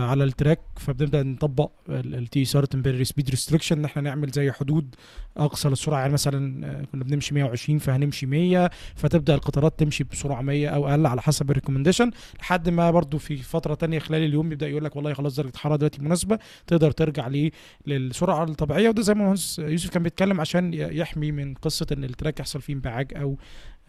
على 0.03 0.23
ال 0.23 0.29
track 0.29 0.59
فبنبدأ 0.75 1.23
نطبق 1.23 1.71
ال 1.89 2.41
TSR 2.41 2.65
temporary 2.65 3.03
speed 3.03 3.29
restriction 3.29 3.77
ان 3.77 3.85
إحنا 3.85 4.01
نعمل 4.01 4.29
زي 4.29 4.51
حدود 4.51 4.95
أقصى 5.37 5.69
للسرعة 5.69 5.99
يعني 5.99 6.13
مثلا 6.13 6.67
آه، 6.67 6.83
كنا 6.91 7.03
بنمشي 7.03 7.35
120 7.35 7.79
فهنمشي 7.79 8.25
100 8.25 8.69
فتبدأ 8.95 9.35
القطارات 9.35 9.79
تمشي 9.79 10.03
بسرعة 10.03 10.41
100 10.41 10.67
أو 10.67 10.87
أقل 10.87 11.05
على 11.05 11.21
حسب 11.21 11.49
ال 11.51 11.55
recommendation 11.55 12.11
لحد 12.39 12.69
ما 12.69 12.91
برضو 12.91 13.17
في 13.17 13.37
فترة 13.37 13.73
تانية 13.73 13.99
خلال 13.99 14.23
اليوم 14.23 14.51
يبدأ 14.51 14.67
يقول 14.67 14.83
لك 14.85 14.95
والله 14.95 15.13
خلاص 15.13 15.35
درجة 15.35 15.49
الحرارة 15.49 15.77
دلوقتي 15.77 16.01
مناسبة 16.01 16.39
تقدر 16.67 16.91
ترجع 16.91 17.27
ليه 17.27 17.51
للسرعة 17.87 18.43
الطبيعية. 18.43 18.89
وده 18.89 19.01
زي 19.01 19.13
ما 19.13 19.23
مهندس 19.23 19.59
يوسف 19.59 19.89
كان 19.89 20.03
بيتكلم 20.03 20.41
عشان 20.41 20.73
يحمي 20.73 21.31
من 21.31 21.53
قصة 21.53 21.87
إن 21.91 22.03
ال 22.03 22.09
track 22.09 22.39
يحصل 22.39 22.61
فيه 22.61 22.73
انبعاج 22.73 23.13
أو 23.17 23.37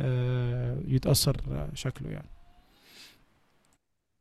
آه، 0.00 0.78
يتأثر 0.86 1.36
آه، 1.50 1.68
شكله 1.74 2.10
يعني. 2.10 2.28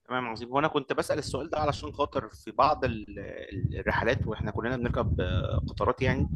تمام 0.08 0.28
عظيم. 0.28 0.50
هو 0.50 0.60
أنا 0.60 0.68
كنت 0.68 0.94
بسأل 0.94 1.18
السؤال 1.18 1.50
ده 1.50 1.60
علشان 1.60 1.92
خاطر 1.92 2.30
في 2.30 2.52
بعض 2.52 2.86
ال- 2.86 3.20
ال- 3.20 3.80
الرحلات 3.80 4.28
وإحنا 4.28 4.52
كلنا 4.52 4.78
بنركب 4.78 5.22
قطارات 5.70 6.02
يعني 6.02 6.28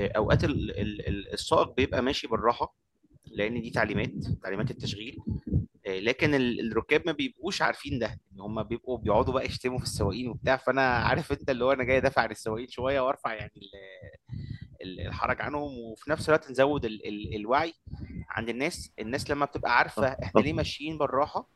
آه، 0.00 0.12
أوقات 0.16 0.44
ال- 0.44 0.70
ال- 0.80 1.08
ال- 1.08 1.32
السائق 1.32 1.74
بيبقى 1.76 2.02
ماشي 2.02 2.26
بالراحة 2.26 2.74
لأن 3.26 3.60
دي 3.62 3.70
تعليمات 3.70 4.10
تعليمات 4.42 4.70
التشغيل 4.70 5.18
آه، 5.86 5.98
لكن 6.00 6.34
ال- 6.34 6.70
الركاب 6.72 7.02
ما 7.06 7.12
بيبقوش 7.12 7.62
عارفين 7.62 7.98
ده. 7.98 8.20
ان 8.34 8.40
هم 8.40 8.62
بيبقوا 8.62 8.98
بيقعدوا 8.98 9.34
بقى 9.34 9.46
يشتموا 9.46 9.78
في 9.78 9.84
السواقين 9.84 10.28
وبتاع 10.28 10.56
فأنا 10.56 10.82
عارف 11.08 11.32
أنت 11.32 11.50
اللي 11.50 11.64
هو 11.64 11.72
أنا 11.72 11.84
جاي 11.84 11.96
أدافع 11.98 12.22
عن 12.22 12.30
السواقين 12.30 12.68
شوية 12.68 13.00
وأرفع 13.00 13.34
يعني 13.34 13.52
ال- 13.56 13.70
ال- 14.82 15.00
الحرج 15.06 15.42
عنهم 15.42 15.78
وفي 15.78 16.10
نفس 16.10 16.28
الوقت 16.28 16.50
نزود 16.50 16.84
ال 16.84 17.06
ال 17.08 17.36
الوعي 17.36 17.72
عند 18.30 18.48
الناس. 18.48 18.92
الناس 18.98 19.30
لما 19.30 19.44
بتبقى 19.46 19.78
عارفة 19.78 20.06
إحنا 20.06 20.40
ليه 20.40 20.52
ماشيين 20.52 20.98
بالراحة 20.98 21.48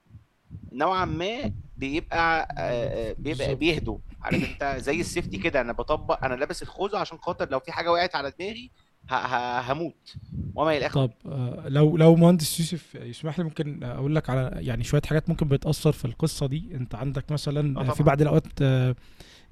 نوعا 0.72 1.04
ما 1.04 1.52
بيبقى 1.76 2.48
آه، 2.58 3.10
آه، 3.10 3.14
بيبقى. 3.18 3.54
بيهدوا 3.54 3.98
عارف 4.22 4.50
انت 4.50 4.76
زي 4.80 5.00
السيفتي 5.00 5.38
كده 5.38 5.60
أنا 5.60 5.72
بطبق 5.72 6.24
أنا 6.24 6.34
لابس 6.34 6.62
الخوذة 6.62 6.98
عشان 6.98 7.18
خاطر 7.18 7.50
لو 7.50 7.58
في 7.60 7.72
حاجة 7.72 7.92
وقعت 7.92 8.14
على 8.16 8.32
دماغي 8.38 8.70
هموت 9.72 10.14
وما 10.54 10.76
إلى 10.76 10.86
آخره 10.86 11.06
طب 11.06 11.12
آه، 11.26 11.64
لو 11.68 11.96
لو 11.96 12.16
مهندس 12.16 12.60
يوسف 12.60 12.94
يسمح 12.94 13.38
لي 13.38 13.44
ممكن 13.44 13.84
أقول 13.84 14.14
لك 14.14 14.30
على 14.30 14.50
يعني 14.54 14.84
شوية 14.84 15.02
حاجات 15.06 15.28
ممكن 15.28 15.48
بتأثر 15.48 15.92
في 15.92 16.04
القصة 16.04 16.46
دي 16.46 16.68
أنت 16.74 16.94
عندك 16.94 17.32
مثلا 17.32 17.92
في. 17.94 18.02
بعض 18.02 18.20
الأوقات 18.20 18.46
آه، 18.62 18.94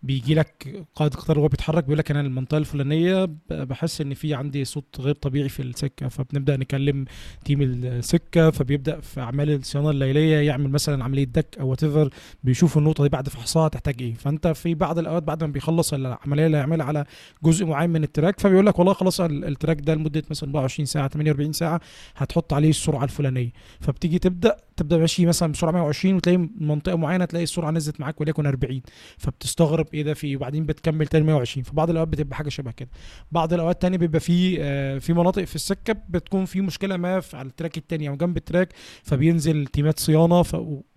بيجي 0.02 0.34
لك 0.34 0.84
قائد 0.94 1.14
قطار 1.14 1.38
وهو 1.38 1.48
بيتحرك 1.48 1.84
بيقول 1.84 1.98
لك 1.98 2.10
أنا 2.10 2.20
المنطقة 2.20 2.58
الفلانية 2.58 3.28
بحس 3.50 4.00
إن 4.00 4.14
في 4.14 4.34
عندي 4.34 4.64
صوت 4.64 4.96
غير 5.00 5.14
طبيعي 5.14 5.48
في 5.48 5.62
السكة 5.62 6.08
فبنبدأ 6.08 6.56
نكلم 6.56 7.04
team 7.44 7.62
السكة 7.62 8.50
فبيبدأ 8.50 9.00
في 9.00 9.20
أعمال 9.20 9.50
الصيانة 9.50 9.90
الليلية 9.90 10.36
يعمل 10.36 10.70
مثلا 10.70 11.04
عملية 11.04 11.24
دك 11.24 11.56
أو 11.60 11.68
وات 11.68 12.12
بيشوف 12.44 12.78
النقطة 12.78 13.02
دي 13.04 13.08
بعد 13.08 13.28
فحصها 13.28 13.68
تحتاج 13.68 14.02
إيه. 14.02 14.14
فأنت 14.14 14.46
في 14.48 14.74
بعض 14.74 14.98
الأوقات 14.98 15.22
بعد 15.22 15.44
ما 15.44 15.52
بيخلص 15.52 15.94
العملية 15.94 16.46
اللي 16.46 16.56
هيعملها 16.56 16.86
على 16.86 17.04
جزء 17.44 17.66
معين 17.66 17.90
من 17.90 18.02
ال 18.04 18.10
track 18.10 18.40
فبيقول 18.40 18.66
لك 18.66 18.78
والله 18.78 18.92
خلاص 18.92 19.20
ال- 19.20 19.44
ال 19.44 19.50
track 19.50 19.80
ده 19.80 19.94
لمدة 19.94 20.22
مثلا 20.30 20.48
24 20.48 20.86
ساعة 20.86 21.08
48 21.08 21.52
ساعة 21.52 21.80
هتحط 22.16 22.52
عليه 22.52 22.70
السرعة 22.70 23.04
الفلانية. 23.04 23.50
فبتيجي 23.80 24.18
تبدأ 24.18 24.56
تبدأ 24.76 24.98
ماشي 24.98 25.26
مثلا 25.26 25.52
بسرعة 25.52 25.72
120 25.72 26.14
وتلاقي 26.14 26.48
منطقة 26.60 26.96
معينة 26.96 27.24
تلاقي 27.24 27.42
السرعة 27.42 27.70
نزلت 27.70 28.00
معاك 28.00 28.20
وليكن 28.20 28.46
40 28.46 28.82
فبتستغرب 29.18 29.86
إيه 29.94 30.02
ده 30.02 30.14
في 30.14 30.26
إيه؟ 30.26 30.36
وبعدين 30.36 30.66
بتكمل 30.66 31.06
تاني 31.06 31.24
120 31.24 31.64
في 31.64 31.72
بعض 31.74 31.90
الأوقات 31.90 32.08
بتبقى 32.08 32.36
حاجة 32.36 32.48
شبه 32.48 32.70
كده 32.70 32.88
بعض 33.32 33.52
الأوقات 33.52 33.82
تاني 33.82 33.98
بيبقى 33.98 34.20
في 34.20 34.56
آه، 34.60 34.98
في 34.98 35.12
مناطق 35.12 35.44
في 35.44 35.54
السكة 35.54 35.92
بتكون 36.08 36.44
في 36.44 36.60
مشكلة 36.60 36.96
ما 36.96 37.20
في 37.20 37.36
على 37.36 37.48
ال 37.48 37.53
track 37.53 37.78
التاني 37.78 38.08
أو 38.08 38.16
جنب 38.16 38.36
ال 38.36 38.42
track 38.42 38.72
فبينزل 39.02 39.66
تيمات 39.66 39.98
صيانة. 39.98 40.44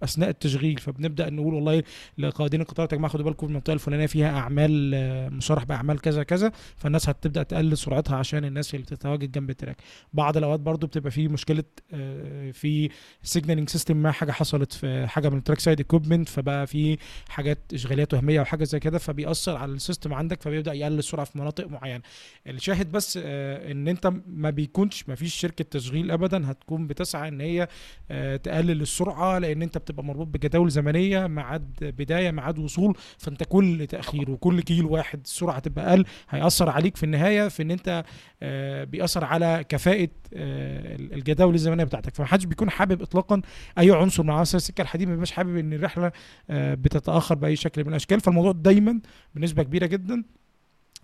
اثناء 0.04 0.30
التشغيل 0.30 0.78
فبنبدأ 0.78 1.30
نقول 1.30 1.54
والله 1.54 1.84
لقائدين 2.18 2.62
القطار 2.62 2.88
يا 2.92 2.98
جماعة 2.98 3.14
خدوا 3.14 3.26
بالكم 3.26 3.48
المنطقة 3.48 3.74
الفلانية 3.74 4.06
فيها 4.06 4.30
أعمال 4.40 4.92
آه، 4.96 5.30
مصرح 5.30 5.64
بأعمال 5.64 6.02
كذا 6.02 6.24
كذا 6.24 6.52
فالناس 6.76 7.10
هتبدأ 7.10 7.44
تقلل 7.44 7.78
سرعتها 7.78 8.16
عشان 8.16 8.46
الناس 8.46 8.76
اللي 8.76 8.86
بتتواجد 8.86 9.32
جنب 9.32 9.50
ال 9.50 9.55
track 9.55 9.78
بعض 10.14 10.38
الأوقات 10.38 10.60
برضو 10.60 10.88
بتبقى 10.88 11.12
في 11.12 11.28
مشكلة 11.28 11.64
آه، 11.94 12.52
في 12.52 12.90
signaling 13.24 13.69
system 13.70 13.98
ما 13.98 14.12
حاجة 14.12 14.32
حصلت 14.32 14.74
في 14.74 15.08
حاجة 15.08 15.30
من 15.30 15.38
ال 15.38 15.60
trackside 15.60 15.80
equipment 15.80 16.30
فبقى 16.30 16.68
في 16.68 16.98
حاجات 17.30 17.60
اشغالات 17.74 18.14
وهمية 18.14 18.40
أو 18.40 18.46
حاجة 18.46 18.64
زي 18.64 18.80
كده 18.80 18.98
فبيأثر 18.98 19.58
على 19.58 19.72
ال 19.72 19.78
system 19.78 20.14
عندك 20.14 20.42
فبيبدأ 20.44 20.74
يقلل 20.74 21.00
السرعة 21.00 21.26
في 21.26 21.38
مناطق 21.38 21.68
معينة. 21.68 22.02
الشاهد 22.48 22.92
بس 22.92 23.20
آه، 23.24 23.72
إن 23.72 23.88
أنت 23.88 24.14
ما 24.28 24.50
بيكونش 24.50 25.10
ما 25.10 25.16
فيش 25.16 25.36
شركة 25.36 25.66
تشغيل 25.72 26.12
ابدا 26.12 26.52
هتكون 26.52 26.88
بتسعى 26.88 27.28
إن 27.28 27.42
هي 27.42 27.68
آه، 28.12 28.36
تقلل 28.36 28.82
السرعة 28.82 29.38
لأن 29.40 29.62
أنت 29.62 29.78
بتبقى 29.78 30.04
مربوط 30.04 30.28
بجداول 30.28 30.70
زمنية 30.72 31.28
ميعاد 31.28 31.74
بداية 31.82 32.32
ميعاد 32.32 32.60
وصول 32.60 32.98
فأنت 33.18 33.44
كل 33.44 33.88
تأخير 33.88 34.32
وكل 34.32 34.62
كيلو 34.62 34.90
واحد 34.94 35.20
السرعة 35.26 35.60
تبقى 35.60 35.90
أقل 35.90 36.06
هيأثر 36.30 36.70
عليك 36.70 36.98
في 36.98 37.04
النهاية 37.04 37.48
في 37.48 37.64
إن 37.64 37.72
أنت 37.72 38.04
آه، 38.42 38.84
بيأثر 38.84 39.26
على 39.26 39.66
كفاءة 39.70 40.10
الجداول 40.34 41.54
الزمنية 41.56 41.84
بتاعتك. 41.84 42.16
فمحدش 42.16 42.46
بيكون 42.46 42.70
حابب 42.70 43.02
اطلاقا 43.02 43.42
أي 43.80 43.92
عنصر 43.92 44.24
من 44.24 44.30
عناصر 44.30 44.58
السكه 44.58 44.82
الحديد 44.82 45.08
ما 45.08 45.14
بيبقاش 45.14 45.32
حابب 45.32 45.58
إن 45.58 45.74
الرحلة 45.74 46.12
آه، 46.50 46.74
بتتأخر 46.74 47.36
بأي 47.36 47.56
شكل 47.56 47.84
من 47.84 47.90
الأشكال. 47.90 48.20
فالموضوع 48.20 48.52
دايما 48.52 49.00
بنسبة 49.36 49.64
كبيرة 49.64 49.86
جدا 49.86 50.24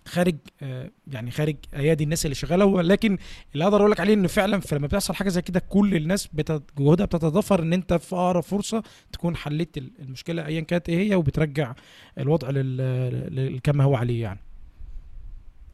خارج 0.06 0.36
آه، 0.62 0.90
يعني 1.12 1.30
خارج 1.30 1.56
أيادي 1.76 2.04
الناس 2.04 2.24
اللي 2.26 2.34
شغالة. 2.34 2.64
ولكن 2.64 3.18
اللي 3.54 3.64
أقدر 3.64 3.76
أقول 3.80 3.90
لك 3.90 4.00
عليه 4.00 4.14
ان 4.14 4.26
فعلا 4.26 4.60
فلما 4.60 4.86
بتحصل 4.86 5.14
حاجة 5.14 5.28
زي 5.28 5.42
كده 5.42 5.60
كل 5.60 5.94
الناس 5.96 6.28
جهودها 6.78 7.06
بتتضافر 7.06 7.62
إن 7.62 7.72
أنت 7.72 7.94
في 7.94 8.14
أقرب 8.16 8.42
فرصة 8.42 8.82
تكون 9.12 9.36
حليت 9.36 9.78
ال- 9.78 9.90
المشكلة 9.98 10.46
ايا 10.46 10.60
كانت 10.60 10.88
إيه 10.88 11.10
هي 11.10 11.14
وبترجع 11.14 11.74
الوضع 12.18 12.50
لل- 12.50 12.76
لل- 13.36 13.60
كما 13.60 13.84
هو 13.84 13.94
عليه 13.96 14.22
يعني. 14.22 14.40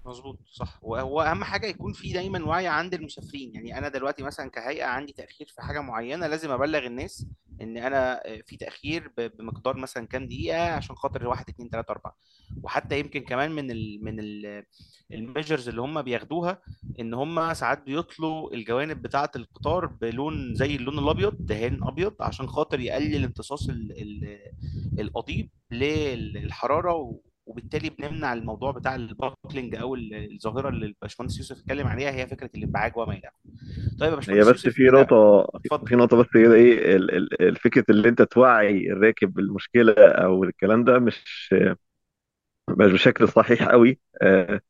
مظبوط 0.04 0.38
صح. 0.52 0.78
وهو 0.82 1.20
اهم 1.22 1.44
حاجة 1.44 1.66
يكون 1.66 1.92
في 1.92 2.12
دايما 2.12 2.44
وعي 2.44 2.66
عند 2.68 2.94
المسافرين. 2.94 3.54
يعني 3.54 3.78
أنا 3.78 3.88
دلوقتي 3.88 4.22
مثلا 4.22 4.50
كهيئة 4.50 4.84
عندي 4.84 5.12
تأخير 5.12 5.46
في 5.54 5.62
حاجة 5.62 5.80
معينة 5.80 6.26
لازم 6.26 6.50
أبلغ 6.50 6.86
الناس 6.86 7.26
إن 7.60 7.76
أنا 7.76 8.26
آه، 8.26 8.40
في 8.46 8.56
تأخير 8.56 9.12
بمقدار 9.16 9.76
مثلا 9.76 10.06
كام 10.06 10.26
دقيقة 10.26 10.72
عشان 10.72 10.96
خاطر 10.96 11.26
واحد 11.26 11.48
اتنين 11.48 11.70
تلاتة 11.70 11.90
أربعة. 11.90 12.16
وحتى 12.62 12.98
يمكن 13.00 13.20
كمان 13.20 13.52
من 13.52 13.70
ال 13.70 14.04
من 14.04 14.20
ال 14.20 14.64
الميجرز 15.12 15.68
اللي 15.68 15.80
هم 15.80 16.02
بياخدوها 16.02 16.62
إن 17.00 17.14
هم 17.14 17.54
ساعات 17.54 17.82
بيطلوا 17.82 18.54
الجوانب 18.54 19.02
بتاعة 19.02 19.30
القطار 19.36 19.86
بلون 19.86 20.54
زي 20.54 20.76
اللون 20.76 20.98
الأبيض 20.98 21.34
دهان 21.40 21.80
أبيض 21.84 22.14
عشان 22.20 22.46
خاطر 22.46 22.80
يقلل 22.80 23.24
امتصاص 23.24 23.68
ال- 23.68 23.92
ال- 24.02 24.38
القضيب 25.00 25.50
للحراره 25.70 27.14
وبالتالي 27.46 27.90
بنمنع 27.90 28.32
الموضوع 28.32 28.70
بتاع 28.72 28.94
الباكلينج 28.94 29.74
أو 29.76 29.94
ال- 29.94 30.32
الظاهرة 30.34 30.68
اللي 30.68 30.86
الباشمهندس 30.86 31.38
يوسف 31.38 31.58
اتكلم 31.60 31.86
عليها 31.86 32.10
هي 32.10 32.26
فكرة 32.26 32.50
الإنبعاج 32.56 32.96
وما 32.96 33.12
إلى. 33.14 33.30
طيب 34.00 34.10
يا 34.10 34.16
هي 34.28 34.44
باشمهندس 34.44 34.44
بس 34.44 34.68
يوسف 34.68 34.68
في 34.68 34.82
نقطة 34.90 35.46
اتفضل. 35.54 35.88
في 35.88 35.96
نقطة 35.96 36.16
بس 36.16 36.26
كده 36.34 36.54
إيه 36.54 36.96
ال- 36.96 37.14
ال- 37.16 37.42
الفكرة 37.42 37.84
اللي 37.90 38.08
أنت 38.08 38.22
توعي 38.22 38.90
الراكب 38.92 39.32
بالمشكلة 39.34 39.94
أو 39.98 40.44
الكلام 40.44 40.84
ده 40.84 40.98
مش 40.98 41.54
مش 42.68 42.92
بشكل 42.92 43.28
صحيح 43.28 43.68
قوي 43.68 44.00
آه، 44.22 44.60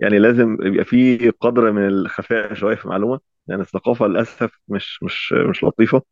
يعني 0.00 0.18
لازم 0.18 0.58
يبقى 0.62 0.84
في 0.84 1.30
قدر 1.30 1.72
من 1.72 1.88
الخفاء 1.88 2.54
شوية 2.54 2.76
في 2.76 2.84
المعلومة. 2.84 3.20
يعني 3.48 3.62
الثقافة 3.62 4.06
للأسف 4.06 4.52
مش 4.68 5.02
مش 5.02 5.32
مش 5.50 5.64
لطيفة. 5.64 6.02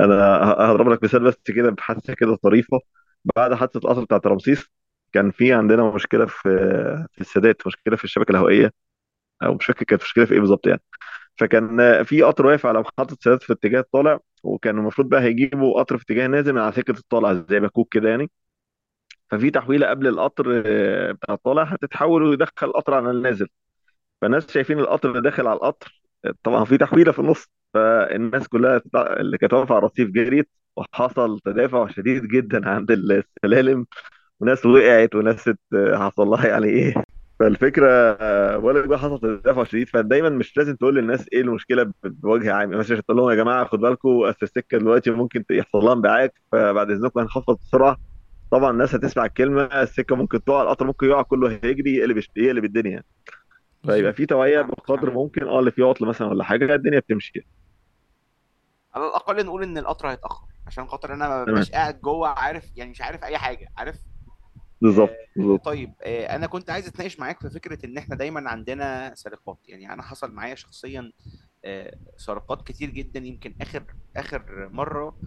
أنا 0.00 0.14
ه- 0.16 0.70
هضرب 0.72 0.88
لك 0.90 1.04
مثال 1.04 1.24
بس 1.24 1.36
كده 1.46 1.70
بحادثة 1.70 2.14
كده 2.14 2.36
طريفة. 2.36 2.80
بعد 3.36 3.54
حادثة 3.54 3.78
القطر 3.78 4.04
بتاعت 4.04 4.26
رمسيس 4.26 4.66
كان 5.12 5.30
في 5.30 5.52
عندنا 5.52 5.90
مشكلة 5.94 6.26
في 6.26 6.42
في 7.12 7.20
السادات 7.20 7.66
مشكلة 7.66 7.96
في 7.96 8.04
الشبكة 8.04 8.30
الهوائية 8.32 8.72
أو 9.42 9.54
مش 9.54 9.66
فاكر 9.66 9.84
كانت 9.84 10.02
مشكلة 10.02 10.24
في 10.24 10.34
إيه 10.34 10.40
بالظبط 10.40 10.66
يعني. 10.66 10.82
فكان 11.38 12.04
في 12.04 12.22
قطر 12.22 12.46
واقف 12.46 12.66
على 12.66 12.80
محطة 12.80 13.12
السادات 13.14 13.42
في 13.42 13.52
اتجاه 13.52 13.80
الطالع 13.80 14.20
وكان 14.44 14.78
المفروض 14.78 15.08
بقى 15.08 15.22
هيجيبوا 15.22 15.80
قطر 15.80 15.98
في 15.98 16.04
اتجاه 16.04 16.26
نازل 16.26 16.52
من 16.52 16.60
على 16.60 16.72
سكة 16.72 16.92
الطالع 17.00 17.34
زي 17.50 17.60
مكوك 17.60 17.94
كده 17.94 18.08
يعني. 18.10 18.30
ففي 19.30 19.50
تحويلة 19.50 19.86
قبل 19.90 20.06
القطر 20.06 20.62
آه، 20.66 21.12
بتاع 21.12 21.34
الطالع 21.34 21.62
هتتحول 21.62 22.22
ويدخل 22.22 22.66
القطر 22.66 22.94
على 22.94 23.10
النازل. 23.10 23.48
فالناس 24.22 24.52
شايفين 24.52 24.78
القطر 24.80 25.20
داخل 25.20 25.46
على 25.46 25.56
القطر. 25.56 26.02
طبعا 26.42 26.64
في 26.64 26.78
تحويلة 26.78 27.12
في 27.12 27.18
النص. 27.18 27.46
فالناس 27.74 28.48
كلها 28.48 28.82
اللي 28.96 29.38
كانت 29.38 29.52
واقفة 29.54 29.74
على 29.74 29.78
الرصيف 29.86 30.10
جريت 30.10 30.50
وحصل 30.76 31.40
تدافع 31.40 31.88
شديد 31.88 32.24
جدا 32.28 32.68
عند 32.68 32.90
السلالم. 32.90 33.86
وناس 34.40 34.66
وقعت 34.66 35.14
وناس 35.14 35.50
حصل 35.94 36.26
لها 36.28 36.46
يعني 36.46 36.68
إيه. 36.68 36.94
فالفكرة 37.40 38.12
بقول 38.56 38.80
لك 38.80 38.88
بقى 38.88 38.98
حصل 38.98 39.20
تدافع 39.20 39.64
شديد 39.64 39.88
فدايما 39.88 40.28
مش 40.28 40.56
لازم 40.56 40.76
تقول 40.76 40.94
للناس 40.94 41.26
إيه 41.32 41.40
المشكلة 41.40 41.92
بوجه 42.04 42.52
عام. 42.52 42.60
يعني 42.60 42.76
مثلا 42.76 43.00
تقول 43.00 43.16
لهم 43.16 43.30
يا 43.30 43.34
جماعة 43.34 43.64
خد 43.64 43.78
بالكم 43.80 44.08
أصل 44.08 44.38
السكة 44.42 44.78
دلوقتي 44.78 45.10
ممكن 45.10 45.44
يحصل 45.50 45.78
لها 45.78 45.92
انبعاج 45.92 46.30
فبعد 46.52 46.90
إذنكم 46.90 47.20
هنخفض 47.20 47.54
السرعه 47.62 47.96
طبعا 48.50 48.70
الناس 48.70 48.94
هتسمع 48.94 49.24
الكلمة 49.24 49.62
السكة 49.62 50.16
ممكن 50.16 50.44
تقع 50.44 50.62
القطر 50.62 50.86
ممكن 50.86 51.06
يقع 51.06 51.22
كله 51.22 51.50
هيجري 51.64 51.96
يقلب 51.96 52.22
يقلب 52.36 52.64
الدنيا 52.64 52.90
يعني. 52.90 53.04
فيبقى 53.86 54.12
في 54.12 54.26
توعية 54.26 54.62
فاهمك 54.62 54.70
بقدر 54.78 55.10
ممكن 55.10 55.48
آه 55.48 55.58
اللي 55.60 55.70
فيه 55.70 55.84
عطل 55.84 56.06
مثلا 56.06 56.28
ولا 56.28 56.44
حاجة 56.44 56.74
الدنيا 56.74 56.98
بتمشي 56.98 57.46
على 58.94 59.06
الأقل 59.06 59.46
نقول 59.46 59.62
إن 59.62 59.78
القطر 59.78 60.10
هيتأخر 60.10 60.46
عشان 60.66 60.86
خاطر 60.86 61.14
أنا 61.14 61.28
ما 61.28 61.44
ببقاش 61.44 61.70
قاعد 61.70 62.00
جوه 62.00 62.28
عارف 62.28 62.76
يعني 62.76 62.90
مش 62.90 63.02
عارف 63.02 63.24
أي 63.24 63.38
حاجة 63.38 63.68
عارف؟ 63.76 64.15
بالظبط 64.80 65.10
آه، 65.10 65.26
بالظبط. 65.36 65.64
طيب 65.64 65.92
آه، 66.02 66.36
أنا 66.36 66.46
كنت 66.46 66.70
عايز 66.70 66.86
أتناقش 66.86 67.20
معاك 67.20 67.40
في 67.40 67.50
فكرة 67.50 67.86
إن 67.86 67.98
إحنا 67.98 68.16
دايما 68.16 68.50
عندنا 68.50 69.14
سرقات. 69.14 69.58
يعني 69.68 69.92
أنا 69.92 70.02
حصل 70.02 70.32
معايا 70.32 70.54
شخصيا 70.54 71.12
آه، 71.64 71.96
سرقات 72.16 72.66
كتير 72.66 72.90
جدا. 72.90 73.20
يمكن 73.20 73.54
آخر 73.60 73.84
آخر 74.16 74.68
مرة 74.72 75.18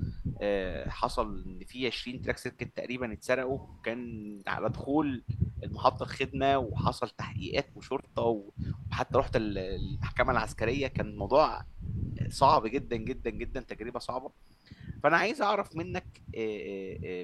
حصل 0.88 1.44
إن 1.48 1.66
في 1.66 1.88
20 1.88 2.22
track 2.22 2.38
circuit 2.38 2.78
تقريبا 2.78 3.14
اتسرقوا. 3.14 3.60
كان 3.84 4.42
على 4.48 4.70
دخول 4.70 5.24
المحطة 5.64 6.04
الخدمة 6.04 6.58
وحصل 6.58 7.10
تحقيقات 7.10 7.70
وشرطة 7.76 8.44
وحتى 8.92 9.18
رحت 9.18 9.36
ال- 9.36 9.58
المحكمة 9.58 10.32
العسكرية. 10.32 10.88
كان 10.88 11.06
الموضوع 11.08 11.62
صعب 12.30 12.68
جدا 12.68 12.96
جدا 12.96 13.30
جدا 13.30 13.60
تجربة 13.62 14.00
صعبة. 14.00 14.32
فأنا 15.04 15.18
عايز 15.18 15.42
أعرف 15.42 15.76
منك 15.76 16.22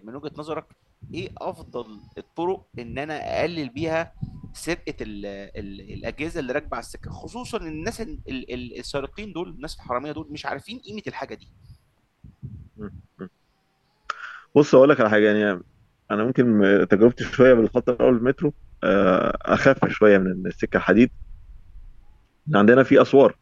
من 0.04 0.16
وجهة 0.16 0.32
نظرك 0.38 0.66
إيه 1.14 1.30
افضل 1.38 2.00
الطرق 2.18 2.66
ان 2.80 2.98
أنا 2.98 3.40
اقلل 3.40 3.70
بيها 3.70 4.14
سرقة 4.54 4.96
ال 5.02 5.26
ال 5.26 5.82
الاجهزة 5.94 6.40
اللي 6.40 6.54
راكبة 6.54 6.76
على 6.78 6.84
السكة 6.84 7.12
خصوصا 7.12 7.58
الناس 7.58 8.02
ال- 8.02 8.20
ال- 8.30 8.54
ال- 8.54 8.80
السارقين 8.80 9.34
دول 9.34 9.50
الناس 9.50 9.76
الحرامية 9.76 10.12
دول 10.12 10.28
مش 10.32 10.46
عارفين 10.46 10.80
قيمة 10.80 11.02
الحاجة 11.08 11.36
دي. 11.36 11.50
بص 14.56 14.76
أقول 14.76 14.90
لك 14.90 15.00
على 15.00 15.10
حاجة 15.10 15.32
يعني 15.32 15.62
أنا 16.12 16.24
ممكن 16.24 16.62
تجربتي 16.92 17.24
شوية 17.24 17.54
بالخط 17.54 17.90
الأول 17.90 18.16
المترو 18.18 18.54
آه، 18.84 19.38
أخف 19.42 19.88
شوية 19.88 20.18
من 20.18 20.48
السكة 20.48 20.78
الحديد 20.78 21.10
عندنا 22.54 22.84
في 22.84 23.02
أسوار 23.02 23.36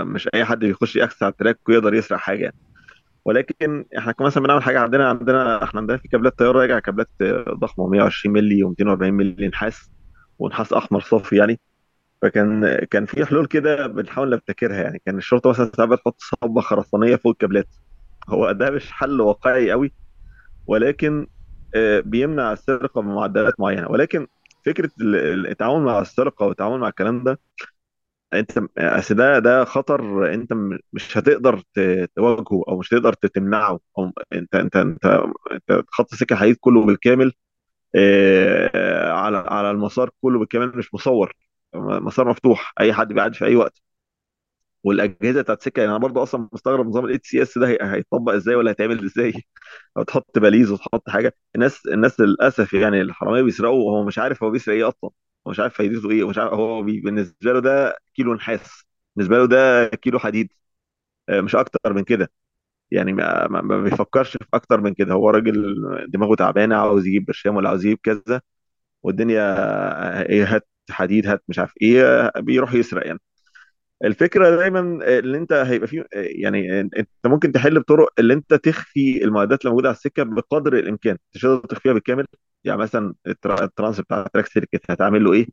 مش 0.00 0.28
أي 0.34 0.44
حد 0.44 0.58
بيخش 0.58 0.96
ي 0.96 1.00
access 1.00 1.22
على 1.22 1.32
ال 1.32 1.38
track 1.38 1.68
ويقدر 1.68 1.94
يسرق 1.94 2.18
حاجة 2.18 2.42
يعني. 2.42 2.56
ولكن 3.26 3.86
إحنا 3.98 4.12
كمان 4.12 4.26
مثلا 4.28 4.42
بنعمل 4.42 4.62
حاجة 4.62 4.80
عندنا 4.80 5.08
عندنا 5.08 5.64
إحنا 5.64 5.80
عندنا 5.80 5.98
في 5.98 6.08
كابلات 6.08 6.38
طيارة 6.38 6.60
راجع 6.60 6.78
كابلات 6.78 7.10
ضخمة 7.60 7.88
120 7.88 8.34
مللي 8.34 8.64
و240 8.64 9.02
مللي 9.02 9.48
نحاس 9.48 9.90
ونحاس 10.38 10.72
أحمر 10.72 11.00
صافي 11.00 11.36
يعني. 11.36 11.60
فكان 12.22 12.76
كان 12.90 13.06
في 13.06 13.26
حلول 13.26 13.46
كده 13.46 13.86
بنحاول 13.86 14.30
نبتكرها 14.30 14.82
يعني. 14.82 15.02
كان 15.06 15.18
الشرطة 15.18 15.50
مثلا 15.50 15.72
ساعات 15.76 15.90
بتحط 15.90 16.16
صبة 16.20 16.60
خرسانية 16.60 17.16
فوق 17.16 17.32
الكابلات. 17.32 17.68
هو 18.30 18.52
ده 18.52 18.70
مش 18.70 18.92
حل 18.92 19.20
واقعي 19.20 19.70
قوي 19.72 19.94
ولكن 20.66 21.26
آه، 21.76 22.00
بيمنع 22.00 22.52
السرقة 22.52 23.00
بمعدلات 23.02 23.60
معينة. 23.60 23.90
ولكن 23.90 24.26
فكرة 24.66 24.90
ال- 25.00 25.16
ال- 25.16 25.46
التعامل 25.48 25.84
مع 25.84 26.00
السرقة 26.00 26.46
والتعامل 26.46 26.78
مع 26.80 26.88
الكلام 26.88 27.24
ده 27.24 27.40
انت 28.36 28.58
اصل 28.78 29.14
ده 29.14 29.38
ده 29.38 29.64
خطر 29.64 30.34
انت 30.34 30.52
مش 30.92 31.18
هتقدر 31.18 31.62
تواجهه 32.16 32.64
أو 32.68 32.78
مش 32.78 32.88
هتقدر 32.94 33.12
تمنعه 33.12 33.80
أو 33.98 34.10
انت 34.32 34.54
انت 34.54 34.76
انت 34.76 35.06
انت 35.52 35.82
خط 35.88 36.12
السكه 36.12 36.32
الحديد 36.34 36.56
كله 36.60 36.86
بالكامل 36.86 37.32
آه، 37.96 39.12
على 39.12 39.38
على 39.38 39.70
المسار 39.70 40.10
كله 40.22 40.38
بالكامل 40.38 40.78
مش 40.78 40.94
مصور 40.94 41.32
مسار 41.76 42.28
مفتوح 42.30 42.74
اي 42.80 42.92
حد 42.94 43.08
بيعدي 43.14 43.38
في 43.38 43.44
اي 43.46 43.56
وقت. 43.56 43.82
والاجهزة 44.84 45.42
بتاعت 45.42 45.58
السكه 45.58 45.80
يعني 45.80 45.90
أنا 45.92 45.98
برضو 45.98 46.22
أصلا 46.22 46.48
مستغرب 46.52 46.86
نظام 46.86 47.04
ال 47.04 47.20
ECS 47.24 47.58
ده 47.58 47.68
هي- 47.68 47.78
هيطبق 47.82 48.32
إزاي 48.32 48.54
ولا 48.54 48.70
هيتعمل 48.70 49.04
إزاي؟ 49.04 49.32
أو 49.96 50.02
تحط 50.02 50.38
balise 50.38 50.70
وتحط 50.72 51.08
حاجة 51.10 51.34
الناس 51.54 51.86
الناس 51.86 52.20
للأسف 52.20 52.72
يعني 52.74 53.00
الحرامية 53.00 53.42
بيسرقوا 53.42 53.92
وهو 53.92 54.04
مش 54.04 54.18
عارف 54.18 54.42
هو 54.44 54.50
بيسرق 54.50 54.74
إيه 54.74 54.88
أصلا. 54.88 55.10
هو 55.46 55.50
مش 55.50 55.60
عارف 55.60 55.74
فايدته 55.78 56.10
إيه 56.10 56.24
ومش 56.24 56.38
عارف 56.38 56.52
هو 56.52 56.82
بالنسبة 56.82 57.52
له 57.52 57.60
ده 57.60 57.96
كيلو 58.14 58.34
نحاس 58.34 58.84
بالنسبة 59.16 59.38
له 59.38 59.46
ده 59.46 59.86
كيلو 59.88 60.18
حديد. 60.18 60.52
آه، 61.28 61.40
مش 61.40 61.56
أكتر 61.56 61.92
من 61.92 62.04
كده. 62.04 62.30
يعني 62.90 63.12
ما, 63.12 63.82
بيفكرش 63.84 64.32
في 64.36 64.46
أكتر 64.54 64.80
من 64.80 64.94
كده. 64.94 65.14
هو 65.14 65.30
راجل 65.30 65.76
دماغه 66.08 66.34
تعبانة 66.36 66.76
عاوز 66.76 67.06
يجيب 67.06 67.26
برشام 67.26 67.56
ولا 67.56 67.68
عاوز 67.68 67.86
يجيب 67.86 67.98
كذا 68.02 68.42
والدنيا 69.02 69.42
آه، 69.58 70.22
إيه 70.30 70.56
هات 70.56 70.68
حديد 70.90 71.26
هات 71.28 71.44
مش 71.48 71.58
عارف 71.58 71.74
إيه 71.82 72.04
آه، 72.36 72.40
بيروح 72.40 72.74
يسرق 72.74 73.06
يعني. 73.06 73.20
الفكرة 74.04 74.56
دايما 74.56 74.80
اللي 75.18 75.38
أنت 75.38 75.52
هيبقى 75.52 75.88
فيه 75.88 76.06
يعني 76.12 76.80
أنت 76.80 77.08
ممكن 77.26 77.52
تحل 77.52 77.80
بطرق 77.80 78.08
اللي 78.18 78.34
أنت 78.34 78.54
تخفي 78.54 79.24
المعدات 79.24 79.60
اللي 79.60 79.70
موجودة 79.70 79.88
على 79.88 79.96
السكة 79.96 80.22
بقدر 80.22 80.74
الإمكان. 80.78 81.18
مش 81.34 81.42
تخفيها 81.70 81.92
بالكامل. 81.92 82.26
يعني 82.66 82.80
مثلا 82.80 83.14
الترا- 83.28 83.62
الترانس 83.62 84.00
بتاع 84.00 84.22
track 84.34 84.46
circuit 84.46 84.90
هتعمل 84.90 85.24
له 85.24 85.32
إيه؟ 85.32 85.46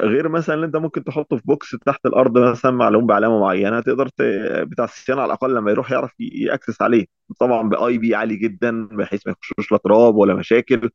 غير 0.00 0.28
مثلا 0.28 0.54
اللي 0.54 0.66
أنت 0.66 0.76
ممكن 0.76 1.04
تحطه 1.04 1.36
في 1.36 1.42
box 1.44 1.70
تحت 1.86 2.06
الأرض 2.06 2.38
مثلا 2.38 2.72
معلوم 2.72 3.06
بعلامه 3.06 3.40
معينة 3.40 3.80
تقدر 3.80 4.08
ت... 4.08 4.22
بتاع 4.62 4.84
الصيانة 4.84 5.22
على 5.22 5.28
الأقل 5.28 5.54
لما 5.54 5.70
يروح 5.70 5.92
يعرف 5.92 6.12
ي 6.20 6.29
access 6.29 6.82
عليه. 6.82 7.06
طبعا 7.40 7.68
ب 7.68 7.98
IP 7.98 8.14
عالي 8.14 8.36
جدا 8.36 8.86
بحيث 8.88 9.26
ما 9.26 9.32
يخشوش 9.32 9.72
لا 9.72 9.78
تراب 9.78 10.16
ولا 10.16 10.34
مشاكل. 10.34 10.90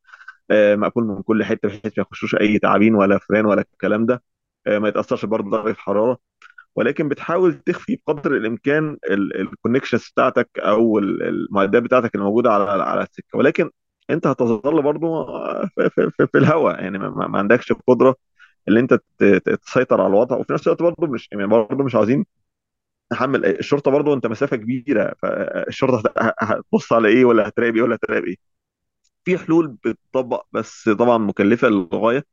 آه، 0.52 0.76
مقفول 0.76 1.04
من 1.06 1.22
كل 1.22 1.44
حتة 1.44 1.68
بحيث 1.70 1.86
ما 1.86 2.06
يخشوش 2.12 2.36
أي 2.36 2.60
تعابين 2.60 2.96
ولا 2.96 3.18
فران 3.20 3.46
ولا 3.46 3.62
الكلام 3.74 4.06
ده. 4.06 4.24
آه، 4.68 4.80
ما 4.80 4.88
يتأثرش 4.90 5.26
برضه 5.26 5.52
درجة 5.52 5.70
الحراره 5.72 6.18
ولكن 6.76 7.10
بتحاول 7.10 7.54
تخفي 7.60 8.00
بقدر 8.08 8.38
الإمكان 8.38 8.98
الكونكشنز 9.12 10.10
بتاعتك 10.14 10.50
أو 10.60 11.00
ال- 11.00 11.24
المعدات 11.24 11.84
بتاعتك 11.84 12.16
اللي 12.16 12.26
موجوده 12.26 12.52
على 12.54 12.84
على 12.84 13.02
السكة. 13.04 13.38
ولكن 13.38 13.70
انت 14.10 14.28
هتظل 14.28 14.82
برضو 14.82 15.26
في, 15.76 15.90
في, 15.90 16.12
في, 16.18 16.28
في 16.28 16.38
الهواء 16.38 16.84
يعني 16.84 16.98
ما, 17.00 17.10
ما 17.28 17.38
عندكش 17.40 17.72
القدره 17.72 18.16
اللي 18.68 18.80
انت 18.80 19.00
تسيطر 19.64 20.02
على 20.02 20.08
الوضع. 20.10 20.38
وفي 20.38 20.54
نفس 20.54 20.68
الوقت 20.68 20.82
برضو 20.84 21.08
مش 21.08 21.30
يعني 21.32 21.48
برضو 21.48 21.84
مش 21.84 21.96
عاوزين 21.96 22.26
نحمل 23.14 23.46
الشرطة 23.46 23.92
برضو 23.92 24.14
انت 24.14 24.28
مسافة 24.28 24.58
كبيرة. 24.58 25.16
فالشرطة 25.24 26.14
هت- 26.18 26.36
هتبص 26.40 26.94
على 26.94 27.08
إيه 27.10 27.26
ولا 27.26 27.48
هتراقب 27.48 27.76
إيه 27.76 27.84
ولا 27.84 27.96
هتراقب 27.96 28.26
إيه؟ 28.26 28.36
في 29.26 29.38
حلول 29.38 29.68
بتطبق 29.86 30.46
بس 30.52 30.90
طبعا 30.90 31.18
مكلفة 31.18 31.68
للغاية. 31.70 32.26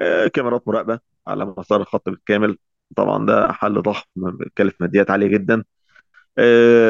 آه، 0.00 0.26
كاميرات 0.28 0.68
مراقبة 0.68 1.00
على 1.26 1.44
مسار 1.58 1.80
الخط 1.82 2.08
بالكامل. 2.08 2.58
طبعا 2.96 3.26
ده 3.26 3.52
حل 3.52 3.82
ضخم 3.82 4.06
بيكلف 4.16 4.74
ماديات 4.80 5.10
عالية 5.10 5.26
جدا. 5.28 5.54
آه، 5.56 5.64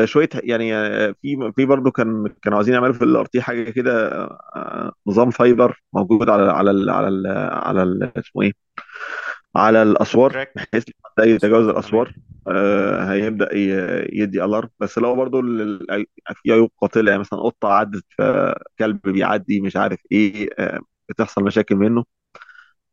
شوية 0.05 0.29
يعني 0.35 0.75
آه، 0.77 1.15
في 1.23 1.53
في 1.57 1.65
برضه 1.67 1.91
كان 1.91 2.29
كانوا 2.43 2.59
عايزين 2.59 2.75
يعملوا 2.75 2.95
في 2.95 3.05
ال 3.05 3.27
RT 3.27 3.43
حاجة 3.43 3.71
كده 3.71 4.09
آه، 4.57 4.93
نظام 5.07 5.31
fiber 5.31 5.83
موجود 5.93 6.29
على 6.31 6.53
على 6.53 6.71
ال 6.71 6.91
على 6.91 7.09
ال 7.09 7.27
على 7.53 7.83
ال 7.83 8.13
اسمه 8.19 8.43
إيه؟ 8.43 8.53
على 9.57 9.83
الأسوار 9.83 10.47
بحيث 10.57 10.85
اسوار 11.19 11.39
تمام 11.39 11.71
الأسوار. 11.71 12.15
آه، 12.49 13.13
هيبدأ 13.13 13.49
يدي 14.13 14.45
alarm 14.45 14.69
بس 14.81 14.99
لو 14.99 15.15
برضه 15.17 15.41
في 16.35 16.53
عيوب 16.53 16.71
قاتلة 16.83 17.11
يعني 17.11 17.21
مثلا 17.21 17.39
قطة 17.41 17.69
عدت 17.73 18.05
فكلب 18.19 19.01
بيعدي 19.03 19.61
مش 19.61 19.77
عارف 19.77 20.01
إيه 20.13 20.49
آه، 20.59 20.81
بتحصل 21.09 21.45
مشاكل 21.45 21.77
منه. 21.77 22.05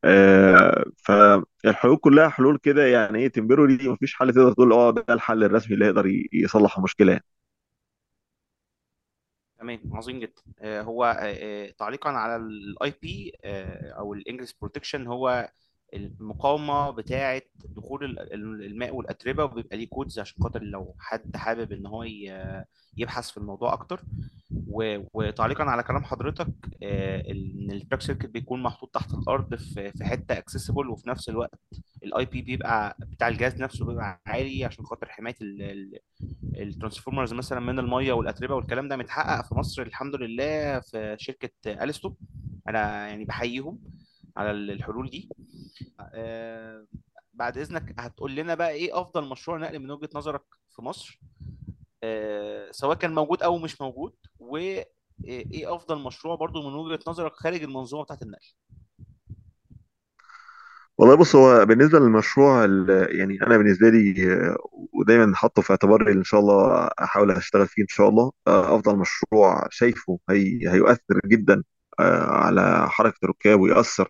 آه، 0.05 0.85
فالحلول 0.97 1.97
كلها 1.97 2.29
حلول 2.29 2.57
كده 2.57 2.85
يعني 2.87 3.19
إيه 3.19 3.27
temporary 3.27 3.89
مفيش 3.89 4.15
حل 4.15 4.33
تقدر 4.33 4.53
تقول 4.53 4.73
آه 4.73 4.91
ده 4.91 5.05
الحل 5.13 5.43
الرسمي 5.43 5.73
اللي 5.73 5.85
يقدر 5.85 6.05
يصلح 6.33 6.77
المشكلة 6.77 7.11
يعني. 7.11 7.25
تمام 9.59 9.79
عظيم 9.93 10.19
جدا. 10.19 10.41
آه، 10.59 10.81
هو 10.81 11.05
آه، 11.19 11.69
تعليقا 11.71 12.09
على 12.09 12.35
ال 12.35 12.93
IP 13.01 13.31
أو 13.97 14.13
ال 14.13 14.18
ingress 14.18 14.53
protection 14.61 15.07
هو 15.07 15.49
المقاومة 15.93 16.89
بتاعه 16.91 17.41
دخول 17.65 18.03
ال- 18.05 18.19
ال- 18.33 18.65
الماء 18.65 18.95
والأتربة 18.95 19.43
وبيبقى 19.43 19.77
ليه 19.77 19.87
codes 19.89 20.19
عشان 20.19 20.43
خاطر 20.43 20.63
لو 20.63 20.95
حد 20.99 21.37
حابب 21.37 21.71
إن 21.71 21.85
هو 21.85 22.05
يبحث 22.97 23.29
في 23.31 23.37
الموضوع 23.37 23.73
أكتر. 23.73 24.03
وتعليقا 25.13 25.63
على 25.63 25.83
كلام 25.83 26.03
حضرتك 26.03 26.47
آه، 26.83 27.31
إن 27.31 27.71
ال 27.71 27.76
track 27.76 28.01
circuit 28.01 28.25
بيكون 28.29 28.63
محطوط 28.63 28.89
تحت 28.93 29.13
الأرض 29.13 29.55
في 29.55 29.91
حتة 30.01 30.37
accessible 30.37 30.89
وفي 30.89 31.09
نفس 31.09 31.29
الوقت 31.29 31.59
ال 32.03 32.25
IP 32.25 32.41
بيبقى 32.41 32.97
بتاع 32.99 33.27
الجهاز 33.27 33.61
نفسه 33.61 33.85
بيبقى 33.85 34.21
عالي 34.25 34.65
عشان 34.65 34.85
خاطر 34.85 35.09
حماية 35.09 35.35
ال 36.55 36.61
transformers 36.61 37.33
مثلا 37.33 37.59
من 37.59 37.79
المية 37.79 38.13
والأتربة 38.13 38.55
والكلام 38.55 38.87
ده 38.87 38.97
متحقق 38.97 39.45
في 39.45 39.55
مصر 39.55 39.81
الحمد 39.81 40.15
لله 40.15 40.79
في 40.79 41.15
شركة 41.19 41.49
Alstom. 41.83 42.13
أنا 42.67 43.07
يعني 43.07 43.25
بحييهم. 43.25 43.79
على 44.37 44.51
الحلول 44.51 45.09
دي. 45.09 45.29
آه، 45.99 46.85
بعد 47.33 47.57
إذنك 47.57 47.95
هتقول 47.99 48.35
لنا 48.35 48.55
بقى 48.55 48.71
إيه 48.71 49.01
أفضل 49.01 49.29
مشروع 49.29 49.57
نقل 49.57 49.79
من 49.79 49.91
وجهة 49.91 50.09
نظرك 50.15 50.43
في 50.75 50.81
مصر 50.81 51.19
آه، 52.03 52.71
سواء 52.71 52.97
كان 52.97 53.13
موجود 53.15 53.43
أو 53.43 53.57
مش 53.57 53.81
موجود 53.81 54.13
وايه 54.39 54.85
أفضل 55.75 55.99
مشروع 56.03 56.35
برضو 56.35 56.69
من 56.69 56.75
وجهة 56.75 56.99
نظرك 57.07 57.33
خارج 57.33 57.63
المنظومة 57.63 58.03
بتاعت 58.03 58.21
النقل؟ 58.21 58.47
والله 60.97 61.15
بص 61.15 61.35
هو 61.35 61.65
بالنسبة 61.65 61.99
للمشروع 61.99 62.65
يعني 63.09 63.41
أنا 63.41 63.57
بالنسبة 63.57 63.89
لي 63.89 64.33
آه، 64.33 64.57
ودايما 64.93 65.35
حاطه 65.35 65.61
في 65.61 65.71
اعتباري 65.71 66.11
إن 66.13 66.23
شاء 66.23 66.39
الله 66.39 66.87
أحاول 66.87 67.31
أشتغل 67.31 67.67
فيه 67.67 67.81
إن 67.81 67.87
شاء 67.87 68.09
الله. 68.09 68.31
آه، 68.47 68.75
أفضل 68.75 68.97
مشروع 68.97 69.67
شايفه 69.71 70.19
هي 70.29 70.69
هيؤثر 70.69 71.19
جدا 71.25 71.63
آه، 71.99 72.25
على 72.25 72.89
حركة 72.89 73.17
الركاب 73.23 73.59
ويأثر 73.59 74.09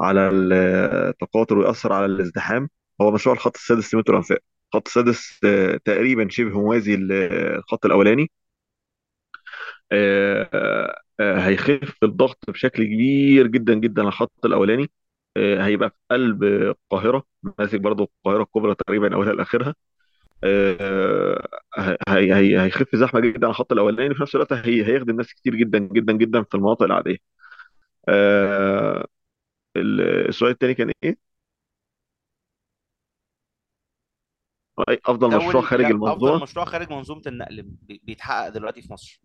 على 0.00 0.28
التقاطر 0.30 1.58
ويأثر 1.58 1.92
على 1.92 2.06
الازدحام. 2.06 2.68
هو 3.00 3.10
مشروع 3.10 3.34
الخط 3.36 3.56
السادس 3.56 3.94
لمترو 3.94 4.12
الأنفاق 4.14 4.38
الخط 4.74 4.86
السادس 4.88 5.40
آه، 5.44 5.80
تقريبا 5.84 6.28
شبه 6.28 6.50
موازي 6.60 6.96
للخط 6.96 7.86
الأولاني. 7.86 8.30
آه، 9.92 11.00
آه، 11.20 11.38
هيخف 11.40 11.96
الضغط 12.02 12.38
بشكل 12.50 12.84
كبير 12.84 13.46
جدا 13.46 13.74
جدا 13.74 14.02
على 14.02 14.08
الخط 14.08 14.32
الأولاني. 14.44 14.90
آه، 15.36 15.64
هيبقى 15.66 15.90
في 15.90 15.96
قلب 16.10 16.44
القاهرة 16.44 17.24
ماسك 17.58 17.80
برضو 17.80 18.04
القاهرة 18.04 18.42
الكبرى 18.42 18.74
تقريبا 18.74 19.14
هي 22.08 22.34
هي 22.34 22.60
هيخف 22.62 22.96
زحمة 22.96 23.20
جدا 23.20 23.46
على 23.46 23.50
الخط 23.50 23.72
الأولاني 23.72 24.14
في 24.14 24.22
نفس 24.22 24.34
الوقت 24.34 24.52
هي 24.52 24.84
هيخدم 24.86 25.16
ناس 25.16 25.34
كتير 25.34 25.54
جدا 25.54 25.78
جدا 25.78 26.12
جدا 26.12 26.42
في 26.42 26.54
المناطق 26.54 26.82
العادية. 26.82 27.16
ال- 28.08 29.04
السؤال 29.80 30.50
الثاني 30.52 30.74
كان 30.74 30.92
إيه؟ 31.04 31.16
أفضل 35.06 35.28
مشروع 35.28 35.50
الأول 35.50 35.64
خارج 35.64 35.80
لا 35.84 35.88
أفضل 35.90 36.06
المنظومة؟ 36.08 36.42
مشروع 36.42 36.64
خارج 36.64 36.90
منظومة 36.92 37.22
النقل 37.26 37.62
بي- 37.62 38.00
بيتحقق 38.04 38.48
دلوقتي 38.48 38.82
في 38.82 38.92
مصر. 38.92 39.20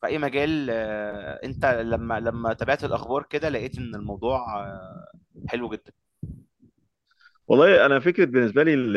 في 0.00 0.06
أي 0.06 0.18
مجال 0.18 0.68
آه، 0.70 1.40
أنت 1.44 1.64
لما 1.66 2.20
لما 2.20 2.52
تابعت 2.52 2.84
الأخبار 2.84 3.22
كده 3.22 3.48
لقيت 3.48 3.78
إن 3.78 3.94
الموضوع 3.94 4.60
آه، 4.66 5.06
حلو 5.48 5.68
جدا. 5.68 5.92
والله 7.46 7.86
أنا 7.86 8.00
فكرة 8.00 8.24
بالنسبة 8.24 8.62
لي 8.62 8.74
ال- 8.74 8.96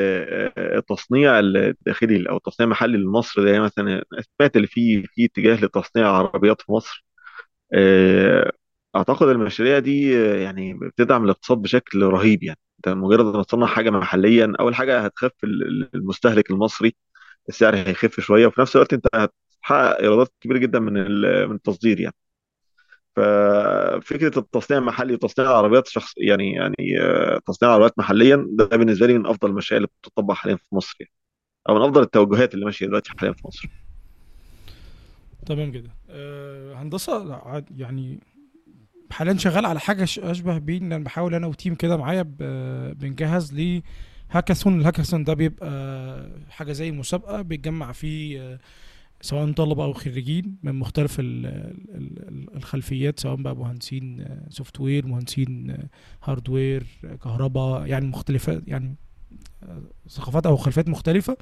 آه، 0.58 0.78
التصنيع 0.78 1.40
الداخلي 1.40 2.30
أو 2.30 2.38
التصنيع 2.38 2.66
المحلي 2.68 2.98
لمصر 2.98 3.44
ده 3.44 3.50
يعني 3.52 3.64
مثلا 3.64 4.04
سمعت 4.40 4.56
اللي 4.56 4.68
فيه 4.68 5.04
في 5.08 5.26
اتجاه 5.26 5.66
لتصنيع 5.66 6.08
عربيات 6.08 6.62
في 6.62 6.72
مصر 6.72 7.06
أعتقد 8.98 9.28
المشاريع 9.28 9.80
دي 9.80 10.18
آه، 10.18 10.36
يعني 10.38 10.74
بتدعم 10.74 11.24
الاقتصاد 11.24 11.58
بشكل 11.58 12.04
رهيب 12.04 12.44
يعني. 12.44 12.60
انت 12.78 12.90
مجرد 12.90 13.26
ما 13.36 13.44
تصنع 13.44 13.66
حاجة 13.66 13.90
محليا 13.90 14.54
أول 14.60 14.76
حاجة 14.76 15.00
هتخف 15.00 15.32
ال- 15.44 15.64
ال- 15.68 15.90
المستهلك 15.96 16.52
المصري 16.52 16.96
السعر 17.50 17.76
هيخف 17.76 18.20
شوية 18.20 18.48
وفي 18.48 18.62
نفس 18.62 18.76
الوقت 18.76 18.94
أنت 18.94 19.08
هتحقق 19.16 20.00
إيرادات 20.02 20.34
كبيرة 20.42 20.58
جدا 20.58 20.80
من 20.80 20.94
من 21.50 21.56
التصدير 21.56 22.00
يعني. 22.00 22.16
ففكرة 23.16 24.40
التصنيع 24.40 24.80
المحلي 24.80 25.14
وتصنيع 25.14 25.50
العربيات 25.50 25.88
شخص 25.88 26.14
يعني 26.18 26.52
يعني 26.54 27.00
آه، 27.02 27.40
تصنيع 27.46 27.72
العربيات 27.72 28.00
محليا 28.00 28.48
ده 28.50 28.66
بالنسبة 28.66 29.08
لي 29.08 29.18
من 29.18 29.26
أفضل 29.26 29.50
المشاريع 29.50 29.78
اللي 29.78 29.90
بتطبق 30.02 30.34
حاليا 30.34 30.56
في 30.56 30.76
مصر 30.76 30.96
يعني. 31.00 31.12
أو 31.70 31.76
من 31.76 31.82
أفضل 31.82 32.02
التوجهات 32.02 32.54
اللي 32.54 32.66
ماشية 32.66 32.86
دلوقتي 32.86 33.12
حاليا 33.18 33.34
في 33.34 33.48
مصر. 33.48 33.70
تمام 35.46 35.72
كده 35.72 35.90
أه 36.10 36.74
هندسة 36.74 37.42
يعني 37.78 38.20
حاليا 39.12 39.34
شغال 39.38 39.66
على 39.66 39.80
حاجة 39.80 40.04
أشبه 40.04 40.58
بيه 40.58 40.78
إن 40.78 40.92
أنا 40.94 41.04
بحاول 41.04 41.36
أنا 41.36 41.48
و 41.48 41.54
team 41.54 41.76
كده 41.76 41.98
معايا 41.98 42.22
بنجهز 43.00 43.54
ل 43.54 43.82
hackathon. 44.32 44.80
ال 44.80 44.84
hackathon 44.84 45.24
ده 45.24 45.34
بيبقى 45.34 46.30
حاجة 46.50 46.72
زي 46.72 46.92
مسابقة 46.92 47.42
بيتجمع 47.42 47.92
فيه 47.92 48.60
سواء 49.22 49.52
طلبة 49.52 49.84
أو 49.84 49.94
خريجين 49.94 50.56
من 50.64 50.76
مختلف 50.76 51.20
ال- 51.20 51.46
ال- 51.46 52.28
ال- 52.28 52.56
الخلفيات 52.56 53.20
سواء 53.20 53.36
بقى 53.36 53.56
مهندسين 53.56 54.26
software 54.50 55.08
مهندسين 55.08 55.78
hardware 56.24 56.84
كهرباء 57.24 57.86
يعني 57.86 58.08
مختلفات 58.08 58.64
يعني 58.68 58.96
ثقافات 60.10 60.46
أو 60.46 60.58
خلفيات 60.58 60.90
مختلفة. 60.90 61.38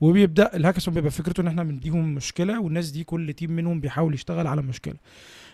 وبيبدأ 0.00 0.56
الهاكاثون 0.56 0.94
بيبقى 0.94 1.10
فكرته 1.10 1.40
إن 1.40 1.46
إحنا 1.46 1.62
بنديهم 1.64 2.14
مشكلة 2.14 2.60
والناس 2.60 2.90
دي 2.90 3.04
كل 3.04 3.32
team 3.32 3.50
منهم 3.52 3.80
بيحاول 3.80 4.14
يشتغل 4.14 4.46
على 4.46 4.62
مشكلة. 4.62 4.96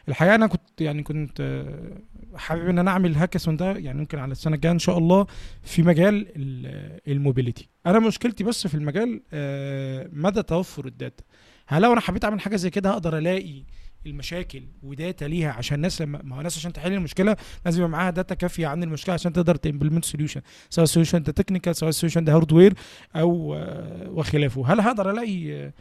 الحقيقة 0.09 0.35
أنا 0.35 0.47
كنت 0.47 0.81
يعني 0.81 1.03
كنت 1.03 1.41
آه، 1.41 2.39
حابب 2.39 2.69
إن 2.69 2.79
أنا 2.79 2.91
أعمل 2.91 3.11
الهاكاثون 3.11 3.57
ده 3.57 3.73
يعني 3.73 3.99
ممكن 3.99 4.19
على 4.19 4.33
السنة 4.33 4.55
الجاية 4.57 4.73
إن 4.73 4.79
شاء 4.79 4.99
الله 4.99 5.27
في 5.63 5.83
مجال 5.83 6.27
ال- 6.37 7.01
ال 7.09 7.15
mobility. 7.15 7.69
أنا 7.87 7.99
مشكلتي 7.99 8.45
بس 8.45 8.67
في 8.67 8.75
المجال 8.75 9.21
آه، 9.33 10.09
مدى 10.13 10.43
توفر 10.43 10.87
ال 10.87 10.93
data. 10.93 11.25
هل 11.67 11.83
لو 11.83 11.93
أنا 11.93 12.01
حبيت 12.01 12.25
أعمل 12.25 12.41
حاجة 12.41 12.57
زي 12.57 12.71
كده 12.71 12.91
هقدر 12.91 13.19
ألاقي 13.19 13.63
المشاكل 14.07 14.63
و 14.83 14.91
data 14.91 15.25
ليها 15.25 15.53
عشان 15.53 15.75
الناس 15.77 16.03
لما 16.03 16.21
ما 16.25 16.35
هو 16.35 16.39
الناس 16.39 16.57
عشان 16.59 16.73
تحل 16.73 16.93
المشكلة 16.93 17.37
لازم 17.65 17.79
يبقى 17.79 17.91
معاها 17.91 18.11
data 18.11 18.35
كافية 18.35 18.67
عن 18.67 18.83
المشكلة 18.83 19.15
عشان 19.15 19.33
تقدر 19.33 19.55
ت 19.55 19.60
implement 19.60 20.05
solution 20.05 20.41
سواء 20.71 20.85
ال 20.85 20.89
solution 20.89 21.23
ده 21.23 21.33
technical 21.33 21.77
سواء 21.77 21.89
ال 21.89 21.93
solution 21.93 22.25
ده 22.25 22.35
hardware 22.35 22.75
أو 23.17 23.55
آه، 23.55 24.11
وخلافه. 24.11 24.73
هل 24.73 24.81
هقدر 24.81 25.11
ألاقي 25.11 25.53
آه، 25.55 25.73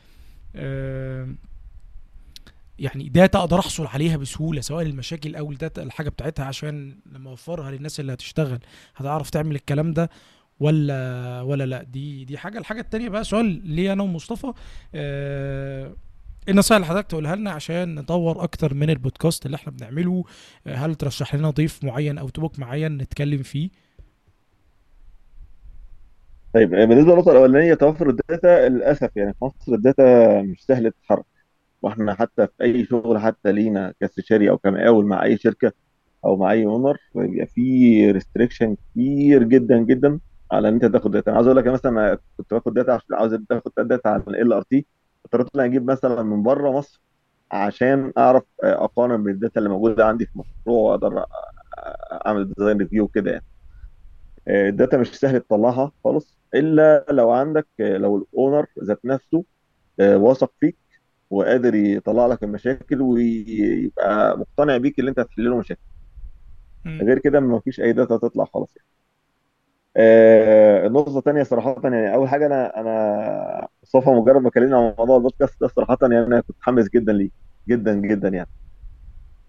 آه، 0.56 1.28
يعني 2.80 3.10
data 3.10 3.40
أقدر 3.40 3.60
أحصل 3.60 3.88
عليها 3.88 4.18
بسهولة 4.18 4.62
سواء 4.62 4.86
المشاكل 4.86 5.36
أو 5.36 5.52
ال 5.52 5.58
data 5.58 5.84
الحاجة 5.84 6.10
بتاعتها 6.10 6.46
عشان 6.46 6.96
لما 7.14 7.30
أوفرها 7.30 7.72
للناس 7.72 8.00
اللي 8.00 8.14
هتشتغل 8.14 8.60
هتعرف 8.96 9.30
تعمل 9.30 9.56
الكلام 9.56 9.94
ده 9.94 10.10
ولا 10.60 11.42
ولا 11.42 11.66
لأ. 11.66 11.84
دي 11.84 12.26
دي 12.26 12.38
حاجة. 12.38 12.58
الحاجة 12.58 12.80
التانية 12.82 13.10
بقى 13.10 13.24
سؤال 13.24 13.46
ليا 13.68 13.94
أنا 13.94 14.04
ومصطفى 14.04 14.54
آه 14.96 15.94
النصائح 16.50 16.76
اللي 16.78 16.88
حضرتك 16.88 17.08
تقولها 17.08 17.36
لنا 17.36 17.52
عشان 17.52 17.96
نطور 17.96 18.44
أكتر 18.44 18.74
من 18.74 18.90
البودكاست 18.90 19.46
اللي 19.46 19.56
إحنا 19.56 19.72
بنعمله 19.72 20.24
آه، 20.68 20.76
هل 20.76 20.96
ترشح 20.96 21.36
لنا 21.36 21.50
ضيف 21.50 21.84
معين 21.84 22.18
أو 22.18 22.30
topic 22.30 22.60
معين 22.60 22.98
نتكلم 22.98 23.44
فيه؟ 23.44 23.70
طيب 26.54 26.70
بالنسبة 26.70 27.12
للنقطة 27.12 27.32
الأولانية 27.32 27.74
توفر 27.74 28.10
ال 28.10 28.22
data 28.22 28.70
للأسف 28.70 29.10
يعني 29.18 29.34
في 29.34 29.46
مصر 29.46 29.74
ال 29.74 29.87
data 29.87 30.42
مش 30.42 30.62
سهل 30.66 30.92
تتحرك. 30.92 31.26
وإحنا 31.82 32.14
حتى 32.16 32.48
في 32.48 32.54
أي 32.64 32.86
شغل 32.86 33.18
حتى 33.20 33.52
لينا 33.52 33.94
كاستشاري 34.02 34.50
أو 34.50 34.58
كمقاول 34.58 35.06
مع 35.06 35.24
أي 35.24 35.38
شركة 35.38 35.72
أو 36.26 36.38
مع 36.38 36.52
أي 36.52 36.66
owner 36.66 36.98
بيبقى 37.16 37.48
في 37.48 38.12
restriction 38.12 38.76
كتير 38.76 39.44
جدا 39.44 39.78
جدا 39.80 40.20
على 40.52 40.70
إن 40.70 40.74
أنت 40.74 40.86
تاخد 40.86 41.12
data 41.12 41.28
أنا 41.32 41.36
عاوز 41.38 41.48
أقول 41.48 41.58
لك 41.60 41.68
مثلا 41.68 41.92
أنا 41.92 42.18
كنت 42.38 42.54
باخد 42.54 42.74
data 42.74 42.92
عشان 42.92 43.16
عاوز 43.16 43.34
تاخد 43.50 43.72
data 43.78 44.08
عن 44.10 44.22
LRT 44.28 44.88
اضطريت 45.26 45.48
إن 45.56 45.62
أجيب 45.62 45.92
مثلا 45.92 46.24
من 46.24 46.44
بره 46.44 46.72
مصر 46.72 47.02
عشان 47.52 48.14
أعرف 48.18 48.44
أقارن 48.64 49.24
بال 49.24 49.36
data 49.36 49.60
اللي 49.60 49.70
موجودة 49.70 50.06
عندي 50.06 50.26
في 50.26 50.32
مشروع 50.40 50.80
وأقدر 50.92 51.26
أعمل 52.28 52.54
design 52.54 52.78
review 52.78 53.08
كده 53.08 53.32
يعني. 53.32 53.46
ال 54.48 54.58
data 54.58 54.98
مش 54.98 55.08
سهل 55.20 55.40
تطلعها 55.42 55.92
خالص 56.04 56.40
إلا 56.56 57.06
لو 57.12 57.32
عندك 57.32 57.68
لو 57.80 58.18
ال 58.18 58.26
owner 58.26 58.66
ذات 58.84 59.06
نفسه 59.06 59.46
واثق 60.02 60.54
فيك 60.60 60.78
وقادر 61.30 61.76
يطلع 61.76 62.28
لك 62.28 62.44
المشاكل 62.44 63.02
ويبقى 63.02 64.38
مقتنع 64.40 64.78
بيك 64.78 65.00
اللي 65.00 65.10
انت 65.12 65.20
هتحل 65.20 65.44
له 65.50 65.58
مشاكل 65.60 65.82
مم. 66.86 67.08
غير 67.08 67.20
كده 67.20 67.40
ما 67.40 67.60
فيش 67.60 67.80
أي 67.82 67.94
data 67.94 68.18
تطلع 68.18 68.46
خالص 68.46 68.76
يعني. 68.78 68.88
آه 69.98 70.88
النقطة 70.88 71.18
الثانية 71.20 71.44
صراحة 71.44 71.76
يعني 71.84 72.14
أول 72.16 72.30
حاجة 72.30 72.46
أنا 72.46 72.80
أنا 72.82 73.68
مصطفى 73.84 74.10
مجرد 74.10 74.42
ما 74.42 74.50
كلمنا 74.50 74.78
عن 74.78 74.96
موضوع 75.00 75.18
البودكاست 75.18 75.62
ده 75.62 75.68
صراحة 75.68 75.98
يعني 76.02 76.20
أنا 76.20 76.42
كنت 76.42 76.58
متحمس 76.58 76.90
جدا 76.90 77.14
ليه 77.14 77.30
جدا 77.70 77.94
جدا 77.96 78.28
يعني 78.30 78.50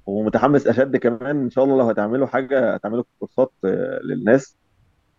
ومتحمس 0.07 0.67
أشد 0.67 0.97
كمان 0.97 1.41
إن 1.43 1.51
شاء 1.51 1.65
الله 1.65 1.77
لو 1.79 1.85
هتعملوا 1.91 2.27
حاجة 2.27 2.75
هتعملوا 2.75 3.05
كورسات 3.19 3.53
آه، 3.65 4.01
للناس 4.05 4.57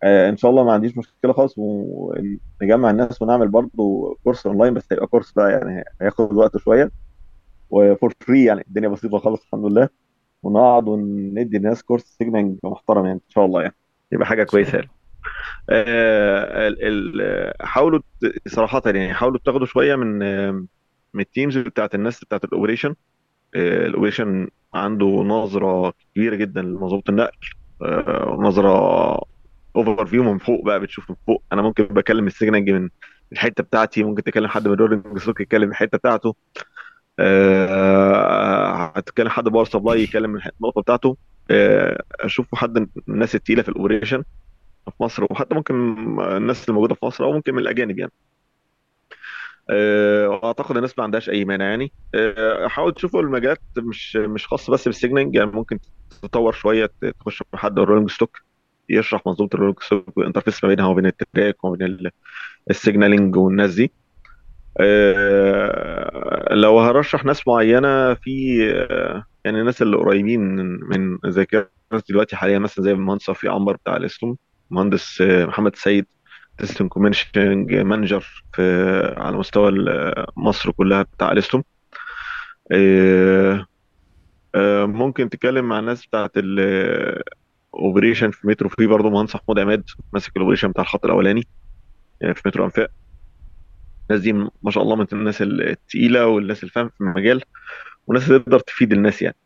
إن 0.04 0.36
شاء 0.36 0.50
الله 0.50 0.64
ما 0.64 0.72
عنديش 0.72 0.98
مشكلة 0.98 1.32
خالص 1.32 1.54
ونجمع 1.58 2.90
الناس 2.90 3.22
ونعمل 3.22 3.48
برضه 3.48 4.16
course 4.24 4.46
online 4.46 4.74
بس 4.74 4.86
هيبقى 4.92 5.06
course 5.06 5.32
بقى 5.32 5.50
يعني 5.52 5.84
هياخد 6.00 6.32
وقت 6.32 6.56
شوية 6.56 6.90
و 7.70 7.80
for 7.80 8.12
free 8.20 8.44
يعني 8.44 8.64
الدنيا 8.68 8.88
بسيطة 8.88 9.18
خالص 9.18 9.42
الحمد 9.44 9.64
لله. 9.64 9.88
ونقعد 10.42 10.88
وندي 10.88 11.56
الناس 11.56 11.82
course 11.82 12.02
signalling 12.18 12.58
محترم 12.64 13.06
يعني 13.06 13.18
إن 13.18 13.30
شاء 13.30 13.44
الله 13.44 13.62
يعني. 13.62 13.74
يبقى 14.12 14.26
حاجة 14.26 14.44
كويسة. 14.44 14.78
يعني. 14.78 14.90
آه، 15.70 17.54
حاولوا 17.60 18.00
صراحة 18.48 18.82
يعني 18.86 19.14
حاولوا 19.14 19.38
تاخدوا 19.44 19.66
شوية 19.66 19.96
من 19.96 20.22
آه، 20.22 20.50
من 21.14 21.20
ال 21.20 21.26
teams 21.26 21.58
بتاعت 21.58 21.94
الناس 21.94 22.24
بتاعت 22.24 22.44
ال 22.44 22.49
operation 22.49 22.94
ال 23.54 23.63
operation 23.63 24.48
عنده 24.74 25.06
نظرة 25.06 25.92
كبيرة 26.14 26.36
جدا 26.36 26.62
لمنظومه 26.62 27.02
النقل 27.08 27.36
آه، 27.82 28.36
نظرة 28.40 29.18
overview 29.76 30.22
من 30.22 30.38
فوق 30.38 30.64
بقى 30.64 30.80
بتشوف 30.80 31.10
من 31.10 31.16
فوق. 31.26 31.42
أنا 31.52 31.62
ممكن 31.62 31.84
بكلم 31.84 32.26
ال 32.26 32.33
signal 32.33 32.72
من 32.80 32.88
الحتة 33.32 33.62
بتاعتي 33.64 34.02
ممكن 34.04 34.22
تكلم 34.22 34.48
حد 34.48 34.68
من 34.68 34.74
ال 34.74 34.80
rolling 34.80 35.18
stock 35.18 35.40
يتكلم 35.40 35.70
الحتة 35.70 35.98
بتاعته. 35.98 36.34
آه، 37.18 38.92
هتكلم 38.96 39.28
حد 39.28 39.44
power 39.44 39.64
supply 39.64 40.02
يتكلم 40.02 40.36
الح- 40.36 40.50
النقطة 40.60 40.82
بتاعته. 40.82 41.16
آه، 41.50 42.02
أشوف 42.20 42.54
حد 42.54 42.88
الناس 43.08 43.34
التقيلة 43.34 43.62
في 43.62 43.68
ال 43.68 43.74
operation 43.74 44.24
في 44.86 45.02
مصر 45.02 45.24
وحتى 45.30 45.54
ممكن 45.54 45.74
الناس 46.20 46.64
اللي 46.64 46.74
موجودة 46.74 46.94
في 46.94 47.06
مصر 47.06 47.24
أو 47.24 47.32
ممكن 47.32 47.54
من 47.54 47.58
الأجانب 47.62 47.98
يعني. 47.98 48.12
آه، 49.70 50.28
وأعتقد 50.28 50.76
الناس 50.76 50.98
ما 50.98 51.04
عندهاش 51.04 51.30
أي 51.30 51.44
مانع 51.44 51.64
يعني. 51.64 51.92
آه، 52.14 52.68
حاول 52.68 52.94
تشوفوا 52.94 53.22
المجالات 53.22 53.62
مش 53.78 54.16
مش 54.16 54.46
خاصة 54.46 54.72
بس 54.72 54.84
بال 54.88 55.00
signal 55.00 55.36
يعني 55.36 55.50
ممكن 55.50 55.78
تطور 56.22 56.52
شوية 56.52 56.90
تخش 57.20 57.42
في 57.50 57.56
حد 57.56 57.78
ال 57.78 57.82
rolling 57.82 58.10
stock 58.10 58.42
يشرح 58.92 59.22
منظومة 59.26 59.74
stock 59.82 60.16
وال 60.16 60.25
interface 60.25 60.64
ما 60.64 60.68
بينها 60.68 60.86
وبين 60.86 61.06
ال 61.06 61.16
track 61.16 61.64
وبين 61.64 61.86
ال- 61.86 62.10
ال 62.70 62.76
signalling 62.76 63.36
والناس 63.36 63.74
دي. 63.74 63.92
آه، 64.80 66.54
لو 66.54 66.80
هرشح 66.80 67.24
ناس 67.24 67.48
معينة 67.48 68.14
في 68.14 68.62
آه، 68.90 69.24
يعني 69.44 69.60
الناس 69.60 69.82
اللي 69.82 69.96
قريبين 69.96 70.40
من 70.90 71.18
ذاكرتي 71.26 71.68
دلوقتي 72.08 72.36
حاليا 72.36 72.58
مثلا 72.58 72.84
زي 72.84 72.92
المهندس 72.92 73.24
صفي 73.24 73.48
عنبر 73.48 73.76
بتاع 73.76 73.96
Alstom 73.96 74.36
مهندس 74.70 75.20
آه، 75.20 75.46
محمد 75.46 75.76
سيد 75.76 76.06
testing 76.58 76.88
commissioning 76.88 77.74
manager 77.74 78.44
في 78.54 78.62
على 79.16 79.36
مستوى 79.36 79.72
مصر 80.36 80.70
كلها 80.70 81.02
بتاع 81.02 81.32
Alstom. 81.32 81.64
ممكن 84.86 85.28
تتكلم 85.28 85.64
مع 85.64 85.78
الناس 85.78 86.06
بتاعت 86.06 86.32
ال 87.74 87.80
operation 87.80 88.30
في 88.30 88.46
مترو 88.46 88.68
في 88.68 88.86
برضه 88.86 89.10
مهندس 89.10 89.34
محمود 89.34 89.58
عماد 89.58 89.84
ماسك 90.12 90.36
ال 90.36 90.39
operation 90.39 90.68
بتاع 90.68 90.82
الخط 90.82 91.04
الأولاني 91.04 91.46
آه، 92.22 92.32
في 92.32 92.42
مترو 92.46 92.64
أنفاق. 92.64 92.90
الناس 94.10 94.22
دي 94.22 94.32
ما 94.32 94.70
شاء 94.70 94.82
الله 94.82 94.96
من 94.96 95.06
الناس 95.12 95.42
التقيلة 95.42 96.26
والناس 96.26 96.60
اللي 96.60 96.70
فاهمه 96.70 96.88
في 96.88 97.00
المجال 97.00 97.42
والناس 98.06 98.28
اللي 98.28 98.38
تقدر 98.38 98.60
تفيد 98.60 98.92
الناس 98.92 99.22
يعني. 99.22 99.36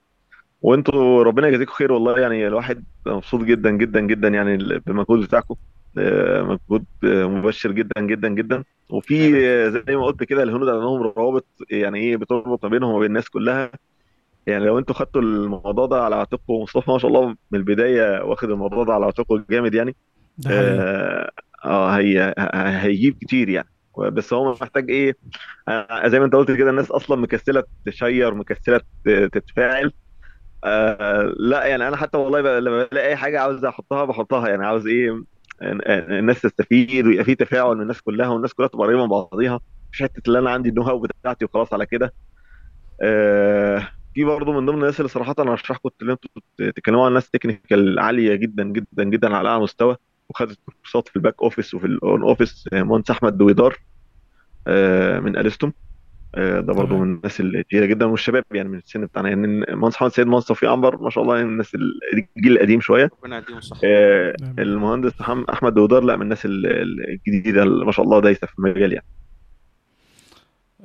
وأنتوا 0.63 1.23
ربنا 1.23 1.49
يجازيكم 1.49 1.73
خير 1.73 1.93
والله 1.93 2.19
يعني 2.19 2.47
الواحد 2.47 2.85
مبسوط 3.07 3.41
جدا 3.41 3.71
جدا 3.71 4.01
جدا 4.01 4.29
يعني 4.29 4.57
بالمجهود 4.57 5.21
بتاعكم 5.21 5.55
آه، 5.99 6.43
مجهود 6.43 6.85
مبشر 7.05 7.73
جدا 7.73 8.01
جدا 8.01 8.29
جدا. 8.29 8.65
وفي 8.91 9.31
زي 9.71 9.97
ما 9.97 10.05
قلت 10.05 10.25
كده 10.25 10.43
الهنود 10.43 10.69
عندهم 10.69 11.03
روابط 11.03 11.47
يعني 11.71 11.99
إيه 11.99 12.17
بتربط 12.17 12.65
ما 12.65 12.71
بينهم 12.71 12.95
وبين 12.95 13.07
الناس 13.07 13.29
كلها. 13.29 13.71
يعني 14.47 14.65
لو 14.67 14.79
أنتوا 14.79 14.95
خدتوا 14.95 15.21
الموضوع 15.23 15.87
ده 15.87 16.03
على 16.05 16.17
عاتقكم 16.17 16.53
مصطفى 16.55 16.91
ما 16.91 16.99
شاء 16.99 17.09
الله 17.11 17.27
من 17.27 17.59
البداية 17.59 18.23
واخد 18.25 18.51
الموضوع 18.51 18.85
ده 18.85 18.93
على 18.95 19.05
عاتقه 19.07 19.45
جامد 19.51 19.75
يعني 19.75 19.97
آه 20.51 21.31
آه، 21.65 21.91
هي 21.91 22.35
هيجيب 22.55 23.19
كتير 23.21 23.49
يعني. 23.49 23.69
بس 23.99 24.33
هو 24.33 24.53
محتاج 24.53 24.91
إيه؟ 24.91 25.17
آه، 25.69 26.09
زي 26.09 26.19
ما 26.19 26.25
انت 26.25 26.35
قلت 26.35 26.51
كده 26.51 26.71
الناس 26.71 26.91
أصلا 26.91 27.21
مكسلة 27.21 27.65
تشير 27.87 28.35
مكسلة 28.35 28.81
تتفاعل. 29.05 29.93
آه 30.65 31.35
لا 31.39 31.65
يعني 31.65 31.89
أنا 31.89 31.97
حتى 31.97 32.19
والله 32.19 32.41
بقى 32.41 32.61
لما 32.61 32.85
بلاقي 32.93 33.09
أي 33.09 33.17
حاجة 33.17 33.41
عاوز 33.41 33.65
أحطها 33.65 34.05
بحطها 34.05 34.49
يعني. 34.49 34.67
عاوز 34.67 34.87
إيه؟ 34.87 35.11
ال- 35.63 35.89
الناس 36.13 36.41
تستفيد 36.43 37.07
ويبقى 37.07 37.25
في 37.25 37.35
تفاعل 37.35 37.75
من 37.77 37.83
الناس 37.83 38.03
كلها 38.03 38.29
والناس 38.29 38.55
كلها 38.55 38.69
تبقى 38.69 38.87
قريبة 38.87 39.03
من 39.03 39.09
بعضيها. 39.09 39.61
مش 39.93 40.03
حتة 40.03 40.23
اللي 40.29 40.39
أنا 40.39 40.51
عندي 40.51 40.69
النو 40.69 40.83
هاو 40.83 40.99
بتاعتي 40.99 41.45
وخلاص 41.45 41.73
على 41.73 41.87
كده. 41.87 42.15
آه 43.03 43.89
في 44.17 44.25
برضه 44.25 44.53
من 44.53 44.67
ضمن 44.67 44.79
الناس 44.79 45.01
اللي 45.01 45.09
صراحة 45.09 45.35
أنا 45.39 45.53
أرشحكم 45.53 45.89
اللي 46.03 46.13
أنتوا 46.13 46.31
تتكلموا 46.59 47.07
عن 47.07 47.13
ناس 47.13 47.31
تكنيكال 47.31 47.99
عالية 47.99 48.35
جدا 48.35 48.65
جدا 48.65 49.05
جدا 49.05 49.37
على 49.37 49.49
أعلى 49.49 49.63
مستوى 49.63 49.97
وخدت 50.29 50.59
كورسات 50.83 51.09
في 51.09 51.17
ال 51.17 51.20
back 51.20 51.35
office 51.43 51.75
وفي 51.75 51.87
ال 51.87 51.96
own 51.96 52.23
office 52.23 52.69
آه، 52.73 52.83
مهندس 52.83 53.11
أحمد 53.11 53.39
دويدار 53.39 53.77
آه 54.67 55.19
من 55.21 55.37
Alstom 55.39 55.73
آه، 56.35 56.61
ده 56.61 56.73
تمام. 56.73 57.01
من 57.01 57.15
الناس 57.17 57.41
الكبيره 57.41 57.87
جدا 57.87 58.07
والشباب 58.07 58.45
يعني 58.51 58.69
من 58.69 58.79
السن 58.79 59.05
بتاعنا. 59.07 59.29
يعني 59.29 59.45
المهندس 59.47 59.97
محمد 59.97 60.11
سيد 60.13 60.27
مهندس 60.27 60.47
توفيق 60.47 60.71
عنبر 60.71 61.03
ما 61.03 61.11
شاء 61.11 61.25
الله 61.25 61.35
يعني 61.37 61.47
من 61.47 61.53
الناس 61.53 61.75
ال- 61.75 62.01
الجيل 62.37 62.53
القديم 62.53 62.81
شوية. 62.81 63.11
ربنا 63.23 63.39
يديهم 63.39 63.59
الصحة 63.59 63.81
نعم. 64.41 64.55
المهندس 64.59 65.13
أحمد 65.51 65.75
دويدار 65.75 66.05
لا 66.05 66.17
من 66.17 66.23
الناس 66.23 66.45
ال- 66.47 66.67
ال- 66.67 67.21
الجديدة 67.29 67.65
ما 67.65 67.93
شاء 67.93 68.05
الله 68.07 68.21
دايسة 68.21 68.47
في 68.47 68.59
المجال 68.59 68.93
يعني. 68.93 69.07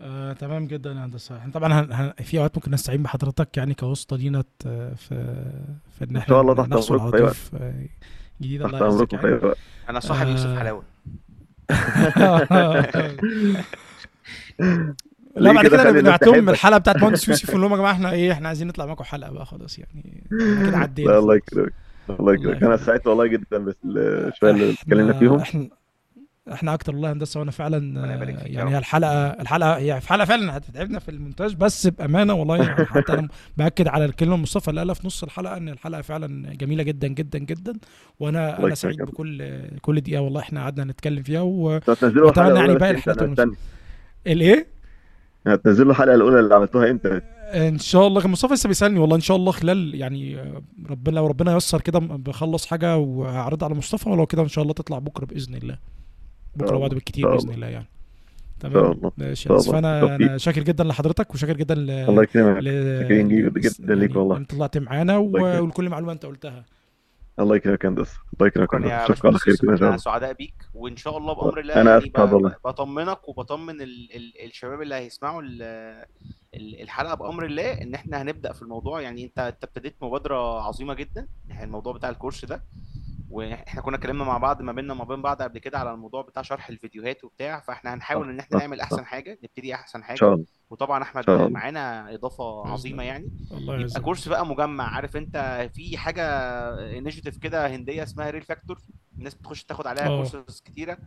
آه، 0.01 0.33
تمام 0.33 0.67
جدا 0.67 0.91
يا 0.91 1.05
هندسة. 1.05 1.37
إحنا 1.37 1.51
طبعا 1.51 1.73
هن... 1.81 1.93
هن... 1.93 2.13
في 2.23 2.37
أوقات 2.37 2.57
ممكن 2.57 2.71
نستعين 2.71 3.03
بحضرتك 3.03 3.57
يعني 3.57 3.73
كواسطة 3.73 4.17
لينا 4.17 4.43
في 4.59 4.95
في 4.97 6.03
إن 6.03 6.09
إن 6.09 6.15
إحنا 6.17 6.27
شاء 6.35 6.41
الله 6.41 6.53
تحت 6.53 6.71
أمركم 6.91 7.11
في 7.11 7.23
وقت 7.23 7.35
آه، 7.61 7.73
جديد. 8.41 8.61
الله 8.61 8.71
تحت 8.79 8.81
يعزك 9.23 9.43
وقت. 9.43 9.57
أنا 9.89 9.99
صاحب 9.99 10.27
يوسف 10.27 10.45
آه. 10.47 10.59
حلاوة. 10.59 10.83
لا 15.35 15.51
بعد 15.53 15.67
كده؟ 15.67 15.91
لهم 15.91 16.15
تحبك. 16.15 16.49
الحلقة 16.49 16.77
بتاعت 16.77 16.97
مهندس 16.97 17.27
يوسف 17.29 17.49
ونقول 17.49 17.61
لهم 17.61 17.71
يا 17.71 17.77
جماعة 17.77 17.91
إحنا 17.91 18.11
إيه 18.11 18.31
إحنا 18.31 18.47
عايزين 18.47 18.67
نطلع 18.67 18.85
معاكم 18.85 19.03
حلقة 19.03 19.31
بقى 19.31 19.45
خلاص 19.45 19.79
يعني. 19.79 20.23
كده 20.67 20.77
عدينا. 20.77 21.17
الله 21.17 21.35
يكرمك. 21.35 21.73
الله 22.19 22.33
يكرمك. 22.33 22.63
أنا 22.63 22.77
سعيد 22.77 23.07
والله 23.07 23.27
جدا 23.27 23.57
بس 23.57 23.75
الشويه 23.85 24.51
اللي 24.51 24.71
اتكلمنا 24.73 25.13
فيهم. 25.13 25.39
إحنا 25.39 25.69
إحنا 26.47 26.73
أكتر 26.73 26.93
والله 26.93 27.11
هندسة 27.11 27.39
وأنا 27.39 27.51
فعلا 27.51 28.05
يعني 28.45 28.71
هي 28.71 28.77
الحلقة 28.77 29.27
الحلقة 29.27 29.77
هي 29.77 30.01
في 30.01 30.09
حلقة 30.09 30.25
فعلا 30.25 30.57
هتتعبنا 30.57 30.99
في 30.99 31.11
المونتاج 31.11 31.55
بس 31.55 31.87
بأمانة 31.87 32.33
والله 32.33 32.57
يعني 32.57 32.85
حتى 32.95 33.13
أنا 33.13 33.27
بأكد 33.57 33.87
على 33.87 34.05
الكلمة 34.05 34.35
مصطفى 34.35 34.67
اللي 34.67 34.81
قالها 34.81 34.93
في 34.93 35.07
نص 35.07 35.23
الحلقة 35.23 35.57
إن 35.57 35.69
الحلقة 35.69 36.01
فعلا 36.01 36.53
جميلة 36.53 36.83
جدا 36.83 37.07
جدا 37.07 37.39
جدا 37.39 37.73
وأنا 38.19 38.59
أنا 38.59 38.75
سعيد 38.75 39.01
بكل 39.01 39.61
كل 39.81 40.01
دقيقة 40.01 40.21
والله 40.21 40.41
إحنا 40.41 40.61
قعدنا 40.61 40.83
نتكلم 40.83 41.23
فيها 41.23 41.41
وأتمنى 41.41 42.59
يعني 42.59 42.75
باقي 42.75 42.91
الحلقات 42.91 43.47
الإيه؟ 44.27 44.67
هتنزلوا 45.47 45.91
الحلقة 45.91 46.15
الأولى 46.15 46.39
اللي 46.39 46.55
عملتوها 46.55 46.91
إمتى؟ 46.91 47.21
إن 47.53 47.79
شاء 47.79 48.07
الله 48.07 48.21
كان 48.21 48.31
مصطفى 48.31 48.53
لسه 48.53 48.67
بيسألني 48.67 48.99
والله 48.99 49.15
إن 49.15 49.21
شاء 49.21 49.37
الله 49.37 49.51
خلال 49.51 49.95
يعني 49.95 50.53
ربنا 50.89 51.15
لو 51.15 51.27
ربنا 51.27 51.53
ييسر 51.53 51.81
كده 51.81 51.99
بخلص 51.99 52.65
حاجة 52.65 52.97
وهعرضها 52.97 53.67
على 53.69 53.77
مصطفى 53.77 54.09
ولو 54.09 54.25
كده 54.25 54.41
إن 54.41 54.47
شاء 54.47 54.61
الله 54.61 54.73
تطلع 54.73 54.99
بكرة 54.99 55.25
بإذن 55.25 55.55
الله. 55.55 55.77
بكرة 56.55 56.75
وبعد 56.77 56.89
بالكتير 56.93 57.29
بإذن 57.29 57.49
الله 57.53 57.67
يعني. 57.67 57.87
ان 58.65 58.71
شاء 58.71 58.81
تمام؟ 58.81 58.91
الله 58.91 59.11
ماشي. 59.17 59.49
الله 59.49 59.77
أنا 59.79 60.15
أنا 60.15 60.37
شاكر 60.37 60.63
جدا 60.63 60.83
لحضرتك 60.83 61.33
وشاكر 61.33 61.57
جدا 61.57 61.75
ل... 61.75 61.89
الله 61.91 62.23
يكرمك. 62.23 62.63
ل... 62.63 62.99
شاكرين. 63.01 63.27
جدا 63.27 63.95
ليك 63.95 64.09
يعني 64.09 64.17
والله. 64.19 64.37
أنت 64.37 64.51
طلعت 64.55 64.77
معانا 64.77 65.17
ولكل 65.17 65.89
معلومة 65.89 66.11
أنت 66.11 66.25
قلتها. 66.25 66.65
الله 67.39 67.55
يكرمك 67.55 67.83
يا 67.83 67.89
هندسة. 67.89 68.17
الله 68.33 68.47
يكرمك 68.47 68.73
يا 68.73 68.77
هندسة. 68.77 69.03
اشوفك 69.03 69.25
على 69.25 69.37
خير 69.37 69.55
كده 69.55 69.71
ان 69.71 69.77
شاء 69.77 69.85
إحنا 69.85 69.87
الله 69.87 69.97
سعداء 69.97 70.33
بيك. 70.33 70.53
وإن 70.73 70.97
شاء 70.97 71.17
الله 71.17 71.33
بأمر 71.33 71.59
الله 71.59 71.81
أنا 71.81 71.91
يعني 71.91 72.11
اسعد 72.15 72.33
والله 72.33 72.55
بطمنك 72.65 73.29
وبطمن 73.29 73.81
ال 73.81 74.15
ال 74.15 74.45
الشباب 74.45 74.81
اللي 74.81 74.95
هيسمعوا 74.95 75.41
ال 75.41 75.61
ال- 76.55 76.81
الحلقة 76.81 77.15
بأمر 77.15 77.45
الله 77.45 77.81
إن 77.81 77.93
إحنا 77.93 78.21
هنبدأ 78.21 78.53
في 78.53 78.61
الموضوع. 78.61 79.01
يعني 79.01 79.23
انت 79.25 79.39
أنت 79.39 79.63
ابتديت 79.63 79.95
مبادرة 80.01 80.61
عظيمة 80.61 80.93
جدا. 80.93 81.27
يعني 81.47 81.63
الموضوع 81.63 81.93
بتاع 81.93 82.09
الكورس 82.09 82.45
ده. 82.45 82.63
وإحنا 83.31 83.81
كنا 83.81 83.95
اتكلمنا 83.97 84.23
مع 84.23 84.37
بعض 84.37 84.61
ما 84.61 84.71
بيننا 84.71 84.93
وما 84.93 85.03
بين 85.03 85.21
بعض 85.21 85.41
قبل 85.41 85.59
كده 85.59 85.79
على 85.79 85.91
الموضوع 85.93 86.21
بتاع 86.21 86.41
شرح 86.41 86.69
الفيديوهات 86.69 87.23
وبتاع 87.23 87.59
فاحنا 87.59 87.93
هنحاول 87.93 88.29
إن 88.29 88.39
إحنا 88.39 88.57
نعمل 88.57 88.79
أحسن 88.81 89.05
حاجة 89.05 89.39
نبتدي 89.43 89.75
أحسن 89.75 89.99
إن 89.99 90.05
حاجة. 90.05 90.17
شاء 90.17 90.33
الله. 90.33 90.45
وطبعا 90.69 91.03
أحمد 91.03 91.29
معانا 91.29 92.13
إضافة 92.13 92.67
عظيمة 92.67 93.03
يعني. 93.03 93.31
الله 93.51 93.79
يبقى 93.79 94.01
كورس 94.01 94.27
بقى 94.27 94.45
مجمع 94.45 94.95
عارف 94.95 95.17
أنت 95.17 95.69
في 95.73 95.97
حاجة 95.97 96.23
initiative 96.97 97.37
كده 97.37 97.67
هندية 97.75 98.03
اسمها 98.03 98.29
Rail 98.29 98.41
Factor 98.41 98.79
الناس 99.17 99.35
بتخش 99.35 99.63
تاخد 99.63 99.87
عليها 99.87 100.07
كورسز 100.07 100.61
كتيرة. 100.65 100.97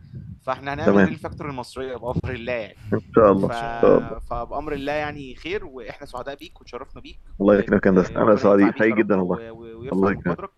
فاحنا 0.43 0.73
هنعمل 0.73 0.95
Rail 0.95 1.15
Factor 1.15 1.49
المصرية 1.49 1.95
بأمر 1.95 2.29
الله 2.29 2.53
يعني. 2.53 2.75
إن 2.93 3.01
شاء 3.15 3.33
ف... 3.33 3.37
الله. 3.37 3.37
ان 3.37 3.43
إن 3.43 3.49
شاء 3.51 3.81
شاء 3.81 3.97
الله. 3.97 4.07
الله 4.07 4.19
فبأمر 4.19 4.73
الله 4.73 4.93
يعني 4.93 5.35
خير 5.35 5.65
وإحنا 5.65 6.05
سعداء 6.07 6.35
بيك 6.35 6.61
وتشرفنا 6.61 7.01
بيك. 7.01 7.19
الله 7.41 7.55
يكرمك 7.59 7.85
يا 7.85 7.91
هندسة. 7.91 8.21
أنا 8.21 8.35
سعيد 8.35 8.95
جدا. 8.95 9.15
والله. 9.21 9.49
الله 9.93 10.11
يكرمك. 10.11 10.49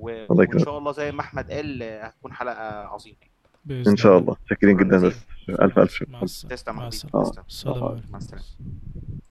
و... 0.00 0.26
وإن 0.28 0.58
شاء 0.58 0.78
الله 0.78 0.92
زي 0.92 1.12
ما 1.12 1.20
أحمد 1.20 1.50
قال 1.50 1.82
هتكون 1.82 2.32
حلقة 2.32 2.86
عظيمة. 2.86 3.16
يعني. 3.66 3.88
إن 3.88 3.96
شاء 3.96 4.18
الله. 4.18 4.36
شاكرين 4.48 4.76
شكرا 4.76 4.86
جدا 4.86 4.96
هندسه 4.96 5.20
ألف 5.48 5.78
ألف 5.78 5.92
شكر. 5.92 6.10
مع 6.10 6.22
السلامة. 6.22 6.56
تسلم 6.56 6.76
مع 6.76 6.88
السلامة. 6.88 7.34
آه. 7.66 7.90
عليكم 7.90 8.10
مع 8.10 8.18
السلامة. 8.18 8.44